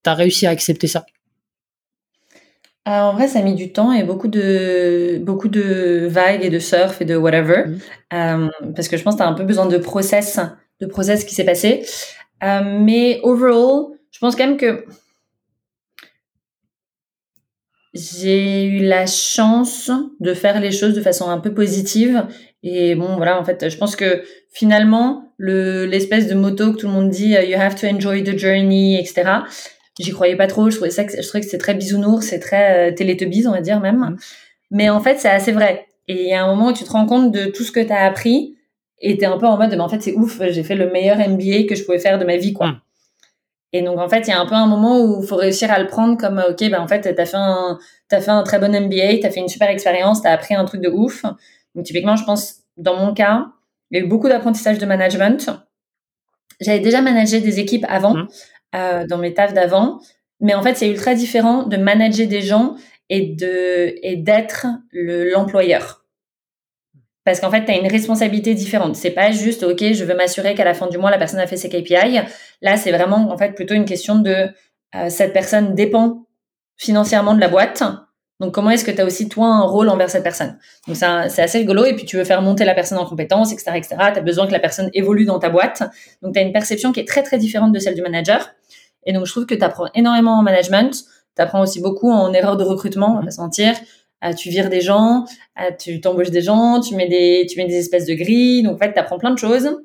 réussi 0.07 0.47
à 0.47 0.51
accepter 0.51 0.87
ça? 0.87 1.05
En 2.87 3.13
vrai, 3.13 3.29
ça 3.29 3.39
a 3.39 3.43
mis 3.43 3.55
du 3.55 3.73
temps 3.73 3.93
et 3.93 4.03
beaucoup 4.03 4.27
de, 4.27 5.19
beaucoup 5.19 5.49
de 5.49 6.07
vagues 6.09 6.45
et 6.45 6.51
de 6.51 6.59
surf 6.59 7.01
et 7.01 7.05
de 7.05 7.15
whatever. 7.15 7.67
Mmh. 7.67 7.79
Euh, 8.15 8.49
parce 8.75 8.89
que 8.89 8.97
je 8.97 9.03
pense 9.03 9.15
que 9.15 9.19
tu 9.19 9.25
as 9.25 9.29
un 9.29 9.35
peu 9.35 9.45
besoin 9.45 9.67
de 9.67 9.79
process, 9.79 10.41
de 10.81 10.87
process 10.87 11.25
qui 11.25 11.35
s'est 11.35 11.45
passé. 11.45 11.85
mais 12.43 13.21
overall, 13.23 13.99
je 14.11 14.19
pense 14.19 14.35
quand 14.35 14.47
même 14.47 14.57
que 14.57 14.85
j'ai 17.93 18.65
eu 18.65 18.79
la 18.79 19.07
chance 19.07 19.91
de 20.21 20.33
faire 20.33 20.61
les 20.61 20.71
choses 20.73 20.95
de 20.95 21.01
façon 21.01 21.29
un 21.29 21.39
peu 21.39 21.53
positive 21.53 22.25
et 22.63 22.95
bon, 22.95 23.17
voilà, 23.17 23.41
en 23.41 23.45
fait, 23.45 23.69
je 23.69 23.77
pense 23.77 23.97
que 23.97 24.23
finalement, 24.53 25.33
le 25.39 25.87
l'espèce 25.87 26.29
de 26.29 26.35
motto 26.35 26.73
que 26.73 26.79
tout 26.79 26.87
le 26.87 26.93
monde 26.93 27.09
dit, 27.09 27.37
euh, 27.37 27.45
you 27.45 27.59
have 27.59 27.75
to 27.75 27.87
enjoy 27.87 28.23
the 28.23 28.37
journey, 28.39 28.99
etc. 28.99 29.43
J'y 30.01 30.13
croyais 30.13 30.37
pas 30.37 30.47
trop. 30.47 30.71
Je 30.71 30.77
trouvais 30.77 30.91
ça, 30.91 31.05
que, 31.05 31.13
je 31.13 31.29
trouvais 31.29 31.43
que 31.43 31.51
c'est 31.51 31.59
très 31.59 31.75
bisounours, 31.75 32.27
c'est 32.27 32.39
très 32.39 32.91
euh, 32.91 33.47
on 33.47 33.51
va 33.51 33.61
dire 33.61 33.81
même. 33.81 33.99
Mm. 33.99 34.17
Mais 34.71 34.89
en 34.89 35.01
fait, 35.01 35.19
c'est 35.19 35.29
assez 35.29 35.53
vrai. 35.53 35.87
Et 36.09 36.23
il 36.23 36.29
y 36.29 36.35
a 36.35 36.43
un 36.43 36.47
moment 36.47 36.69
où 36.69 36.73
tu 36.73 36.85
te 36.85 36.91
rends 36.91 37.07
compte 37.07 37.33
de 37.33 37.47
tout 37.47 37.63
ce 37.63 37.71
que 37.71 37.81
tu 37.81 37.93
as 37.93 38.05
appris 38.05 38.57
et 38.99 39.17
tu 39.17 39.25
es 39.25 39.27
un 39.27 39.39
peu 39.39 39.47
en 39.47 39.57
mode, 39.57 39.71
mais 39.71 39.81
en 39.81 39.89
fait, 39.89 40.01
c'est 40.03 40.15
ouf, 40.15 40.41
j'ai 40.51 40.63
fait 40.63 40.75
le 40.75 40.91
meilleur 40.91 41.19
MBA 41.19 41.65
que 41.69 41.75
je 41.75 41.85
pouvais 41.85 41.99
faire 41.99 42.19
de 42.19 42.25
ma 42.25 42.37
vie, 42.37 42.53
quoi. 42.53 42.69
Mm. 42.69 42.81
Et 43.73 43.83
donc, 43.83 43.99
en 43.99 44.09
fait, 44.09 44.27
il 44.27 44.31
y 44.31 44.33
a 44.33 44.41
un 44.41 44.47
peu 44.47 44.55
un 44.55 44.67
moment 44.67 45.01
où 45.01 45.23
il 45.23 45.27
faut 45.27 45.37
réussir 45.37 45.71
à 45.71 45.79
le 45.79 45.87
prendre 45.87 46.17
comme, 46.17 46.43
OK, 46.49 46.59
ben, 46.59 46.81
en 46.81 46.89
fait, 46.89 47.03
t'as 47.03 47.27
fait 47.27 47.37
un, 47.37 47.79
t'as 48.09 48.21
fait 48.21 48.31
un 48.31 48.43
très 48.43 48.59
bon 48.59 48.69
MBA, 48.69 49.19
t'as 49.23 49.31
fait 49.31 49.41
une 49.41 49.49
super 49.49 49.69
expérience, 49.69 50.23
t'as 50.23 50.33
appris 50.33 50.55
un 50.55 50.65
truc 50.65 50.81
de 50.81 50.89
ouf. 50.89 51.23
Donc, 51.75 51.85
typiquement, 51.85 52.17
je 52.17 52.25
pense, 52.25 52.63
dans 52.77 52.97
mon 52.97 53.15
cas, 53.15 53.47
il 53.91 53.99
y 53.99 54.03
a 54.03 54.05
eu 54.05 54.09
beaucoup 54.09 54.29
d'apprentissage 54.29 54.79
de 54.79 54.87
management. 54.87 55.51
J'avais 56.61 56.81
déjà 56.81 57.01
managé 57.01 57.41
des 57.41 57.61
équipes 57.61 57.87
avant, 57.89 58.15
mmh. 58.15 58.29
Euh, 58.75 59.07
dans 59.07 59.19
mes 59.19 59.35
tafs 59.35 59.55
d'avant, 59.55 60.01
mais 60.41 60.55
en 60.55 60.63
fait, 60.63 60.77
c'est 60.77 60.89
ultra 60.89 61.15
différent 61.15 61.65
de 61.65 61.77
manager 61.77 62.27
des 62.27 62.41
gens 62.41 62.77
et 63.09 63.35
de 63.35 63.95
et 64.03 64.17
d'être 64.17 64.67
l'employeur. 64.93 66.01
Parce 67.25 67.41
qu'en 67.41 67.51
fait, 67.51 67.65
tu 67.65 67.71
as 67.71 67.77
une 67.77 67.87
responsabilité 67.87 68.55
différente. 68.55 68.97
C'est 68.97 69.11
pas 69.11 69.31
juste, 69.31 69.63
OK, 69.63 69.85
je 69.93 70.05
veux 70.05 70.15
m'assurer 70.15 70.55
qu'à 70.55 70.65
la 70.65 70.75
fin 70.75 70.87
du 70.87 70.97
mois, 70.97 71.11
la 71.11 71.19
personne 71.19 71.39
a 71.39 71.47
fait 71.47 71.57
ses 71.57 71.69
KPI. 71.69 72.21
Là, 72.63 72.77
c'est 72.77 72.93
vraiment, 72.93 73.31
en 73.31 73.37
fait, 73.37 73.55
plutôt 73.55 73.75
une 73.75 73.85
question 73.85 74.19
de 74.21 74.49
euh, 74.95 75.09
cette 75.09 75.33
personne 75.33 75.75
dépend 75.75 76.27
financièrement 76.77 77.35
de 77.35 77.41
la 77.41 77.49
boîte. 77.49 77.83
Donc, 78.41 78.55
comment 78.55 78.71
est-ce 78.71 78.87
que 78.87 78.91
tu 78.91 79.03
as 79.03 79.05
aussi, 79.05 79.29
toi, 79.29 79.47
un 79.49 79.63
rôle 79.63 79.91
envers 79.91 80.09
cette 80.09 80.23
personne? 80.23 80.59
Donc, 80.89 80.97
c'est 80.97 81.43
assez 81.43 81.59
rigolo. 81.59 81.85
Et 81.85 81.95
puis, 81.95 82.07
tu 82.07 82.17
veux 82.17 82.25
faire 82.25 82.41
monter 82.41 82.65
la 82.65 82.75
personne 82.75 82.97
en 82.97 83.05
compétences, 83.05 83.53
etc., 83.53 83.73
etc. 83.77 83.97
Tu 84.15 84.19
as 84.19 84.23
besoin 84.23 84.47
que 84.47 84.53
la 84.53 84.61
personne 84.61 84.89
évolue 84.95 85.27
dans 85.27 85.39
ta 85.39 85.51
boîte. 85.51 85.83
Donc, 86.23 86.33
tu 86.33 86.41
as 86.41 86.43
une 86.43 86.53
perception 86.53 86.91
qui 86.91 87.01
est 87.01 87.07
très, 87.07 87.23
très 87.23 87.37
différente 87.37 87.73
de 87.73 87.79
celle 87.79 87.95
du 87.95 88.01
manager. 88.01 88.51
Et 89.05 89.13
donc, 89.13 89.27
je 89.27 89.33
trouve 89.33 89.47
que 89.47 89.55
tu 89.55 89.65
apprends 89.65 89.89
énormément 89.95 90.39
en 90.39 90.43
management. 90.43 90.93
Tu 91.37 91.43
apprends 91.43 91.63
aussi 91.63 91.81
beaucoup 91.81 92.11
en 92.11 92.33
erreur 92.33 92.57
de 92.57 92.65
recrutement, 92.65 93.13
on 93.13 93.19
va 93.21 93.25
pas 93.25 93.31
se 93.31 93.41
mentir. 93.41 93.75
Tu 94.37 94.51
vires 94.51 94.69
des 94.69 94.83
gens, 94.83 95.25
tu 95.79 96.01
t'embauches 96.01 96.31
des 96.31 96.43
gens, 96.43 96.81
tu 96.81 96.95
mets 96.95 97.09
des, 97.09 97.47
tu 97.49 97.59
mets 97.59 97.67
des 97.67 97.79
espèces 97.79 98.05
de 98.07 98.15
grilles. 98.15 98.63
Donc, 98.63 98.75
en 98.75 98.79
fait, 98.79 98.93
tu 98.93 98.99
apprends 98.99 99.19
plein 99.19 99.31
de 99.31 99.39
choses. 99.39 99.79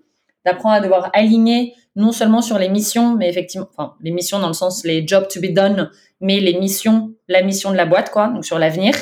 Tu 0.46 0.52
apprends 0.52 0.72
à 0.72 0.82
devoir 0.82 1.10
aligner 1.14 1.74
non 1.96 2.12
seulement 2.12 2.42
sur 2.42 2.60
les 2.60 2.70
missions, 2.70 3.16
mais 3.16 3.30
effectivement, 3.30 3.68
enfin, 3.76 3.94
les 4.02 4.12
missions 4.12 4.40
dans 4.40 4.48
le 4.48 4.54
sens 4.54 4.84
les 4.84 5.08
jobs 5.08 5.28
to 5.28 5.40
be 5.40 5.54
done, 5.54 5.90
mais 6.20 6.40
les 6.40 6.60
missions, 6.60 7.14
la 7.28 7.42
mission 7.42 7.72
de 7.72 7.78
la 7.78 7.86
boîte, 7.86 8.10
quoi, 8.10 8.28
donc 8.28 8.46
sur 8.46 8.60
l'avenir, 8.60 8.94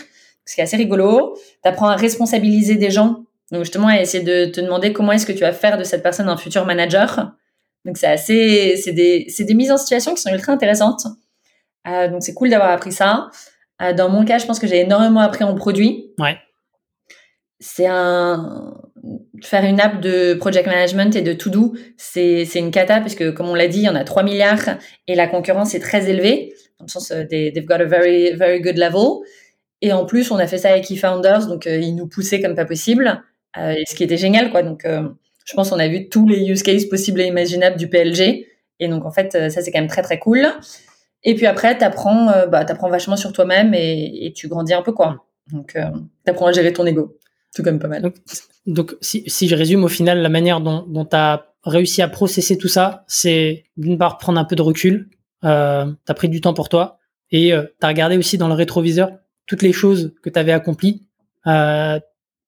ce 0.45 0.55
qui 0.55 0.61
est 0.61 0.63
assez 0.63 0.77
rigolo. 0.77 1.35
Tu 1.63 1.69
apprends 1.69 1.87
à 1.87 1.95
responsabiliser 1.95 2.75
des 2.75 2.91
gens, 2.91 3.23
donc 3.51 3.63
justement 3.63 3.87
à 3.87 3.99
essayer 3.99 4.23
de 4.23 4.45
te 4.45 4.61
demander 4.61 4.93
comment 4.93 5.11
est-ce 5.11 5.25
que 5.25 5.31
tu 5.31 5.39
vas 5.39 5.53
faire 5.53 5.77
de 5.77 5.83
cette 5.83 6.03
personne 6.03 6.29
un 6.29 6.37
futur 6.37 6.65
manager. 6.65 7.31
Donc 7.85 7.97
c'est 7.97 8.07
assez, 8.07 8.77
c'est 8.77 8.93
des, 8.93 9.25
c'est 9.29 9.43
des 9.43 9.53
mises 9.53 9.71
en 9.71 9.77
situation 9.77 10.13
qui 10.13 10.21
sont 10.21 10.31
ultra 10.31 10.53
intéressantes. 10.53 11.05
Euh, 11.87 12.07
donc 12.07 12.23
c'est 12.23 12.33
cool 12.33 12.49
d'avoir 12.49 12.71
appris 12.71 12.91
ça. 12.91 13.29
Euh, 13.81 13.93
dans 13.93 14.09
mon 14.09 14.23
cas, 14.25 14.37
je 14.37 14.45
pense 14.45 14.59
que 14.59 14.67
j'ai 14.67 14.81
énormément 14.81 15.19
appris 15.19 15.43
en 15.43 15.55
produit. 15.55 16.11
Ouais. 16.19 16.37
C'est 17.59 17.87
un, 17.87 18.73
faire 19.41 19.63
une 19.63 19.79
app 19.79 20.01
de 20.01 20.33
project 20.33 20.67
management 20.67 21.15
et 21.15 21.21
de 21.21 21.33
to-do, 21.33 21.73
c'est, 21.97 22.45
c'est 22.45 22.59
une 22.59 22.71
cata 22.71 22.99
parce 22.99 23.15
que, 23.15 23.29
comme 23.29 23.47
on 23.47 23.55
l'a 23.55 23.67
dit, 23.67 23.79
il 23.79 23.85
y 23.85 23.89
en 23.89 23.95
a 23.95 24.03
3 24.03 24.23
milliards 24.23 24.77
et 25.07 25.15
la 25.15 25.27
concurrence 25.27 25.73
est 25.73 25.79
très 25.79 26.09
élevée. 26.09 26.53
Dans 26.79 26.85
le 26.85 26.91
sens, 26.91 27.11
euh, 27.11 27.23
they've 27.29 27.65
got 27.65 27.75
a 27.75 27.85
very, 27.85 28.33
very 28.33 28.61
good 28.61 28.77
level. 28.77 29.25
Et 29.81 29.91
en 29.91 30.05
plus, 30.05 30.31
on 30.31 30.37
a 30.37 30.47
fait 30.47 30.57
ça 30.57 30.69
avec 30.69 30.89
eFounders, 30.89 31.47
donc 31.47 31.67
euh, 31.67 31.77
ils 31.77 31.95
nous 31.95 32.07
poussaient 32.07 32.41
comme 32.41 32.55
pas 32.55 32.65
possible, 32.65 33.21
ce 33.55 33.95
qui 33.95 34.03
était 34.03 34.17
génial, 34.17 34.49
quoi. 34.49 34.63
Donc, 34.63 34.85
je 35.45 35.53
pense 35.53 35.69
qu'on 35.69 35.79
a 35.79 35.87
vu 35.87 36.09
tous 36.09 36.27
les 36.27 36.45
use 36.49 36.63
cases 36.63 36.85
possibles 36.85 37.21
et 37.21 37.27
imaginables 37.27 37.77
du 37.77 37.89
PLG. 37.89 38.47
Et 38.79 38.87
donc, 38.87 39.05
en 39.05 39.11
fait, 39.11 39.31
ça, 39.31 39.61
c'est 39.61 39.71
quand 39.71 39.79
même 39.79 39.89
très, 39.89 40.01
très 40.01 40.19
cool. 40.19 40.47
Et 41.23 41.35
puis 41.35 41.45
après, 41.45 41.77
t'apprends, 41.77 42.47
bah, 42.47 42.65
t'apprends 42.65 42.89
vachement 42.89 43.15
sur 43.15 43.31
toi-même 43.31 43.73
et, 43.73 44.33
tu 44.35 44.47
grandis 44.47 44.73
un 44.73 44.81
peu, 44.81 44.91
quoi. 44.91 45.25
Donc, 45.51 45.77
t'apprends 46.25 46.47
à 46.47 46.51
gérer 46.51 46.73
ton 46.73 46.85
ego. 46.85 47.17
tout 47.55 47.63
comme 47.63 47.79
pas 47.79 47.87
mal. 47.87 48.11
Donc, 48.65 48.95
si, 49.01 49.47
je 49.47 49.55
résume 49.55 49.83
au 49.83 49.89
final, 49.89 50.21
la 50.21 50.29
manière 50.29 50.59
dont 50.59 51.05
tu 51.05 51.15
as 51.15 51.45
réussi 51.63 52.01
à 52.01 52.07
processer 52.07 52.57
tout 52.57 52.67
ça, 52.67 53.03
c'est 53.07 53.65
d'une 53.77 53.97
part 53.97 54.17
prendre 54.17 54.39
un 54.39 54.45
peu 54.45 54.55
de 54.55 54.61
recul, 54.61 55.09
euh, 55.43 55.85
tu 55.85 56.11
as 56.11 56.13
pris 56.13 56.29
du 56.29 56.41
temps 56.41 56.53
pour 56.53 56.69
toi, 56.69 56.99
et 57.31 57.53
euh, 57.53 57.63
tu 57.79 57.85
as 57.85 57.87
regardé 57.87 58.17
aussi 58.17 58.37
dans 58.37 58.47
le 58.47 58.53
rétroviseur 58.53 59.11
toutes 59.45 59.61
les 59.61 59.73
choses 59.73 60.13
que 60.21 60.29
tu 60.29 60.39
avais 60.39 60.51
accomplies, 60.51 61.03
euh, 61.47 61.99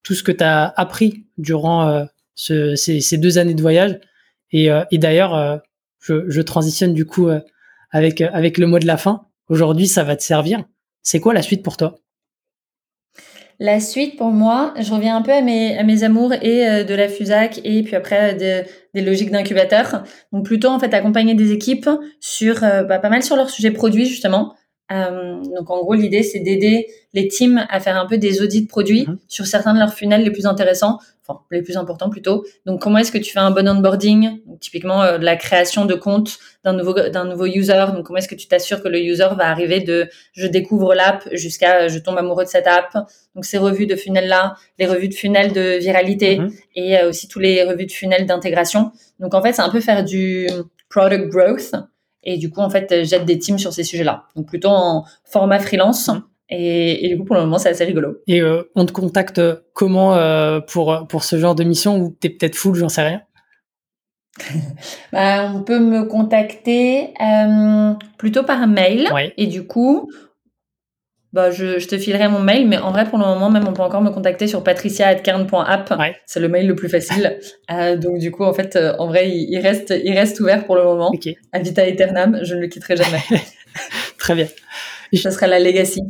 tout 0.03 0.13
ce 0.13 0.23
que 0.23 0.31
tu 0.31 0.43
as 0.43 0.67
appris 0.77 1.25
durant 1.37 1.89
euh, 1.89 2.05
ce, 2.35 2.75
ces, 2.75 3.17
deux 3.17 3.37
années 3.37 3.53
de 3.53 3.61
voyage. 3.61 3.99
Et, 4.51 4.69
euh, 4.69 4.83
et 4.91 4.97
d'ailleurs, 4.97 5.61
je, 5.99 6.29
je, 6.29 6.41
transitionne 6.41 6.93
du 6.93 7.05
coup 7.05 7.29
avec, 7.91 8.21
avec 8.21 8.57
le 8.57 8.67
mot 8.67 8.79
de 8.79 8.87
la 8.87 8.97
fin. 8.97 9.27
Aujourd'hui, 9.49 9.87
ça 9.87 10.03
va 10.03 10.15
te 10.15 10.23
servir. 10.23 10.63
C'est 11.01 11.19
quoi 11.19 11.33
la 11.33 11.41
suite 11.41 11.63
pour 11.63 11.77
toi? 11.77 11.99
La 13.59 13.79
suite, 13.79 14.17
pour 14.17 14.31
moi, 14.31 14.73
je 14.77 14.91
reviens 14.91 15.15
un 15.15 15.21
peu 15.21 15.31
à 15.31 15.41
mes, 15.41 15.77
à 15.77 15.83
mes 15.83 16.03
amours 16.03 16.33
et 16.33 16.67
euh, 16.67 16.83
de 16.83 16.93
la 16.93 17.07
FUSAC 17.07 17.61
et 17.63 17.83
puis 17.83 17.95
après 17.95 18.33
euh, 18.33 18.63
des 18.93 19.01
logiques 19.01 19.31
d'incubateur. 19.31 20.03
Donc 20.33 20.43
plutôt 20.43 20.67
en 20.67 20.77
fait 20.77 20.93
accompagner 20.93 21.35
des 21.35 21.53
équipes 21.53 21.89
sur 22.19 22.63
euh, 22.65 22.83
bah, 22.83 22.99
pas 22.99 23.09
mal 23.09 23.23
sur 23.23 23.37
leurs 23.37 23.49
sujets 23.49 23.71
produits 23.71 24.05
justement, 24.05 24.55
euh, 24.91 25.41
donc 25.55 25.69
en 25.71 25.81
gros, 25.81 25.93
l'idée 25.93 26.21
c'est 26.21 26.39
d'aider 26.39 26.87
les 27.13 27.27
teams 27.27 27.65
à 27.69 27.79
faire 27.79 27.97
un 27.97 28.05
peu 28.05 28.17
des 28.17 28.41
audits 28.41 28.67
produits 28.67 29.05
mhm. 29.07 29.17
sur 29.27 29.47
certains 29.47 29.73
de 29.73 29.79
leurs 29.79 29.93
funnels 29.93 30.23
les 30.23 30.31
plus 30.31 30.45
intéressants, 30.45 30.99
enfin 31.25 31.39
les 31.49 31.63
plus 31.63 31.75
importants 31.75 32.09
plutôt. 32.09 32.45
Donc 32.67 32.81
comment 32.81 32.99
est-ce 32.99 33.11
que 33.11 33.17
tu 33.17 33.31
fais 33.31 33.39
un 33.39 33.49
bon 33.49 33.67
onboarding? 33.67 34.41
Donc, 34.45 34.59
Typiquement 34.59 35.01
euh, 35.01 35.17
la 35.17 35.37
création 35.37 35.85
de 35.85 35.95
compte 35.95 36.37
d'un 36.63 36.73
nouveau 36.73 36.93
d'un 36.93 37.25
nouveau 37.25 37.47
user. 37.47 37.85
Donc 37.93 38.05
comment 38.05 38.17
est-ce 38.17 38.27
que 38.27 38.35
tu 38.35 38.47
t'assures 38.47 38.83
que 38.83 38.87
le 38.87 38.99
user 38.99 39.27
va 39.35 39.49
arriver 39.49 39.79
de 39.79 40.07
je 40.33 40.45
découvre 40.45 40.93
l'app 40.93 41.27
jusqu'à 41.31 41.81
euh, 41.81 41.89
je 41.89 41.97
tombe 41.97 42.17
amoureux 42.17 42.43
de 42.43 42.49
cette 42.49 42.67
app. 42.67 42.93
Donc 43.33 43.45
ces 43.45 43.57
revues 43.57 43.87
de 43.87 43.95
funnel 43.95 44.27
là, 44.27 44.55
les 44.77 44.85
revues 44.85 45.09
de 45.09 45.15
funnel 45.15 45.51
de 45.51 45.79
viralité 45.79 46.37
mhm. 46.37 46.51
et 46.75 47.03
aussi 47.03 47.27
tous 47.27 47.39
les 47.39 47.63
revues 47.63 47.87
de 47.87 47.91
funnel 47.91 48.27
d'intégration. 48.27 48.91
Donc 49.19 49.33
en 49.33 49.41
fait 49.41 49.53
c'est 49.53 49.63
un 49.63 49.69
peu 49.69 49.81
faire 49.81 50.03
du 50.03 50.47
product 50.89 51.29
growth 51.29 51.73
et 52.25 52.37
du 52.37 52.49
coup, 52.49 52.61
en 52.61 52.69
fait, 52.69 53.03
j'aide 53.03 53.25
des 53.25 53.37
teams 53.37 53.59
sur 53.59 53.71
ces 53.71 53.83
sujets-là. 53.83 54.25
Donc 54.35 54.47
plutôt 54.47 54.69
en 54.69 55.05
format 55.23 55.59
freelance. 55.59 56.09
Mmh. 56.09 56.23
Et, 56.49 57.05
et, 57.05 57.09
du 57.09 57.17
coup, 57.17 57.25
pour 57.25 57.35
le 57.35 57.41
moment, 57.41 57.57
c'est 57.57 57.69
assez 57.69 57.85
rigolo. 57.85 58.17
Et 58.27 58.41
euh, 58.41 58.63
on 58.75 58.85
te 58.85 58.91
contacte 58.91 59.41
comment 59.73 60.15
euh, 60.15 60.59
pour, 60.59 61.07
pour 61.07 61.23
ce 61.23 61.37
genre 61.39 61.55
de 61.55 61.63
mission 61.63 61.97
ou 61.97 62.15
t'es 62.19 62.29
peut-être 62.29 62.55
full, 62.55 62.75
j'en 62.75 62.89
sais 62.89 63.01
rien? 63.01 63.21
Bah, 65.11 65.51
On 65.53 65.63
peut 65.63 65.79
me 65.79 66.03
contacter 66.03 67.13
euh, 67.21 67.93
plutôt 68.17 68.43
par 68.43 68.67
mail. 68.67 69.09
Et 69.37 69.47
du 69.47 69.65
coup, 69.65 70.11
bah, 71.35 71.51
je, 71.51 71.79
je, 71.79 71.87
te 71.89 71.97
filerai 71.97 72.29
mon 72.29 72.39
mail, 72.39 72.65
mais 72.65 72.77
en 72.77 72.93
vrai, 72.93 73.03
pour 73.03 73.17
le 73.17 73.25
moment, 73.25 73.51
même, 73.51 73.67
on 73.67 73.73
peut 73.73 73.81
encore 73.81 74.01
me 74.01 74.09
contacter 74.09 74.47
sur 74.47 74.63
patricia.kern.app. 74.63 75.93
Ouais. 75.99 76.15
C'est 76.25 76.39
le 76.39 76.47
mail 76.47 76.65
le 76.65 76.75
plus 76.75 76.87
facile. 76.87 77.37
euh, 77.71 77.97
donc, 77.97 78.19
du 78.19 78.31
coup, 78.31 78.45
en 78.45 78.53
fait, 78.53 78.77
euh, 78.77 78.95
en 78.99 79.07
vrai, 79.07 79.29
il, 79.29 79.59
reste, 79.59 79.93
il 80.01 80.13
reste 80.13 80.39
ouvert 80.39 80.65
pour 80.65 80.77
le 80.77 80.85
moment. 80.85 81.11
Okay. 81.13 81.37
A 81.51 81.59
vita 81.59 81.81
aeternam, 81.81 82.39
je 82.41 82.55
ne 82.55 82.61
le 82.61 82.67
quitterai 82.67 82.95
jamais. 82.95 83.19
Très 84.17 84.33
bien. 84.33 84.47
Ça 85.13 85.29
sera 85.29 85.47
la 85.47 85.59
legacy. 85.59 86.03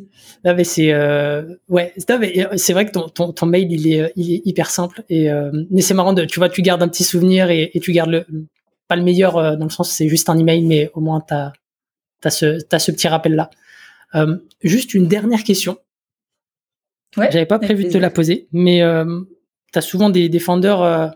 Non, 0.43 0.53
mais 0.53 0.63
c'est 0.63 0.93
euh, 0.93 1.41
ouais, 1.69 1.91
c'est 1.97 2.73
vrai 2.73 2.85
que 2.85 2.91
ton, 2.91 3.09
ton, 3.09 3.33
ton, 3.33 3.47
mail 3.47 3.71
il 3.71 3.91
est, 3.91 4.13
il 4.15 4.31
est 4.31 4.41
hyper 4.45 4.69
simple 4.69 5.01
et 5.09 5.27
mais 5.71 5.81
c'est 5.81 5.95
marrant 5.95 6.13
de 6.13 6.23
tu 6.23 6.39
vois 6.39 6.49
tu 6.49 6.61
gardes 6.61 6.83
un 6.83 6.87
petit 6.87 7.03
souvenir 7.03 7.49
et, 7.49 7.71
et 7.73 7.79
tu 7.79 7.91
gardes 7.91 8.11
le 8.11 8.25
pas 8.87 8.95
le 8.95 9.01
meilleur 9.01 9.57
dans 9.57 9.65
le 9.65 9.71
sens 9.71 9.91
c'est 9.91 10.07
juste 10.07 10.29
un 10.29 10.37
email 10.37 10.61
mais 10.61 10.91
au 10.93 11.01
moins 11.01 11.19
t'as 11.19 11.51
as 12.23 12.29
ce 12.29 12.61
t'as 12.61 12.77
ce 12.77 12.91
petit 12.91 13.07
rappel 13.07 13.33
là. 13.33 13.49
Euh, 14.13 14.37
juste 14.61 14.93
une 14.93 15.07
dernière 15.07 15.43
question. 15.43 15.77
Ouais, 17.17 17.29
J'avais 17.31 17.45
pas 17.45 17.59
prévu 17.59 17.85
de 17.85 17.89
te 17.89 17.97
la 17.97 18.09
poser, 18.09 18.47
mais 18.51 18.81
euh, 18.81 19.21
tu 19.71 19.79
as 19.79 19.81
souvent 19.81 20.09
des 20.09 20.29
défendeurs 20.29 20.83
euh, 20.83 21.07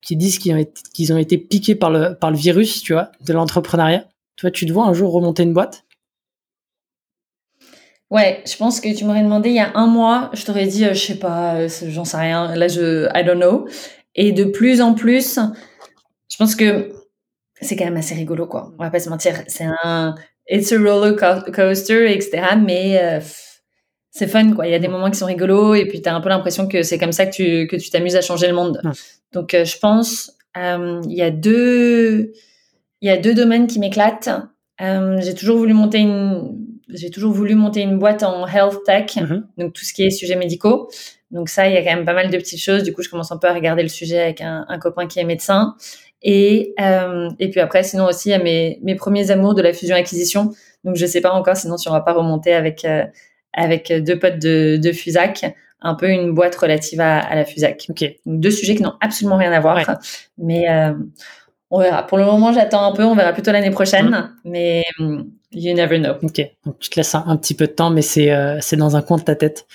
qui 0.00 0.16
disent 0.16 0.38
qu'ils 0.38 0.54
ont, 0.54 0.56
été, 0.56 1.12
ont 1.12 1.18
été 1.18 1.36
piqués 1.36 1.74
par 1.74 1.90
le, 1.90 2.14
par 2.14 2.30
le 2.30 2.36
virus, 2.36 2.82
tu 2.82 2.92
vois, 2.92 3.10
de 3.26 3.32
l'entrepreneuriat. 3.32 4.06
Toi, 4.36 4.50
tu 4.50 4.66
te 4.66 4.72
vois 4.72 4.86
un 4.86 4.94
jour 4.94 5.12
remonter 5.12 5.42
une 5.42 5.52
boîte? 5.52 5.84
Ouais, 8.10 8.42
je 8.46 8.56
pense 8.56 8.80
que 8.80 8.96
tu 8.96 9.04
m'aurais 9.04 9.22
demandé 9.22 9.50
il 9.50 9.56
y 9.56 9.60
a 9.60 9.76
un 9.76 9.86
mois, 9.86 10.30
je 10.32 10.44
t'aurais 10.46 10.66
dit, 10.66 10.84
je 10.84 10.94
sais 10.94 11.18
pas, 11.18 11.66
j'en 11.66 12.04
sais 12.04 12.16
rien. 12.16 12.54
Là, 12.54 12.68
je, 12.68 13.06
I 13.14 13.24
don't 13.24 13.36
know. 13.36 13.68
Et 14.14 14.32
de 14.32 14.44
plus 14.44 14.80
en 14.80 14.94
plus, 14.94 15.38
je 16.30 16.36
pense 16.38 16.54
que 16.54 16.92
c'est 17.60 17.76
quand 17.76 17.84
même 17.84 17.96
assez 17.96 18.14
rigolo, 18.14 18.46
quoi. 18.46 18.72
On 18.78 18.82
va 18.82 18.90
pas 18.90 19.00
se 19.00 19.10
mentir. 19.10 19.42
C'est 19.46 19.66
un, 19.82 20.14
it's 20.48 20.72
a 20.72 20.78
roller 20.78 21.14
coaster, 21.14 22.10
etc. 22.10 22.56
Mais 22.62 22.98
euh, 23.00 23.20
c'est 24.10 24.26
fun, 24.26 24.52
quoi. 24.52 24.66
Il 24.66 24.70
y 24.70 24.74
a 24.74 24.78
des 24.78 24.88
moments 24.88 25.10
qui 25.10 25.18
sont 25.18 25.26
rigolos 25.26 25.74
et 25.74 25.86
puis 25.86 26.02
tu 26.02 26.08
as 26.08 26.14
un 26.14 26.20
peu 26.20 26.28
l'impression 26.28 26.66
que 26.66 26.82
c'est 26.82 26.98
comme 26.98 27.12
ça 27.12 27.26
que 27.26 27.32
tu 27.32 27.66
que 27.66 27.76
tu 27.76 27.90
t'amuses 27.90 28.16
à 28.16 28.20
changer 28.20 28.48
le 28.48 28.54
monde. 28.54 28.80
Donc, 29.32 29.54
euh, 29.54 29.64
je 29.64 29.78
pense 29.78 30.32
euh, 30.56 31.00
il 31.04 31.16
y 31.16 31.22
a 31.22 31.30
deux 31.30 32.32
il 33.00 33.08
y 33.08 33.10
a 33.10 33.16
deux 33.16 33.34
domaines 33.34 33.66
qui 33.66 33.78
m'éclatent. 33.78 34.30
j'ai 34.80 35.34
toujours 35.34 35.58
voulu 35.58 35.74
monter 35.74 35.98
une 35.98 36.66
j'ai 36.88 37.10
toujours 37.10 37.32
voulu 37.32 37.54
monter 37.54 37.82
une 37.82 37.98
boîte 37.98 38.22
en 38.22 38.46
health 38.46 38.82
tech, 38.86 39.16
mm-hmm. 39.16 39.42
donc 39.58 39.74
tout 39.74 39.84
ce 39.84 39.92
qui 39.92 40.04
est 40.04 40.10
sujets 40.10 40.36
médicaux. 40.36 40.88
Donc 41.30 41.50
ça, 41.50 41.68
il 41.68 41.74
y 41.74 41.76
a 41.76 41.82
quand 41.82 41.94
même 41.94 42.06
pas 42.06 42.14
mal 42.14 42.30
de 42.30 42.36
petites 42.38 42.62
choses. 42.62 42.82
Du 42.82 42.94
coup, 42.94 43.02
je 43.02 43.10
commence 43.10 43.30
un 43.30 43.36
peu 43.36 43.48
à 43.48 43.52
regarder 43.52 43.82
le 43.82 43.90
sujet 43.90 44.18
avec 44.18 44.40
un, 44.40 44.64
un 44.66 44.78
copain 44.78 45.06
qui 45.06 45.18
est 45.18 45.24
médecin. 45.24 45.76
Et, 46.22 46.74
euh, 46.80 47.30
et 47.38 47.48
puis 47.50 47.60
après, 47.60 47.82
sinon 47.82 48.06
aussi, 48.06 48.30
il 48.30 48.32
y 48.32 48.34
a 48.34 48.38
mes, 48.38 48.80
mes 48.82 48.94
premiers 48.96 49.30
amours 49.30 49.54
de 49.54 49.62
la 49.62 49.72
fusion-acquisition. 49.72 50.50
Donc, 50.84 50.96
je 50.96 51.06
sais 51.06 51.20
pas 51.20 51.32
encore, 51.32 51.56
sinon 51.56 51.76
si 51.76 51.88
on 51.88 51.92
va 51.92 52.00
pas 52.00 52.12
remonter 52.12 52.52
avec, 52.54 52.84
euh, 52.84 53.04
avec 53.52 53.92
deux 53.92 54.18
potes 54.18 54.38
de, 54.38 54.76
de 54.76 54.92
Fusac, 54.92 55.54
un 55.80 55.94
peu 55.94 56.08
une 56.08 56.34
boîte 56.34 56.56
relative 56.56 57.00
à, 57.00 57.20
à 57.20 57.36
la 57.36 57.44
Fusac. 57.44 57.86
Ok. 57.88 58.04
Donc, 58.26 58.40
deux 58.40 58.50
sujets 58.50 58.74
qui 58.74 58.82
n'ont 58.82 58.94
absolument 59.00 59.36
rien 59.36 59.52
à 59.52 59.60
voir. 59.60 59.80
Mais 60.38 60.68
euh, 60.68 60.92
on 61.70 61.78
verra. 61.78 62.04
Pour 62.04 62.18
le 62.18 62.24
moment, 62.24 62.52
j'attends 62.52 62.84
un 62.84 62.92
peu. 62.92 63.04
On 63.04 63.14
verra 63.14 63.32
plutôt 63.32 63.52
l'année 63.52 63.70
prochaine. 63.70 64.08
Mmh. 64.08 64.30
Mais 64.44 64.84
you 65.52 65.74
never 65.74 65.98
know. 65.98 66.14
Ok. 66.22 66.40
Donc, 66.66 66.80
tu 66.80 66.90
te 66.90 66.96
laisses 66.96 67.14
un, 67.14 67.22
un 67.28 67.36
petit 67.36 67.54
peu 67.54 67.68
de 67.68 67.72
temps, 67.72 67.90
mais 67.90 68.02
c'est 68.02 68.32
euh, 68.32 68.58
c'est 68.60 68.76
dans 68.76 68.96
un 68.96 69.02
coin 69.02 69.18
de 69.18 69.22
ta 69.22 69.36
tête. 69.36 69.66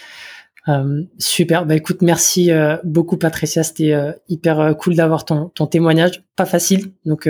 Euh, 0.70 1.04
super. 1.18 1.66
Bah 1.66 1.76
écoute, 1.76 2.02
merci 2.02 2.52
euh, 2.52 2.78
beaucoup 2.84 3.18
Patricia. 3.18 3.64
C'était 3.64 3.94
euh, 3.94 4.14
hyper 4.30 4.76
cool 4.78 4.96
d'avoir 4.96 5.26
ton, 5.26 5.50
ton 5.50 5.68
témoignage. 5.68 6.24
Pas 6.36 6.46
facile. 6.46 6.92
Donc 7.06 7.30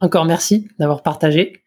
encore 0.00 0.24
merci 0.24 0.68
d'avoir 0.78 1.02
partagé. 1.02 1.64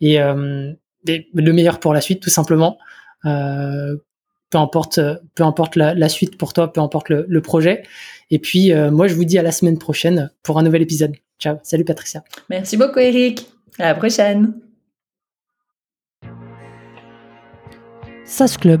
Et, 0.00 0.18
le 0.18 1.52
meilleur 1.52 1.80
pour 1.80 1.92
la 1.92 2.00
suite, 2.00 2.22
tout 2.22 2.30
simplement. 2.30 2.78
peu 3.22 4.58
importe, 4.58 5.00
peu 5.34 5.42
importe 5.42 5.76
la, 5.76 6.08
suite 6.08 6.38
pour 6.38 6.52
toi, 6.52 6.72
peu 6.72 6.80
importe 6.80 7.10
le, 7.10 7.26
le 7.28 7.40
projet. 7.42 7.82
Et 8.30 8.38
puis 8.38 8.72
moi, 8.90 9.06
je 9.06 9.14
vous 9.14 9.24
dis 9.24 9.38
à 9.38 9.42
la 9.42 9.52
semaine 9.52 9.78
prochaine 9.78 10.30
pour 10.42 10.58
un 10.58 10.62
nouvel 10.62 10.82
épisode. 10.82 11.12
Ciao. 11.38 11.58
Salut 11.62 11.84
Patricia. 11.84 12.24
Merci 12.48 12.76
beaucoup 12.76 13.00
Eric. 13.00 13.46
À 13.78 13.88
la 13.88 13.94
prochaine. 13.94 14.54
SAS 18.24 18.56
Club 18.56 18.80